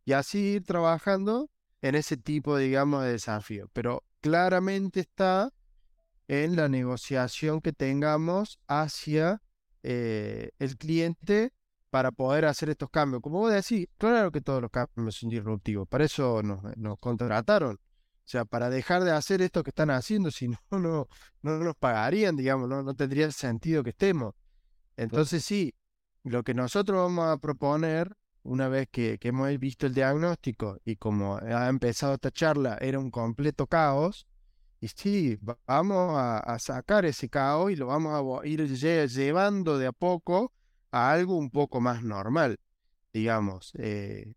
Y 0.05 0.13
así 0.13 0.39
ir 0.39 0.63
trabajando 0.63 1.49
en 1.81 1.95
ese 1.95 2.17
tipo, 2.17 2.57
digamos, 2.57 3.03
de 3.03 3.11
desafío. 3.11 3.69
Pero 3.73 4.03
claramente 4.21 5.01
está 5.01 5.51
en 6.27 6.55
la 6.55 6.69
negociación 6.69 7.61
que 7.61 7.73
tengamos 7.73 8.59
hacia 8.67 9.41
eh, 9.83 10.51
el 10.59 10.77
cliente 10.77 11.53
para 11.89 12.11
poder 12.11 12.45
hacer 12.45 12.69
estos 12.69 12.89
cambios. 12.89 13.21
Como 13.21 13.39
vos 13.39 13.53
decís, 13.53 13.87
claro 13.97 14.31
que 14.31 14.41
todos 14.41 14.61
los 14.61 14.71
cambios 14.71 15.15
son 15.15 15.29
disruptivos, 15.29 15.87
para 15.87 16.05
eso 16.05 16.41
nos, 16.43 16.99
contrataron. 16.99 17.75
O 17.75 18.29
sea, 18.29 18.43
para 18.43 18.69
dejar 18.69 19.03
de 19.03 19.11
hacer 19.11 19.41
esto 19.41 19.63
que 19.63 19.69
están 19.69 19.89
haciendo, 19.89 20.31
si 20.31 20.47
no, 20.49 20.57
no, 20.71 21.07
no 21.41 21.57
nos 21.59 21.75
pagarían, 21.75 22.35
digamos, 22.35 22.67
no, 22.67 22.83
no 22.83 22.93
tendría 22.93 23.31
sentido 23.31 23.83
que 23.83 23.91
estemos. 23.91 24.35
Entonces 24.97 25.45
sí, 25.45 25.75
lo 26.23 26.43
que 26.43 26.53
nosotros 26.53 26.97
vamos 26.97 27.27
a 27.27 27.37
proponer, 27.37 28.15
una 28.43 28.67
vez 28.67 28.87
que, 28.91 29.17
que 29.19 29.29
hemos 29.29 29.57
visto 29.59 29.85
el 29.85 29.93
diagnóstico 29.93 30.77
y 30.83 30.95
como 30.95 31.37
ha 31.37 31.69
empezado 31.69 32.15
esta 32.15 32.31
charla, 32.31 32.77
era 32.81 32.99
un 32.99 33.11
completo 33.11 33.67
caos, 33.67 34.27
y 34.79 34.87
sí, 34.89 35.39
vamos 35.65 36.13
a, 36.17 36.57
sacar 36.59 37.05
ese 37.05 37.29
caos 37.29 37.71
y 37.71 37.75
lo 37.75 37.87
vamos 37.87 38.13
a 38.13 38.47
ir 38.47 38.67
llevando 38.67 39.77
de 39.77 39.87
a 39.87 39.91
poco 39.91 40.53
a 40.91 41.11
algo 41.11 41.37
un 41.37 41.49
poco 41.49 41.81
más 41.81 42.03
normal, 42.03 42.57
digamos. 43.13 43.73
Eh, 43.77 44.33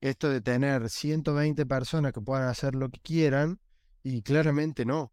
esto 0.00 0.28
de 0.30 0.40
tener 0.40 0.88
120 0.90 1.64
personas 1.66 2.12
que 2.12 2.20
puedan 2.20 2.48
hacer 2.48 2.74
lo 2.74 2.88
que 2.90 3.00
quieran, 3.00 3.60
y 4.02 4.22
claramente 4.22 4.84
no, 4.84 5.12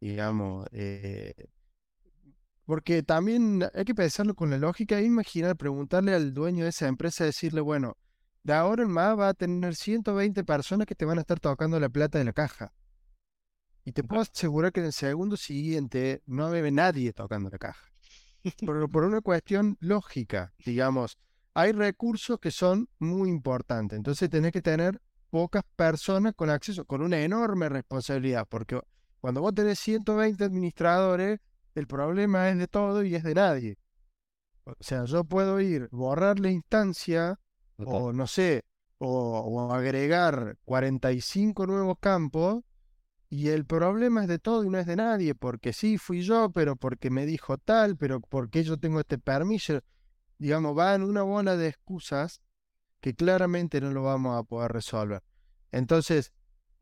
digamos. 0.00 0.66
Eh, 0.72 1.34
porque 2.64 3.02
también 3.02 3.68
hay 3.74 3.84
que 3.84 3.94
pensarlo 3.94 4.34
con 4.34 4.50
la 4.50 4.58
lógica 4.58 4.98
e 4.98 5.04
imaginar, 5.04 5.56
preguntarle 5.56 6.14
al 6.14 6.32
dueño 6.34 6.64
de 6.64 6.70
esa 6.70 6.86
empresa, 6.88 7.24
decirle, 7.24 7.60
bueno, 7.60 7.96
de 8.42 8.54
ahora 8.54 8.82
en 8.82 8.90
más 8.90 9.18
va 9.18 9.28
a 9.28 9.34
tener 9.34 9.74
120 9.74 10.44
personas 10.44 10.86
que 10.86 10.94
te 10.94 11.04
van 11.04 11.18
a 11.18 11.22
estar 11.22 11.40
tocando 11.40 11.78
la 11.78 11.88
plata 11.88 12.18
de 12.18 12.24
la 12.24 12.32
caja. 12.32 12.72
Y 13.84 13.92
te 13.92 14.04
puedo 14.04 14.22
asegurar 14.22 14.72
que 14.72 14.80
en 14.80 14.86
el 14.86 14.92
segundo 14.92 15.36
siguiente 15.36 16.22
no 16.26 16.46
había 16.46 16.70
nadie 16.70 17.12
tocando 17.12 17.50
la 17.50 17.58
caja. 17.58 17.89
Pero 18.66 18.88
por 18.88 19.04
una 19.04 19.20
cuestión 19.20 19.76
lógica, 19.80 20.52
digamos, 20.64 21.18
hay 21.54 21.72
recursos 21.72 22.38
que 22.38 22.50
son 22.50 22.88
muy 22.98 23.28
importantes. 23.28 23.96
Entonces 23.96 24.30
tenés 24.30 24.52
que 24.52 24.62
tener 24.62 25.00
pocas 25.30 25.62
personas 25.76 26.34
con 26.34 26.50
acceso, 26.50 26.84
con 26.84 27.02
una 27.02 27.20
enorme 27.20 27.68
responsabilidad, 27.68 28.46
porque 28.48 28.80
cuando 29.20 29.40
vos 29.40 29.54
tenés 29.54 29.78
120 29.78 30.44
administradores, 30.44 31.40
el 31.74 31.86
problema 31.86 32.48
es 32.50 32.58
de 32.58 32.66
todo 32.66 33.04
y 33.04 33.14
es 33.14 33.22
de 33.22 33.34
nadie. 33.34 33.78
O 34.64 34.74
sea, 34.80 35.04
yo 35.04 35.24
puedo 35.24 35.60
ir, 35.60 35.88
borrar 35.90 36.38
la 36.40 36.50
instancia, 36.50 37.38
o 37.76 38.12
no 38.12 38.26
sé, 38.26 38.64
o, 38.98 39.40
o 39.40 39.72
agregar 39.72 40.56
45 40.64 41.66
nuevos 41.66 41.96
campos, 42.00 42.62
y 43.32 43.48
el 43.50 43.64
problema 43.64 44.22
es 44.22 44.28
de 44.28 44.40
todo 44.40 44.64
y 44.64 44.70
no 44.70 44.78
es 44.78 44.86
de 44.86 44.96
nadie, 44.96 45.36
porque 45.36 45.72
sí 45.72 45.98
fui 45.98 46.22
yo, 46.22 46.50
pero 46.50 46.74
porque 46.74 47.10
me 47.10 47.26
dijo 47.26 47.58
tal, 47.58 47.96
pero 47.96 48.20
porque 48.20 48.64
yo 48.64 48.76
tengo 48.76 48.98
este 48.98 49.18
permiso. 49.18 49.80
Digamos, 50.36 50.76
va 50.76 50.96
en 50.96 51.04
una 51.04 51.22
bola 51.22 51.56
de 51.56 51.68
excusas 51.68 52.40
que 53.00 53.14
claramente 53.14 53.80
no 53.80 53.92
lo 53.92 54.02
vamos 54.02 54.36
a 54.36 54.42
poder 54.42 54.72
resolver. 54.72 55.22
Entonces, 55.70 56.32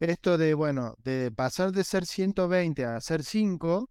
esto 0.01 0.38
de, 0.38 0.55
bueno, 0.55 0.94
de 1.05 1.30
pasar 1.30 1.70
de 1.70 1.84
ser 1.84 2.07
120 2.07 2.82
a 2.82 2.99
ser 3.03 3.24
5, 3.24 3.90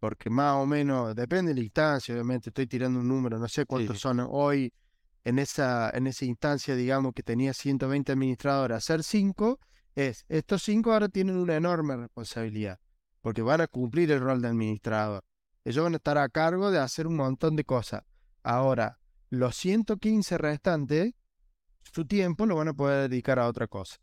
porque 0.00 0.28
más 0.28 0.56
o 0.56 0.66
menos, 0.66 1.14
depende 1.14 1.50
de 1.50 1.60
la 1.60 1.64
instancia, 1.64 2.14
obviamente, 2.14 2.50
estoy 2.50 2.66
tirando 2.66 2.98
un 2.98 3.06
número, 3.06 3.38
no 3.38 3.46
sé 3.46 3.64
cuántos 3.64 4.00
son 4.00 4.26
hoy 4.28 4.72
en 5.22 5.38
esa, 5.38 5.90
en 5.90 6.08
esa 6.08 6.24
instancia, 6.24 6.74
digamos, 6.74 7.12
que 7.14 7.22
tenía 7.22 7.54
120 7.54 8.10
administradores, 8.10 8.76
a 8.76 8.80
ser 8.80 9.04
5, 9.04 9.60
es, 9.94 10.24
estos 10.28 10.62
cinco 10.62 10.92
ahora 10.92 11.08
tienen 11.08 11.36
una 11.36 11.56
enorme 11.56 11.96
responsabilidad, 11.96 12.78
porque 13.20 13.42
van 13.42 13.60
a 13.60 13.66
cumplir 13.66 14.10
el 14.12 14.20
rol 14.20 14.40
de 14.40 14.48
administrador. 14.48 15.24
Ellos 15.64 15.84
van 15.84 15.94
a 15.94 15.96
estar 15.96 16.18
a 16.18 16.28
cargo 16.28 16.70
de 16.70 16.78
hacer 16.78 17.06
un 17.06 17.16
montón 17.16 17.56
de 17.56 17.64
cosas. 17.64 18.02
Ahora, 18.42 18.98
los 19.28 19.56
115 19.56 20.38
restantes, 20.38 21.14
su 21.82 22.06
tiempo 22.06 22.46
lo 22.46 22.56
van 22.56 22.68
a 22.68 22.74
poder 22.74 23.08
dedicar 23.08 23.38
a 23.38 23.46
otra 23.46 23.66
cosa. 23.66 23.96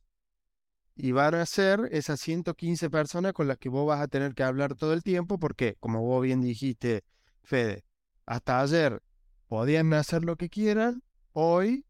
Y 0.95 1.11
van 1.11 1.35
a 1.35 1.45
ser 1.45 1.87
esas 1.91 2.19
115 2.19 2.89
personas 2.89 3.33
con 3.33 3.47
las 3.47 3.57
que 3.57 3.69
vos 3.69 3.87
vas 3.87 4.01
a 4.01 4.07
tener 4.07 4.33
que 4.33 4.43
hablar 4.43 4.75
todo 4.75 4.93
el 4.93 5.03
tiempo, 5.03 5.39
porque, 5.39 5.75
como 5.79 6.01
vos 6.01 6.23
bien 6.23 6.41
dijiste, 6.41 7.03
Fede, 7.43 7.85
hasta 8.25 8.61
ayer 8.61 9.01
podían 9.47 9.93
hacer 9.93 10.23
lo 10.23 10.35
que 10.35 10.49
quieran, 10.49 11.03
hoy, 11.33 11.85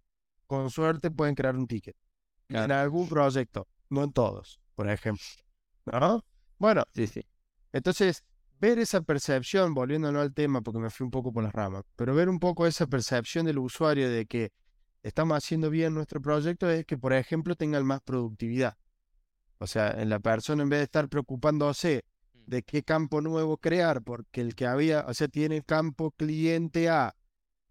con 0.45 0.69
suerte, 0.69 1.09
pueden 1.09 1.35
crear 1.35 1.55
un 1.55 1.67
ticket 1.67 1.95
en 2.49 2.71
algún 2.71 3.09
proyecto 3.09 3.67
no 3.89 4.03
en 4.03 4.11
todos, 4.11 4.59
por 4.75 4.89
ejemplo. 4.89 5.23
¿No? 5.85 6.23
Bueno, 6.57 6.83
sí, 6.93 7.07
sí. 7.07 7.21
Entonces, 7.71 8.23
ver 8.59 8.79
esa 8.79 9.01
percepción, 9.01 9.73
volviéndonos 9.73 10.21
al 10.21 10.33
tema, 10.33 10.61
porque 10.61 10.79
me 10.79 10.89
fui 10.89 11.05
un 11.05 11.11
poco 11.11 11.31
por 11.31 11.43
las 11.43 11.53
ramas, 11.53 11.83
pero 11.95 12.15
ver 12.15 12.29
un 12.29 12.39
poco 12.39 12.67
esa 12.67 12.87
percepción 12.87 13.45
del 13.45 13.59
usuario 13.59 14.09
de 14.09 14.25
que 14.25 14.51
estamos 15.03 15.37
haciendo 15.37 15.69
bien 15.69 15.93
nuestro 15.93 16.21
proyecto 16.21 16.69
es 16.69 16.85
que, 16.85 16.97
por 16.97 17.13
ejemplo, 17.13 17.55
tengan 17.55 17.85
más 17.85 18.01
productividad. 18.01 18.77
O 19.59 19.67
sea, 19.67 19.91
en 19.91 20.09
la 20.09 20.19
persona, 20.19 20.63
en 20.63 20.69
vez 20.69 20.79
de 20.79 20.83
estar 20.83 21.09
preocupándose 21.09 22.03
mm. 22.33 22.39
de 22.47 22.63
qué 22.63 22.83
campo 22.83 23.21
nuevo 23.21 23.57
crear, 23.57 24.01
porque 24.03 24.41
el 24.41 24.55
que 24.55 24.65
había, 24.67 25.05
o 25.07 25.13
sea, 25.13 25.27
tiene 25.27 25.57
el 25.57 25.65
campo 25.65 26.11
cliente 26.11 26.89
A, 26.89 27.15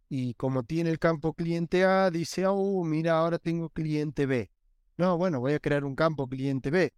y 0.09 0.35
como 0.35 0.62
tiene 0.62 0.91
el 0.91 0.99
campo 0.99 1.35
cliente 1.35 1.85
A, 1.85 2.11
dice, 2.11 2.47
oh, 2.47 2.85
mira, 2.85 3.19
ahora 3.19 3.39
tengo 3.39 3.71
cliente 3.71 4.27
B. 4.27 4.51
No, 4.97 5.18
bueno, 5.18 5.40
voy 5.40 5.53
a 5.53 5.61
crear 5.61 5.84
un 5.84 5.94
campo 5.94 6.26
cliente 6.26 6.70
B. 6.70 6.92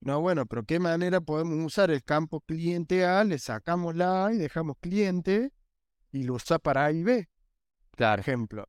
No, 0.00 0.20
bueno, 0.20 0.46
pero 0.46 0.64
¿qué 0.64 0.78
manera 0.78 1.20
podemos 1.20 1.58
usar 1.64 1.90
el 1.90 2.02
campo 2.02 2.40
cliente 2.40 3.04
A? 3.04 3.24
Le 3.24 3.38
sacamos 3.38 3.96
la 3.96 4.26
A 4.26 4.32
y 4.32 4.38
dejamos 4.38 4.76
cliente 4.80 5.52
y 6.12 6.22
lo 6.22 6.34
usa 6.34 6.58
para 6.58 6.86
A 6.86 6.92
y 6.92 7.02
B. 7.02 7.28
Claro. 7.96 8.20
ejemplo. 8.20 8.68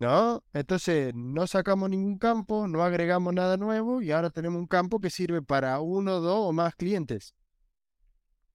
¿No? 0.00 0.42
Entonces 0.52 1.14
no 1.14 1.46
sacamos 1.46 1.88
ningún 1.88 2.18
campo, 2.18 2.66
no 2.66 2.82
agregamos 2.82 3.32
nada 3.32 3.56
nuevo 3.56 4.02
y 4.02 4.10
ahora 4.10 4.28
tenemos 4.28 4.58
un 4.58 4.66
campo 4.66 5.00
que 5.00 5.08
sirve 5.08 5.40
para 5.40 5.80
uno, 5.80 6.20
dos 6.20 6.48
o 6.48 6.52
más 6.52 6.74
clientes. 6.74 7.34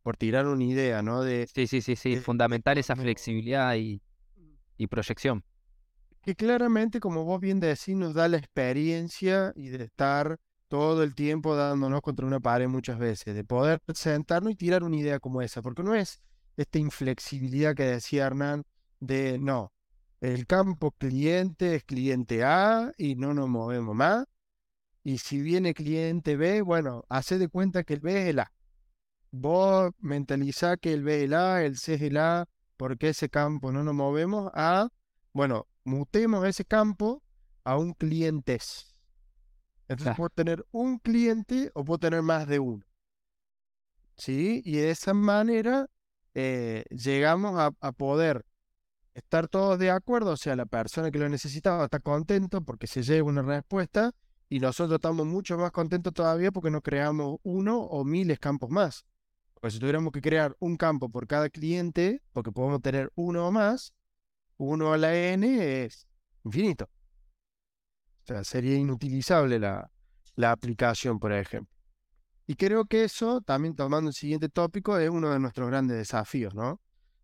Por 0.04 0.18
tirar 0.18 0.45
una 0.47 0.64
idea, 0.64 1.02
¿no? 1.02 1.22
De, 1.24 1.47
sí, 1.47 1.66
sí, 1.66 1.82
sí, 1.82 1.95
sí. 1.95 2.18
Fundamental 2.18 2.78
esa 2.78 2.95
flexibilidad 2.95 3.76
y, 3.76 4.02
y 4.78 4.88
proyección 4.88 5.43
que 6.30 6.36
claramente, 6.36 7.00
como 7.00 7.24
vos 7.24 7.42
bien 7.42 7.60
decís, 7.60 7.96
nos 7.96 8.14
da 8.14 8.28
la 8.28 8.38
experiencia 8.38 9.52
y 9.56 9.70
de 9.70 9.86
estar 9.86 10.38
todo 10.68 11.02
el 11.02 11.16
tiempo 11.16 11.56
dándonos 11.56 12.02
contra 12.02 12.28
una 12.28 12.40
pared 12.40 12.68
muchas 12.68 13.00
veces, 13.00 13.34
de 13.34 13.44
poder 13.44 13.82
sentarnos 13.96 14.54
y 14.54 14.56
tirar 14.56 14.84
una 14.84 14.96
idea 14.96 15.20
como 15.20 15.42
esa, 15.42 15.64
porque 15.64 15.82
no 15.82 15.96
es 15.96 16.22
esta 16.56 16.78
inflexibilidad 16.78 17.74
que 17.74 17.86
decía 17.86 18.28
Hernán 18.28 18.64
de 19.00 19.40
no, 19.40 19.74
el 20.22 20.46
campo 20.46 20.92
cliente 20.92 21.74
es 21.74 21.84
cliente 21.84 22.44
A 22.44 22.92
y 22.96 23.16
no 23.16 23.34
nos 23.34 23.50
movemos 23.50 23.96
más, 23.96 24.26
y 25.04 25.18
si 25.18 25.42
viene 25.42 25.74
cliente 25.74 26.38
B, 26.38 26.62
bueno, 26.62 27.06
hace 27.10 27.40
de 27.40 27.48
cuenta 27.48 27.84
que 27.84 27.96
el 27.96 28.02
B 28.02 28.22
es 28.22 28.30
el 28.30 28.40
A. 28.40 28.54
Vos 29.32 29.94
mentalizá 29.98 30.78
que 30.78 30.94
el 30.94 31.02
B 31.02 31.18
es 31.18 31.24
el 31.24 31.34
A, 31.34 31.64
el 31.64 31.78
C 31.78 31.96
es 31.96 32.02
el 32.04 32.18
A, 32.18 32.46
porque 32.78 33.10
ese 33.10 33.30
campo 33.30 33.72
no 33.72 33.84
nos 33.84 33.96
movemos 33.96 34.52
a, 34.54 34.90
bueno, 35.34 35.66
mutemos 35.90 36.46
ese 36.46 36.64
campo 36.64 37.24
a 37.64 37.78
un 37.78 37.94
clientes. 37.94 38.96
Entonces 39.88 40.16
puedo 40.16 40.30
tener 40.30 40.66
un 40.72 41.00
cliente 41.00 41.72
o 41.74 41.84
puedo 41.84 41.98
tener 41.98 42.22
más 42.22 42.48
de 42.48 42.60
uno. 42.60 42.86
¿Sí? 44.16 44.62
Y 44.64 44.74
de 44.74 44.92
esa 44.92 45.14
manera 45.14 45.90
eh, 46.36 46.84
llegamos 46.90 47.60
a, 47.60 47.92
poder 47.94 48.46
estar 49.14 49.48
todos 49.48 49.80
de 49.80 49.90
acuerdo, 49.90 50.32
o 50.32 50.38
sea, 50.38 50.56
la 50.56 50.66
persona 50.66 51.10
que 51.10 51.18
lo 51.18 51.28
necesitaba 51.28 51.86
está 51.86 52.00
contento 52.00 52.62
porque 52.62 52.86
se 52.86 53.02
lleva 53.02 53.28
una 53.28 53.42
respuesta 53.42 54.12
y 54.48 54.60
nosotros 54.60 54.96
estamos 54.96 55.26
mucho 55.26 55.58
más 55.58 55.72
contentos 55.72 56.14
todavía 56.14 56.52
porque 56.52 56.70
no 56.70 56.82
creamos 56.82 57.40
uno 57.44 57.80
o 57.80 58.04
miles 58.06 58.40
campos 58.40 58.70
más. 58.70 59.06
Porque 59.54 59.72
si 59.72 59.80
tuviéramos 59.80 60.14
que 60.14 60.22
crear 60.22 60.56
un 60.60 60.78
campo 60.78 61.10
por 61.10 61.28
cada 61.28 61.50
cliente, 61.50 62.22
porque 62.32 62.52
podemos 62.52 62.82
tener 62.82 63.12
uno 63.16 63.48
o 63.48 63.52
más, 63.52 63.94
1 64.60 64.93
a 64.93 64.97
la 64.97 65.16
n 65.16 65.84
es 65.84 66.07
infinito. 66.43 66.86
O 68.24 68.26
sea, 68.26 68.43
sería 68.43 68.76
inutilizable 68.76 69.60
la, 69.60 69.91
la 70.36 70.51
aplicación, 70.51 71.20
por 71.20 71.34
ejemplo. 71.34 71.76
Y 72.45 72.55
creo 72.55 72.86
que 72.86 73.03
eso, 73.03 73.41
también 73.41 73.76
tomando 73.76 74.10
el 74.10 74.14
siguiente 74.14 74.49
tópico, 74.49 74.97
es 74.97 75.10
uno 75.10 75.32
de 75.32 75.39
nuestros 75.39 75.68
grandes 75.68 75.97
desafíos, 75.97 76.53
¿no? 76.55 76.80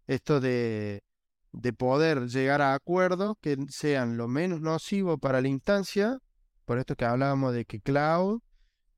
Esto 0.08 0.40
de, 0.40 1.04
de 1.52 1.74
poder 1.74 2.28
llegar 2.28 2.62
a 2.62 2.74
acuerdos 2.74 3.36
que 3.42 3.58
sean 3.70 4.18
lo 4.18 4.28
menos 4.28 4.62
nocivos 4.62 5.20
para 5.20 5.42
la 5.42 5.48
instancia 5.48 6.20
por 6.66 6.80
esto 6.80 6.96
que 6.96 7.06
hablábamos 7.06 7.54
de 7.54 7.66
que 7.66 7.80
cloud 7.80 8.42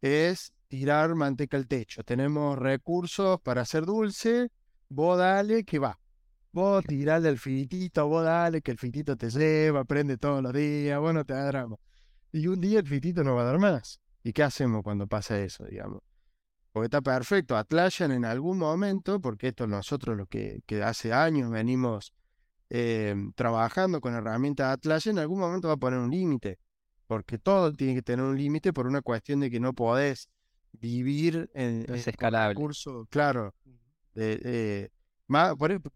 es 0.02 0.54
tirar 0.68 1.16
manteca 1.16 1.58
al 1.58 1.68
techo. 1.68 2.04
Tenemos 2.04 2.58
recursos 2.58 3.40
para 3.42 3.62
hacer 3.62 3.86
dulce, 3.86 4.50
vos 4.90 5.18
dale 5.18 5.64
que 5.64 5.80
va. 5.80 6.00
Vos 6.52 6.84
tirale 6.86 7.30
al 7.30 7.38
fitito, 7.38 8.08
vos 8.08 8.24
dale 8.24 8.62
que 8.62 8.72
el 8.72 8.78
fitito 8.78 9.16
te 9.16 9.30
lleva, 9.30 9.82
aprende 9.82 10.18
todos 10.18 10.42
los 10.42 10.54
días, 10.54 11.00
vos 11.00 11.14
no 11.14 11.24
te 11.24 11.34
da 11.34 11.46
drama. 11.46 11.78
Y 12.32 12.48
un 12.48 12.60
día 12.60 12.80
el 12.80 12.88
fitito 12.88 13.24
no 13.24 13.36
va 13.36 13.44
a 13.44 13.46
dar 13.46 13.60
más. 13.60 14.00
¿Y 14.24 14.34
qué 14.34 14.44
hacemos 14.44 14.84
cuando 14.84 15.08
pasa 15.08 15.40
eso, 15.40 15.66
digamos? 15.66 16.02
Porque 16.72 16.86
está 16.86 17.02
perfecto. 17.02 17.56
Atlassian 17.56 18.12
en 18.12 18.26
algún 18.26 18.58
momento, 18.58 19.20
porque 19.20 19.50
esto 19.50 19.68
nosotros 19.68 20.18
lo 20.18 20.26
que, 20.26 20.62
que 20.66 20.84
hace 20.84 21.14
años 21.14 21.50
venimos 21.50 22.14
eh, 22.70 23.16
trabajando 23.36 24.02
con 24.02 24.14
herramientas 24.14 24.74
Atlassian, 24.74 25.18
en 25.18 25.22
algún 25.22 25.40
momento 25.40 25.70
va 25.70 25.76
a 25.76 25.78
poner 25.78 26.00
un 26.00 26.12
límite. 26.12 26.60
Porque 27.08 27.38
todo 27.38 27.72
tiene 27.72 27.96
que 27.96 28.02
tener 28.02 28.26
un 28.26 28.38
límite 28.38 28.74
por 28.74 28.86
una 28.86 29.02
cuestión 29.02 29.40
de 29.40 29.50
que 29.50 29.60
no 29.60 29.74
podés 29.74 30.30
vivir 30.74 31.50
en, 31.54 31.86
es 31.94 32.08
escalable. 32.08 32.56
curso, 32.56 33.08
claro. 33.10 33.56
De, 34.14 34.92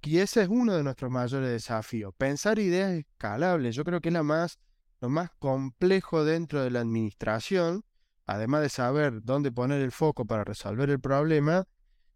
y 0.01 0.17
ese 0.19 0.41
es 0.41 0.47
uno 0.49 0.75
de 0.75 0.83
nuestros 0.83 1.09
mayores 1.09 1.49
desafíos. 1.49 2.13
Pensar 2.17 2.59
ideas 2.59 2.91
escalables. 2.91 3.75
Yo 3.75 3.83
creo 3.83 4.01
que 4.01 4.09
es 4.09 4.13
la 4.13 4.23
más, 4.23 4.59
lo 4.99 5.09
más 5.09 5.29
complejo 5.39 6.25
dentro 6.25 6.61
de 6.61 6.69
la 6.69 6.81
administración, 6.81 7.85
además 8.25 8.61
de 8.61 8.69
saber 8.69 9.23
dónde 9.23 9.51
poner 9.51 9.81
el 9.81 9.91
foco 9.91 10.25
para 10.25 10.43
resolver 10.43 10.89
el 10.89 10.99
problema, 10.99 11.65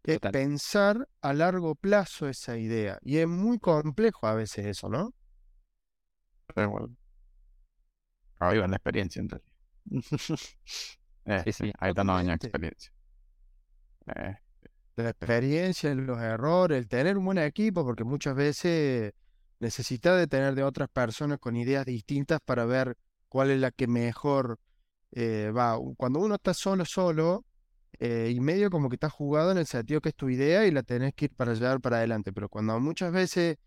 es 0.04 0.20
pensar 0.20 1.08
a 1.22 1.34
largo 1.34 1.76
plazo 1.76 2.28
esa 2.28 2.58
idea. 2.58 3.00
Y 3.02 3.18
es 3.18 3.28
muy 3.28 3.60
complejo 3.60 4.28
a 4.28 4.36
veces 4.36 4.66
eso, 4.66 4.90
¿no? 4.90 5.14
Bueno. 6.54 6.96
Ahí 8.40 8.60
va 8.60 8.68
la 8.68 8.76
experiencia, 8.76 9.22
entonces. 9.22 9.50
eh, 11.26 11.42
sí, 11.46 11.54
sí. 11.54 11.72
Ahí 11.80 11.90
está 11.90 12.04
no 12.04 12.20
experiencia. 12.20 12.92
Eh, 14.16 14.36
la 15.04 15.10
experiencia, 15.10 15.94
los 15.94 16.20
errores, 16.20 16.78
el 16.78 16.88
tener 16.88 17.18
un 17.18 17.26
buen 17.26 17.38
equipo, 17.38 17.84
porque 17.84 18.04
muchas 18.04 18.36
veces 18.36 19.14
necesitas 19.60 20.18
de 20.18 20.28
tener 20.28 20.56
de 20.56 20.64
otras 20.64 20.90
personas 20.90 21.40
con 21.40 21.56
ideas 21.56 21.86
distintas 21.86 22.40
para 22.44 22.66
ver 22.66 22.98
cuál 23.28 23.52
es 23.52 23.60
la 23.60 23.72
que 23.72 23.88
mejor 23.88 24.60
eh, 25.12 25.52
va. 25.56 25.78
Cuando 25.98 26.20
uno 26.20 26.36
está 26.36 26.54
solo, 26.54 26.86
solo, 26.86 27.46
eh, 28.00 28.32
y 28.34 28.40
medio 28.40 28.70
como 28.70 28.90
que 28.90 28.96
está 28.96 29.10
jugado 29.10 29.52
en 29.52 29.58
el 29.58 29.66
sentido 29.66 30.02
que 30.02 30.10
es 30.10 30.16
tu 30.16 30.30
idea 30.30 30.66
y 30.66 30.72
la 30.72 30.84
tenés 30.84 31.14
que 31.14 31.26
ir 31.26 31.36
para 31.36 31.54
llevar 31.54 31.82
para 31.82 31.98
adelante, 31.98 32.34
pero 32.34 32.50
cuando 32.50 32.80
muchas 32.80 33.12
veces, 33.12 33.58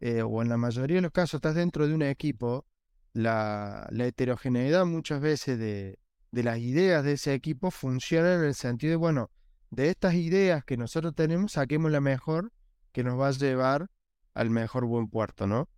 eh, 0.00 0.22
o 0.22 0.42
en 0.42 0.48
la 0.48 0.56
mayoría 0.56 0.96
de 0.96 1.02
los 1.02 1.12
casos, 1.12 1.38
estás 1.38 1.54
dentro 1.54 1.86
de 1.86 1.94
un 1.94 2.02
equipo, 2.02 2.66
la, 3.12 3.86
la 3.90 4.06
heterogeneidad 4.06 4.86
muchas 4.86 5.20
veces 5.20 5.58
de, 5.58 5.98
de 6.30 6.42
las 6.42 6.58
ideas 6.58 7.04
de 7.04 7.12
ese 7.12 7.34
equipo 7.34 7.70
funciona 7.70 8.34
en 8.34 8.44
el 8.44 8.54
sentido 8.54 8.92
de, 8.92 8.96
bueno, 8.96 9.30
de 9.70 9.88
estas 9.88 10.14
ideas 10.14 10.64
que 10.64 10.76
nosotros 10.76 11.14
tenemos, 11.14 11.52
saquemos 11.52 11.90
la 11.90 12.00
mejor 12.00 12.52
que 12.92 13.04
nos 13.04 13.18
va 13.18 13.28
a 13.28 13.32
llevar 13.32 13.88
al 14.34 14.50
mejor 14.50 14.84
buen 14.84 15.08
puerto, 15.08 15.46
¿no? 15.46 15.68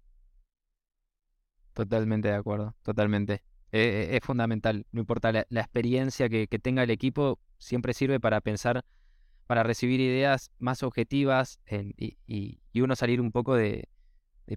Totalmente 1.74 2.28
de 2.28 2.34
acuerdo, 2.34 2.74
totalmente. 2.82 3.42
Eh, 3.72 4.10
eh, 4.10 4.16
es 4.16 4.20
fundamental, 4.24 4.86
no 4.92 5.00
importa 5.00 5.32
la, 5.32 5.46
experiencia 5.50 6.28
que, 6.28 6.46
tenga 6.46 6.82
el 6.82 6.90
equipo, 6.90 7.38
siempre 7.58 7.94
sirve 7.94 8.20
para 8.20 8.40
pensar, 8.40 8.84
para 9.46 9.62
recibir 9.62 10.00
ideas 10.00 10.50
más 10.58 10.82
objetivas 10.82 11.60
y, 11.96 12.60
uno 12.74 12.96
salir 12.96 13.20
un 13.20 13.32
poco 13.32 13.54
de, 13.54 13.88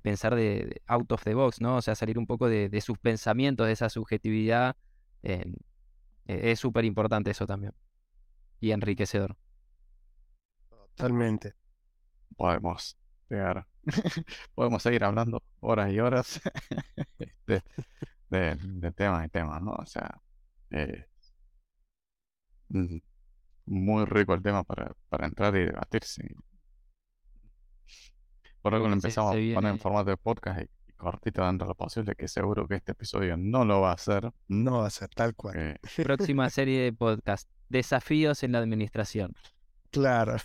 pensar 0.01 0.35
de, 0.35 0.81
out 0.87 1.11
of 1.11 1.23
the 1.23 1.33
box, 1.33 1.61
¿no? 1.61 1.77
O 1.77 1.81
sea, 1.81 1.95
salir 1.95 2.17
un 2.17 2.27
poco 2.27 2.49
de, 2.49 2.81
sus 2.81 2.97
pensamientos, 2.97 3.67
de 3.67 3.73
esa 3.73 3.89
subjetividad. 3.89 4.75
Eh, 5.23 5.45
es 6.25 6.59
súper 6.59 6.85
importante 6.85 7.31
eso 7.31 7.45
también 7.45 7.73
y 8.59 8.71
enriquecedor. 8.71 9.35
Totalmente. 10.69 11.53
Podemos 12.35 12.97
pegar. 13.27 13.67
Podemos 14.55 14.81
seguir 14.81 15.03
hablando 15.03 15.43
horas 15.59 15.91
y 15.91 15.99
horas 15.99 16.41
de, 17.47 17.61
de, 18.29 18.91
temas 18.91 19.25
y 19.25 19.29
temas, 19.29 19.61
¿no? 19.61 19.71
O 19.71 19.85
sea, 19.85 20.21
eh, 20.71 21.05
muy 23.65 24.05
rico 24.05 24.33
el 24.33 24.41
tema 24.41 24.63
para, 24.63 24.93
para 25.09 25.27
entrar 25.27 25.55
y 25.55 25.65
debatirse. 25.65 26.35
Por 28.61 28.73
algo 28.73 28.87
lo 28.87 28.93
empezamos 28.93 29.31
a 29.31 29.53
poner 29.53 29.71
en 29.71 29.79
formato 29.79 30.09
de 30.09 30.17
podcast 30.17 30.61
y, 30.61 30.69
cortito 30.95 31.45
dentro 31.45 31.67
de 31.67 31.69
lo 31.69 31.75
posible, 31.75 32.15
que 32.15 32.27
seguro 32.27 32.67
que 32.67 32.75
este 32.75 32.93
episodio 32.93 33.37
no 33.37 33.65
lo 33.65 33.81
va 33.81 33.91
a 33.91 33.93
hacer. 33.93 34.31
No 34.47 34.79
va 34.79 34.87
a 34.87 34.89
ser 34.89 35.09
tal 35.09 35.35
cual. 35.35 35.79
Próxima 36.03 36.49
serie 36.49 36.81
de 36.81 36.93
podcast. 36.93 37.49
Desafíos 37.69 38.43
en 38.43 38.53
la 38.53 38.59
administración. 38.59 39.33
Claro. 39.91 40.37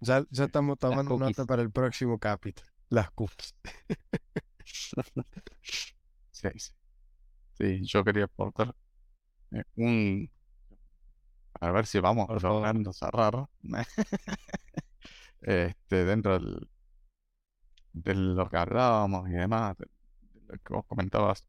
Ya, 0.00 0.24
ya 0.30 0.44
estamos 0.44 0.78
tomando 0.78 1.18
nota 1.18 1.44
para 1.44 1.62
el 1.62 1.70
próximo 1.70 2.18
capítulo. 2.18 2.68
Las 2.88 3.10
cookies. 3.10 3.54
sí, 6.30 6.48
sí. 7.58 7.80
yo 7.84 8.04
quería 8.04 8.24
aportar 8.24 8.74
eh, 9.50 9.64
un. 9.76 10.30
A 11.60 11.70
ver 11.70 11.86
si 11.86 12.00
vamos 12.00 12.42
logrando 12.42 12.92
cerrar. 12.92 13.46
este, 15.42 16.04
dentro 16.04 16.38
del, 16.38 16.68
de 17.92 18.14
lo 18.14 18.48
que 18.48 18.56
hablábamos 18.56 19.28
y 19.28 19.32
demás, 19.32 19.76
de 19.78 19.86
lo 20.48 20.58
que 20.58 20.74
vos 20.74 20.84
comentabas, 20.86 21.46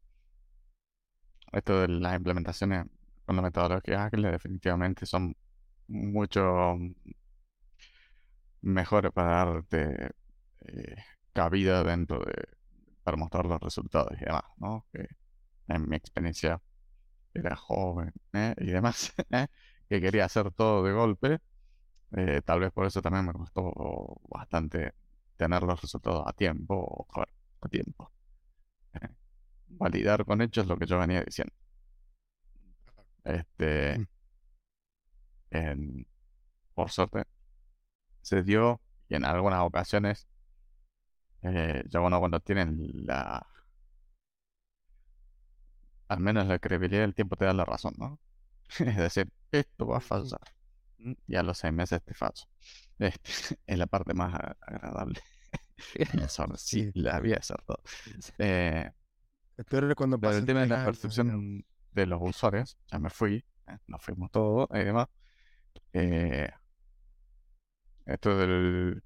esto 1.52 1.80
de 1.80 1.88
las 1.88 2.16
implementaciones 2.16 2.86
con 3.24 3.36
la 3.36 3.42
metodología 3.42 4.04
ágiles 4.04 4.32
definitivamente 4.32 5.06
son 5.06 5.36
mucho 5.88 6.76
mejores 8.62 9.12
para 9.12 9.44
darte 9.44 10.10
eh, 10.60 10.96
cabida 11.32 11.82
dentro 11.84 12.20
de 12.20 12.48
para 13.02 13.16
mostrar 13.18 13.44
los 13.46 13.60
resultados 13.60 14.12
y 14.20 14.24
demás, 14.24 14.44
¿no? 14.56 14.86
Que 14.92 15.06
en 15.68 15.88
mi 15.88 15.96
experiencia 15.96 16.60
era 17.34 17.56
joven 17.56 18.12
¿eh? 18.32 18.54
y 18.58 18.66
demás, 18.66 19.12
¿eh? 19.30 19.48
que 19.88 20.00
quería 20.00 20.24
hacer 20.26 20.50
todo 20.52 20.82
de 20.84 20.92
golpe. 20.92 21.40
tal 22.44 22.60
vez 22.60 22.72
por 22.72 22.86
eso 22.86 23.02
también 23.02 23.26
me 23.26 23.32
costó 23.32 24.20
bastante 24.28 24.94
tener 25.36 25.62
los 25.62 25.80
resultados 25.80 26.24
a 26.26 26.32
tiempo, 26.32 27.06
a 27.60 27.68
tiempo. 27.68 28.10
Validar 29.68 30.24
con 30.24 30.42
hechos 30.42 30.66
lo 30.66 30.76
que 30.78 30.86
yo 30.86 30.98
venía 30.98 31.22
diciendo. 31.22 31.54
Este, 33.24 33.98
mm. 33.98 34.06
en, 35.50 36.06
por 36.74 36.90
suerte, 36.90 37.24
se 38.22 38.42
dio 38.42 38.80
y 39.08 39.16
en 39.16 39.24
algunas 39.24 39.62
ocasiones, 39.62 40.26
eh, 41.42 41.82
ya 41.88 42.00
bueno, 42.00 42.18
cuando 42.20 42.40
tienen 42.40 42.76
la, 43.06 43.46
al 46.08 46.20
menos 46.20 46.46
la 46.46 46.58
credibilidad 46.58 47.02
del 47.02 47.14
tiempo 47.14 47.36
te 47.36 47.44
da 47.44 47.52
la 47.52 47.64
razón, 47.64 47.94
¿no? 47.98 48.18
es 48.80 48.96
decir, 48.96 49.30
esto 49.52 49.86
va 49.86 49.98
a 49.98 50.00
fallar. 50.00 50.40
Y 51.26 51.36
a 51.36 51.42
los 51.42 51.58
seis 51.58 51.72
meses 51.72 52.02
te 52.02 52.14
falso. 52.14 52.46
Este, 52.98 53.20
es 53.66 53.78
la 53.78 53.86
parte 53.86 54.14
más 54.14 54.34
agradable. 54.60 55.20
sí, 56.56 56.90
la 56.94 57.16
había 57.16 57.36
acertado. 57.36 57.80
Eh, 58.38 58.90
cuando 59.96 60.18
pero 60.18 60.36
el 60.36 60.46
tema 60.46 60.60
de 60.60 60.66
la 60.66 60.84
percepción 60.84 61.64
de 61.92 62.06
los 62.06 62.20
usuarios, 62.22 62.76
ya 62.90 62.98
me 62.98 63.10
fui, 63.10 63.44
eh, 63.68 63.78
nos 63.86 64.02
fuimos 64.02 64.30
todos 64.30 64.68
y 64.72 64.84
demás. 64.84 65.08
Eh, 65.92 66.50
esto 68.06 68.36
del. 68.36 69.02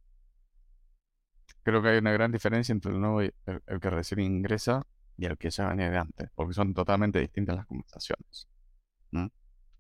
Creo 1.63 1.83
que 1.83 1.89
hay 1.89 1.99
una 1.99 2.13
gran 2.13 2.33
diferencia 2.33 2.73
entre 2.73 2.93
el 2.93 3.01
nuevo, 3.01 3.21
el, 3.21 3.33
que 3.81 3.91
recién 3.91 4.21
ingresa 4.21 4.87
y 5.19 5.27
el 5.27 5.37
que 5.37 5.51
ya 5.51 5.69
venía 5.69 5.91
de 5.91 5.99
antes, 5.99 6.31
porque 6.35 6.55
son 6.55 6.73
totalmente 6.73 7.21
distintas 7.21 7.57
las 7.57 7.67
conversaciones. 7.67 8.49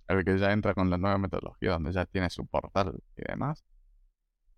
El 0.08 0.24
que 0.24 0.38
ya 0.38 0.52
entra 0.52 0.74
con 0.74 0.90
la 0.90 0.98
nueva 0.98 1.18
metodología, 1.18 1.72
donde 1.72 1.92
ya 1.92 2.04
tiene 2.06 2.30
su 2.30 2.46
portal 2.46 3.02
y 3.16 3.22
demás, 3.22 3.64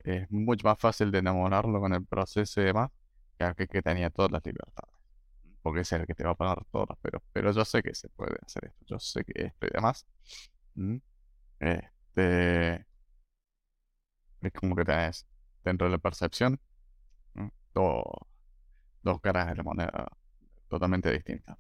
es 0.05 0.31
mucho 0.31 0.67
más 0.67 0.79
fácil 0.79 1.11
de 1.11 1.19
enamorarlo 1.19 1.81
con 1.81 1.93
el 1.93 2.05
proceso 2.07 2.61
y 2.61 2.65
demás 2.65 2.91
que 3.39 3.45
aquel 3.45 3.69
que 3.69 3.83
tenía 3.83 4.11
todas 4.11 4.31
las 4.33 4.45
libertades 4.45 5.01
porque 5.63 5.81
es 5.81 5.93
el 5.93 6.07
que 6.07 6.15
te 6.15 6.25
va 6.25 6.31
a 6.31 6.35
pagar 6.35 6.65
todos 6.71 6.97
pero, 7.03 7.23
pero 7.33 7.53
yo 7.53 7.65
sé 7.65 7.83
que 7.83 7.95
se 7.95 8.09
puede 8.11 8.37
hacer 8.45 8.67
esto, 8.67 8.85
yo 8.87 8.99
sé 8.99 9.25
que 9.25 9.47
esto 9.47 9.67
y 9.67 9.71
demás. 9.73 10.07
Este, 11.59 12.87
es 14.41 14.53
como 14.53 14.75
que 14.75 14.85
tenés 14.85 15.27
dentro 15.65 15.87
de 15.87 15.93
la 15.93 15.99
percepción 15.99 16.59
dos 17.75 19.21
caras 19.23 19.49
de 19.49 19.55
la 19.57 19.63
moneda 19.63 20.09
totalmente 20.69 21.13
distintas. 21.13 21.57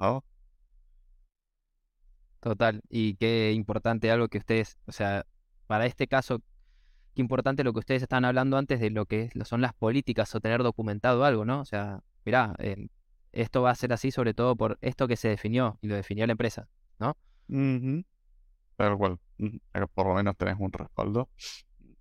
Total, 2.40 2.80
y 2.88 3.16
qué 3.16 3.52
importante 3.52 4.10
algo 4.10 4.28
que 4.28 4.38
ustedes, 4.38 4.78
o 4.86 4.92
sea, 4.92 5.26
para 5.66 5.86
este 5.86 6.06
caso, 6.06 6.42
qué 7.20 7.22
importante 7.22 7.64
lo 7.64 7.74
que 7.74 7.80
ustedes 7.80 8.00
estaban 8.02 8.24
hablando 8.24 8.56
antes 8.56 8.80
de 8.80 8.88
lo 8.88 9.04
que 9.04 9.30
son 9.44 9.60
las 9.60 9.74
políticas 9.74 10.34
o 10.34 10.40
tener 10.40 10.62
documentado 10.62 11.22
algo, 11.22 11.44
¿no? 11.44 11.60
O 11.60 11.64
sea, 11.66 12.00
mirá, 12.24 12.56
esto 13.30 13.60
va 13.60 13.70
a 13.70 13.74
ser 13.74 13.92
así 13.92 14.10
sobre 14.10 14.32
todo 14.32 14.56
por 14.56 14.78
esto 14.80 15.06
que 15.06 15.16
se 15.16 15.28
definió 15.28 15.78
y 15.82 15.88
lo 15.88 15.96
definió 15.96 16.26
la 16.26 16.32
empresa, 16.32 16.66
¿no? 16.98 17.18
Pero 17.46 18.94
igual, 18.94 19.18
por 19.92 20.06
lo 20.06 20.14
menos 20.14 20.34
tenés 20.38 20.56
un 20.58 20.72
respaldo 20.72 21.28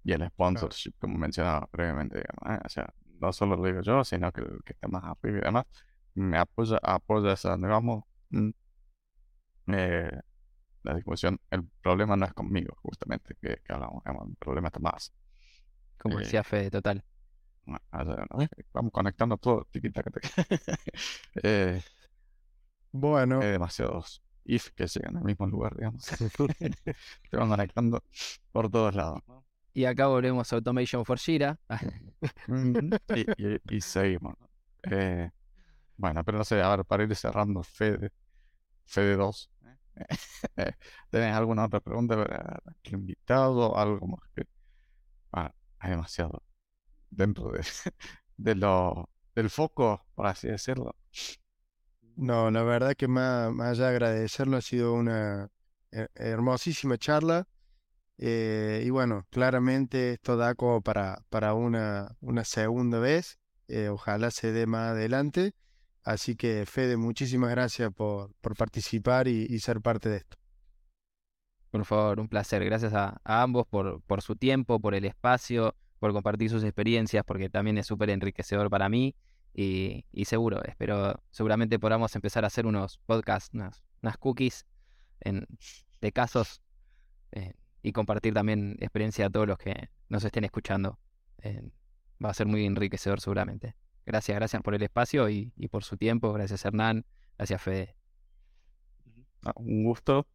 y 0.06 0.14
el 0.14 0.26
sponsorship, 0.28 0.94
como 1.00 1.18
mencionaba 1.18 1.68
previamente, 1.68 2.20
¿eh? 2.20 2.60
o 2.64 2.70
sea, 2.70 2.94
no 3.20 3.34
solo 3.34 3.58
lo 3.58 3.66
digo 3.66 3.82
yo, 3.82 4.06
sino 4.06 4.32
que 4.32 4.40
el 4.40 4.64
que 4.64 4.72
está 4.72 4.88
más 4.88 5.04
arriba 5.04 5.40
y 5.40 5.42
demás, 5.42 5.66
me 6.14 6.38
apoya, 6.38 6.80
apoya 6.82 7.34
esa, 7.34 7.58
digamos, 7.58 8.06
eh, 9.68 10.22
la 10.84 10.96
discusión, 10.96 11.40
el 11.52 11.64
problema 11.82 12.16
no 12.16 12.26
es 12.26 12.34
conmigo, 12.34 12.76
justamente, 12.82 13.36
que, 13.42 13.62
hablamos, 13.70 14.04
el 14.06 14.36
problema 14.38 14.68
está 14.68 14.80
más. 14.80 15.14
Como 15.98 16.20
eh, 16.20 16.24
decía 16.24 16.44
Fede, 16.44 16.72
total. 16.72 17.04
Vamos 18.74 18.92
conectando 18.92 19.38
todo, 19.38 19.68
eh, 21.44 21.82
bueno. 22.92 23.42
Hay 23.42 23.52
demasiados 23.52 24.24
if 24.46 24.70
que 24.72 24.88
llegan 24.88 25.18
al 25.18 25.24
mismo 25.24 25.48
lugar, 25.48 25.76
digamos. 25.76 26.04
Se 26.04 27.38
van 27.38 27.50
conectando 27.50 28.04
por 28.52 28.70
todos 28.70 28.96
lados. 28.96 29.22
Y 29.74 29.86
acá 29.86 30.08
volvemos 30.08 30.52
a 30.52 30.56
Automation 30.56 31.06
for 31.06 31.20
Jira. 31.20 31.60
y, 33.70 33.82
seguimos. 33.82 34.36
Eh, 34.84 35.30
bueno, 35.98 36.24
pero 36.24 36.40
no 36.40 36.44
sé, 36.44 36.62
a 36.62 36.76
ver, 36.76 36.86
para 36.86 37.04
ir 37.04 37.16
cerrando, 37.16 37.62
Fede, 37.64 38.12
Fede 38.86 39.16
2. 39.16 39.52
¿Tenés 41.10 41.36
alguna 41.36 41.66
otra 41.66 41.80
pregunta 41.80 42.16
para 42.16 42.62
el 42.84 42.94
invitado? 42.94 43.78
Algo 43.78 44.08
más 44.08 44.20
que. 44.36 44.44
Bueno, 45.32 45.54
hay 45.80 45.92
demasiado 45.92 46.44
dentro 47.10 47.52
de, 48.38 48.56
lo, 48.56 49.10
del 49.36 49.50
foco, 49.50 50.06
por 50.16 50.28
así 50.28 50.48
decirlo. 50.48 50.96
No, 52.16 52.52
la 52.52 52.64
verdad 52.64 52.96
que 52.96 53.08
más, 53.08 53.52
más 53.52 53.70
allá 53.72 53.86
de 53.86 53.92
agradecerlo, 53.92 54.58
ha 54.58 54.62
sido 54.62 54.94
una 54.94 55.50
hermosísima 56.16 56.98
charla. 56.98 57.48
Eh, 58.18 58.84
y 58.86 58.90
bueno, 58.90 59.26
claramente 59.30 60.14
esto 60.14 60.36
da 60.36 60.54
como 60.56 60.82
para, 60.82 61.24
para 61.30 61.54
una, 61.54 62.18
una 62.22 62.44
segunda 62.44 63.00
vez. 63.00 63.40
Eh, 63.68 63.90
ojalá 63.90 64.32
se 64.32 64.52
dé 64.52 64.68
más 64.68 64.92
adelante. 64.92 65.54
Así 66.10 66.36
que, 66.36 66.66
Fede, 66.66 66.98
muchísimas 66.98 67.52
gracias 67.52 67.94
por, 67.94 68.34
por 68.42 68.56
participar 68.56 69.28
y, 69.28 69.60
ser 69.60 69.80
parte 69.80 70.10
de 70.10 70.18
esto. 70.18 70.38
Por 71.70 71.86
favor, 71.86 72.20
un 72.20 72.28
placer. 72.28 72.66
Gracias 72.66 72.96
a, 72.96 73.22
ambos 73.24 73.68
por, 73.68 74.02
por 74.02 74.24
su 74.24 74.36
tiempo, 74.36 74.80
por 74.80 74.96
el 74.96 75.06
espacio, 75.06 75.76
por 76.00 76.12
compartir 76.12 76.50
sus 76.50 76.64
experiencias, 76.64 77.24
porque 77.24 77.48
también 77.48 77.78
es 77.78 77.86
súper 77.86 78.10
enriquecedor 78.10 78.72
para 78.72 78.90
mí. 78.90 79.16
Y, 79.54 80.04
seguro, 80.26 80.64
espero, 80.64 81.22
seguramente 81.30 81.78
podamos 81.78 82.16
empezar 82.16 82.44
a 82.44 82.48
hacer 82.48 82.66
unos 82.66 82.98
podcasts, 83.06 83.54
unas, 83.54 84.18
cookies 84.18 84.66
en, 85.20 85.46
de 86.02 86.12
casos 86.12 86.60
eh, 87.34 87.54
y 87.84 87.92
compartir 87.92 88.34
también 88.34 88.78
experiencia 88.80 89.28
a 89.28 89.30
todos 89.30 89.48
los 89.48 89.60
que 89.60 89.92
nos 90.08 90.24
estén 90.24 90.44
escuchando. 90.44 90.98
Eh, 91.44 91.70
va 92.24 92.32
a 92.32 92.34
ser 92.34 92.48
muy 92.48 92.66
enriquecedor 92.66 93.22
seguramente. 93.22 93.76
Gracias, 94.10 94.36
gracias 94.36 94.64
por 94.64 94.74
el 94.74 94.82
espacio 94.82 95.30
y, 95.30 95.52
por 95.70 95.84
su 95.84 95.96
tiempo. 95.96 96.34
Gracias 96.34 96.66
Hernán, 96.66 97.06
gracias 97.38 97.62
Fede. 97.62 97.96
Ah, 99.46 99.54
un 99.56 99.84
gusto. 99.84 100.26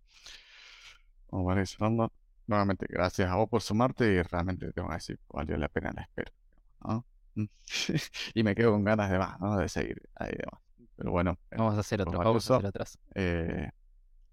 Vamos 1.29 1.59
a 1.59 1.67
cerrando. 1.67 2.13
Nuevamente, 2.47 2.87
gracias 2.89 3.29
a 3.29 3.35
vos 3.35 3.49
por 3.49 3.63
sumarte 3.63 4.07
y 4.07 4.23
realmente 4.23 4.73
tengo 4.73 4.91
que 4.91 4.95
decir, 4.95 5.19
valió 5.29 5.57
la 5.57 5.69
pena 5.69 5.91
la 5.93 6.03
espera. 6.03 6.31
y 8.35 8.45
me 8.45 8.55
quedo 8.55 8.71
con 8.71 8.85
ganas 8.85 9.11
de 9.11 9.19
más, 9.19 9.41
¿no? 9.41 9.57
De 9.57 9.69
seguir 9.69 10.01
ahí 10.15 10.31
demás. 10.31 10.63
Pero 10.95 11.11
bueno. 11.11 11.37
Vamos 11.51 11.75
a 11.75 11.81
hacer 11.81 12.01
otro. 12.01 12.17
Vamos 12.17 12.49
a 12.49 12.55
hacer 12.55 12.67
otras. 12.69 12.97
Eh, 13.17 13.69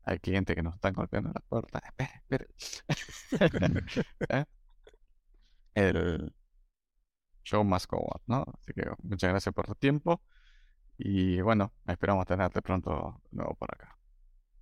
hay 0.03 0.19
clientes 0.19 0.55
que 0.55 0.61
nos 0.61 0.75
están 0.75 0.93
golpeando 0.93 1.31
la 1.33 1.41
puerta. 1.41 1.81
Espera, 1.83 2.21
espera. 2.29 2.45
¿Eh? 4.29 4.45
El, 5.73 6.31
show 7.43 7.63
must 7.63 7.89
go 7.89 7.97
on, 7.97 8.21
¿no? 8.27 8.45
Así 8.59 8.73
que 8.73 8.83
muchas 9.03 9.29
gracias 9.29 9.53
por 9.53 9.67
tu 9.67 9.75
tiempo 9.75 10.21
y 11.03 11.41
bueno, 11.41 11.73
esperamos 11.87 12.27
tenerte 12.27 12.61
pronto 12.61 13.21
nuevo 13.31 13.55
por 13.55 13.69
acá. 13.73 13.97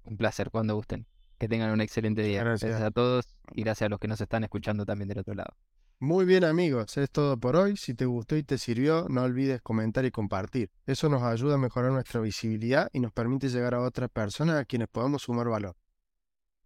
Un 0.05 0.15
placer, 0.15 0.49
cuando 0.49 0.75
gusten. 0.75 1.05
Que 1.37 1.47
tengan 1.47 1.71
un 1.71 1.81
excelente 1.81 2.21
día. 2.21 2.43
Gracias. 2.43 2.81
a 2.81 2.91
todos 2.91 3.25
y 3.53 3.63
gracias 3.63 3.87
a 3.87 3.89
los 3.89 3.99
que 3.99 4.07
nos 4.07 4.21
están 4.21 4.43
escuchando 4.43 4.85
también 4.85 5.09
del 5.09 5.19
otro 5.19 5.33
lado. 5.33 5.55
Muy 5.99 6.25
bien 6.25 6.45
amigos, 6.45 6.97
es 6.97 7.11
todo 7.11 7.37
por 7.37 7.57
hoy. 7.57 7.75
Si 7.75 7.93
te 7.93 8.05
gustó 8.05 8.37
y 8.37 8.43
te 8.43 8.57
sirvió, 8.57 9.07
no 9.09 9.23
olvides 9.23 9.61
comentar 9.61 10.05
y 10.05 10.11
compartir. 10.11 10.71
Eso 10.85 11.09
nos 11.09 11.23
ayuda 11.23 11.55
a 11.55 11.57
mejorar 11.57 11.91
nuestra 11.91 12.21
visibilidad 12.21 12.89
y 12.93 13.01
nos 13.01 13.11
permite 13.11 13.49
llegar 13.49 13.73
a 13.73 13.81
otras 13.81 14.09
personas 14.09 14.55
a 14.55 14.65
quienes 14.65 14.87
podamos 14.87 15.23
sumar 15.23 15.49
valor. 15.49 15.75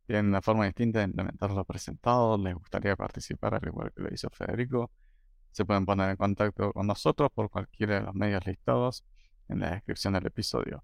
Tienen 0.05 0.27
una 0.27 0.41
forma 0.41 0.65
distinta 0.65 0.99
de 0.99 1.05
implementar 1.05 1.49
lo 1.49 1.65
presentado, 1.65 2.37
les 2.37 2.53
gustaría 2.53 2.95
participar 2.95 3.55
al 3.55 3.67
igual 3.67 3.91
que 3.91 4.03
lo 4.03 4.13
hizo 4.13 4.29
Federico 4.29 4.91
se 5.53 5.65
pueden 5.65 5.85
poner 5.85 6.09
en 6.09 6.17
contacto 6.17 6.73
con 6.73 6.87
nosotros 6.87 7.29
por 7.33 7.49
cualquiera 7.49 7.95
de 7.95 8.01
los 8.01 8.15
medios 8.15 8.45
listados 8.45 9.05
en 9.47 9.59
la 9.59 9.71
descripción 9.71 10.13
del 10.13 10.25
episodio. 10.25 10.83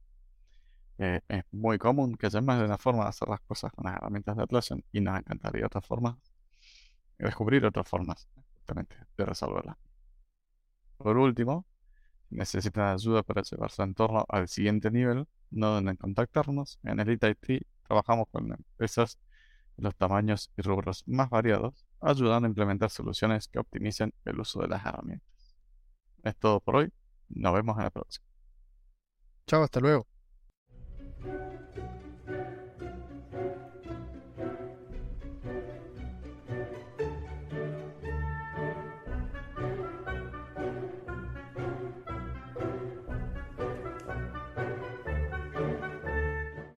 Eh, 1.00 1.22
es 1.28 1.44
muy 1.52 1.78
común 1.80 2.16
que 2.16 2.28
haya 2.28 2.42
más 2.42 2.60
de 2.60 2.66
una 2.66 2.78
forma 2.78 3.04
de 3.04 3.10
hacer 3.10 3.28
las 3.30 3.42
cosas 3.42 3.72
con 3.72 3.86
las 3.86 3.96
herramientas 3.96 4.38
de 4.38 4.44
Atlassian 4.44 4.84
y 4.92 5.02
nos 5.02 5.18
encantaría 5.18 5.66
otras 5.66 5.86
formas, 5.86 6.18
descubrir 7.18 7.66
otras 7.66 7.88
formas 7.88 8.28
justamente 8.54 8.96
de 9.18 9.26
resolverla. 9.26 9.78
Por 10.98 11.18
último, 11.18 11.66
si 12.30 12.36
necesitan 12.36 12.94
ayuda 12.94 13.24
para 13.24 13.42
llevar 13.42 13.72
su 13.72 13.82
entorno 13.82 14.26
al 14.30 14.48
siguiente 14.48 14.92
nivel, 14.92 15.26
no 15.50 15.76
deben 15.78 15.96
contactarnos. 15.96 16.80
En 16.84 17.00
Elite 17.00 17.30
IT 17.30 17.66
trabajamos 17.88 18.28
con 18.32 18.52
empresas 18.52 19.18
de 19.78 19.84
los 19.84 19.96
tamaños 19.96 20.52
y 20.58 20.62
rubros 20.62 21.04
más 21.08 21.30
variados 21.30 21.89
ayudando 22.02 22.46
a 22.46 22.50
implementar 22.50 22.90
soluciones 22.90 23.48
que 23.48 23.60
optimicen 23.60 24.14
el 24.26 24.40
uso 24.40 24.62
de 24.62 24.68
las 24.68 24.86
herramientas. 24.86 25.58
Es 26.24 26.36
todo 26.38 26.60
por 26.60 26.78
hoy. 26.78 26.92
Nos 27.30 27.54
vemos 27.54 27.78
en 27.78 27.84
la 27.84 27.90
próxima. 27.90 28.26
Chao, 29.48 29.64
hasta 29.64 29.80
luego. 29.80 30.08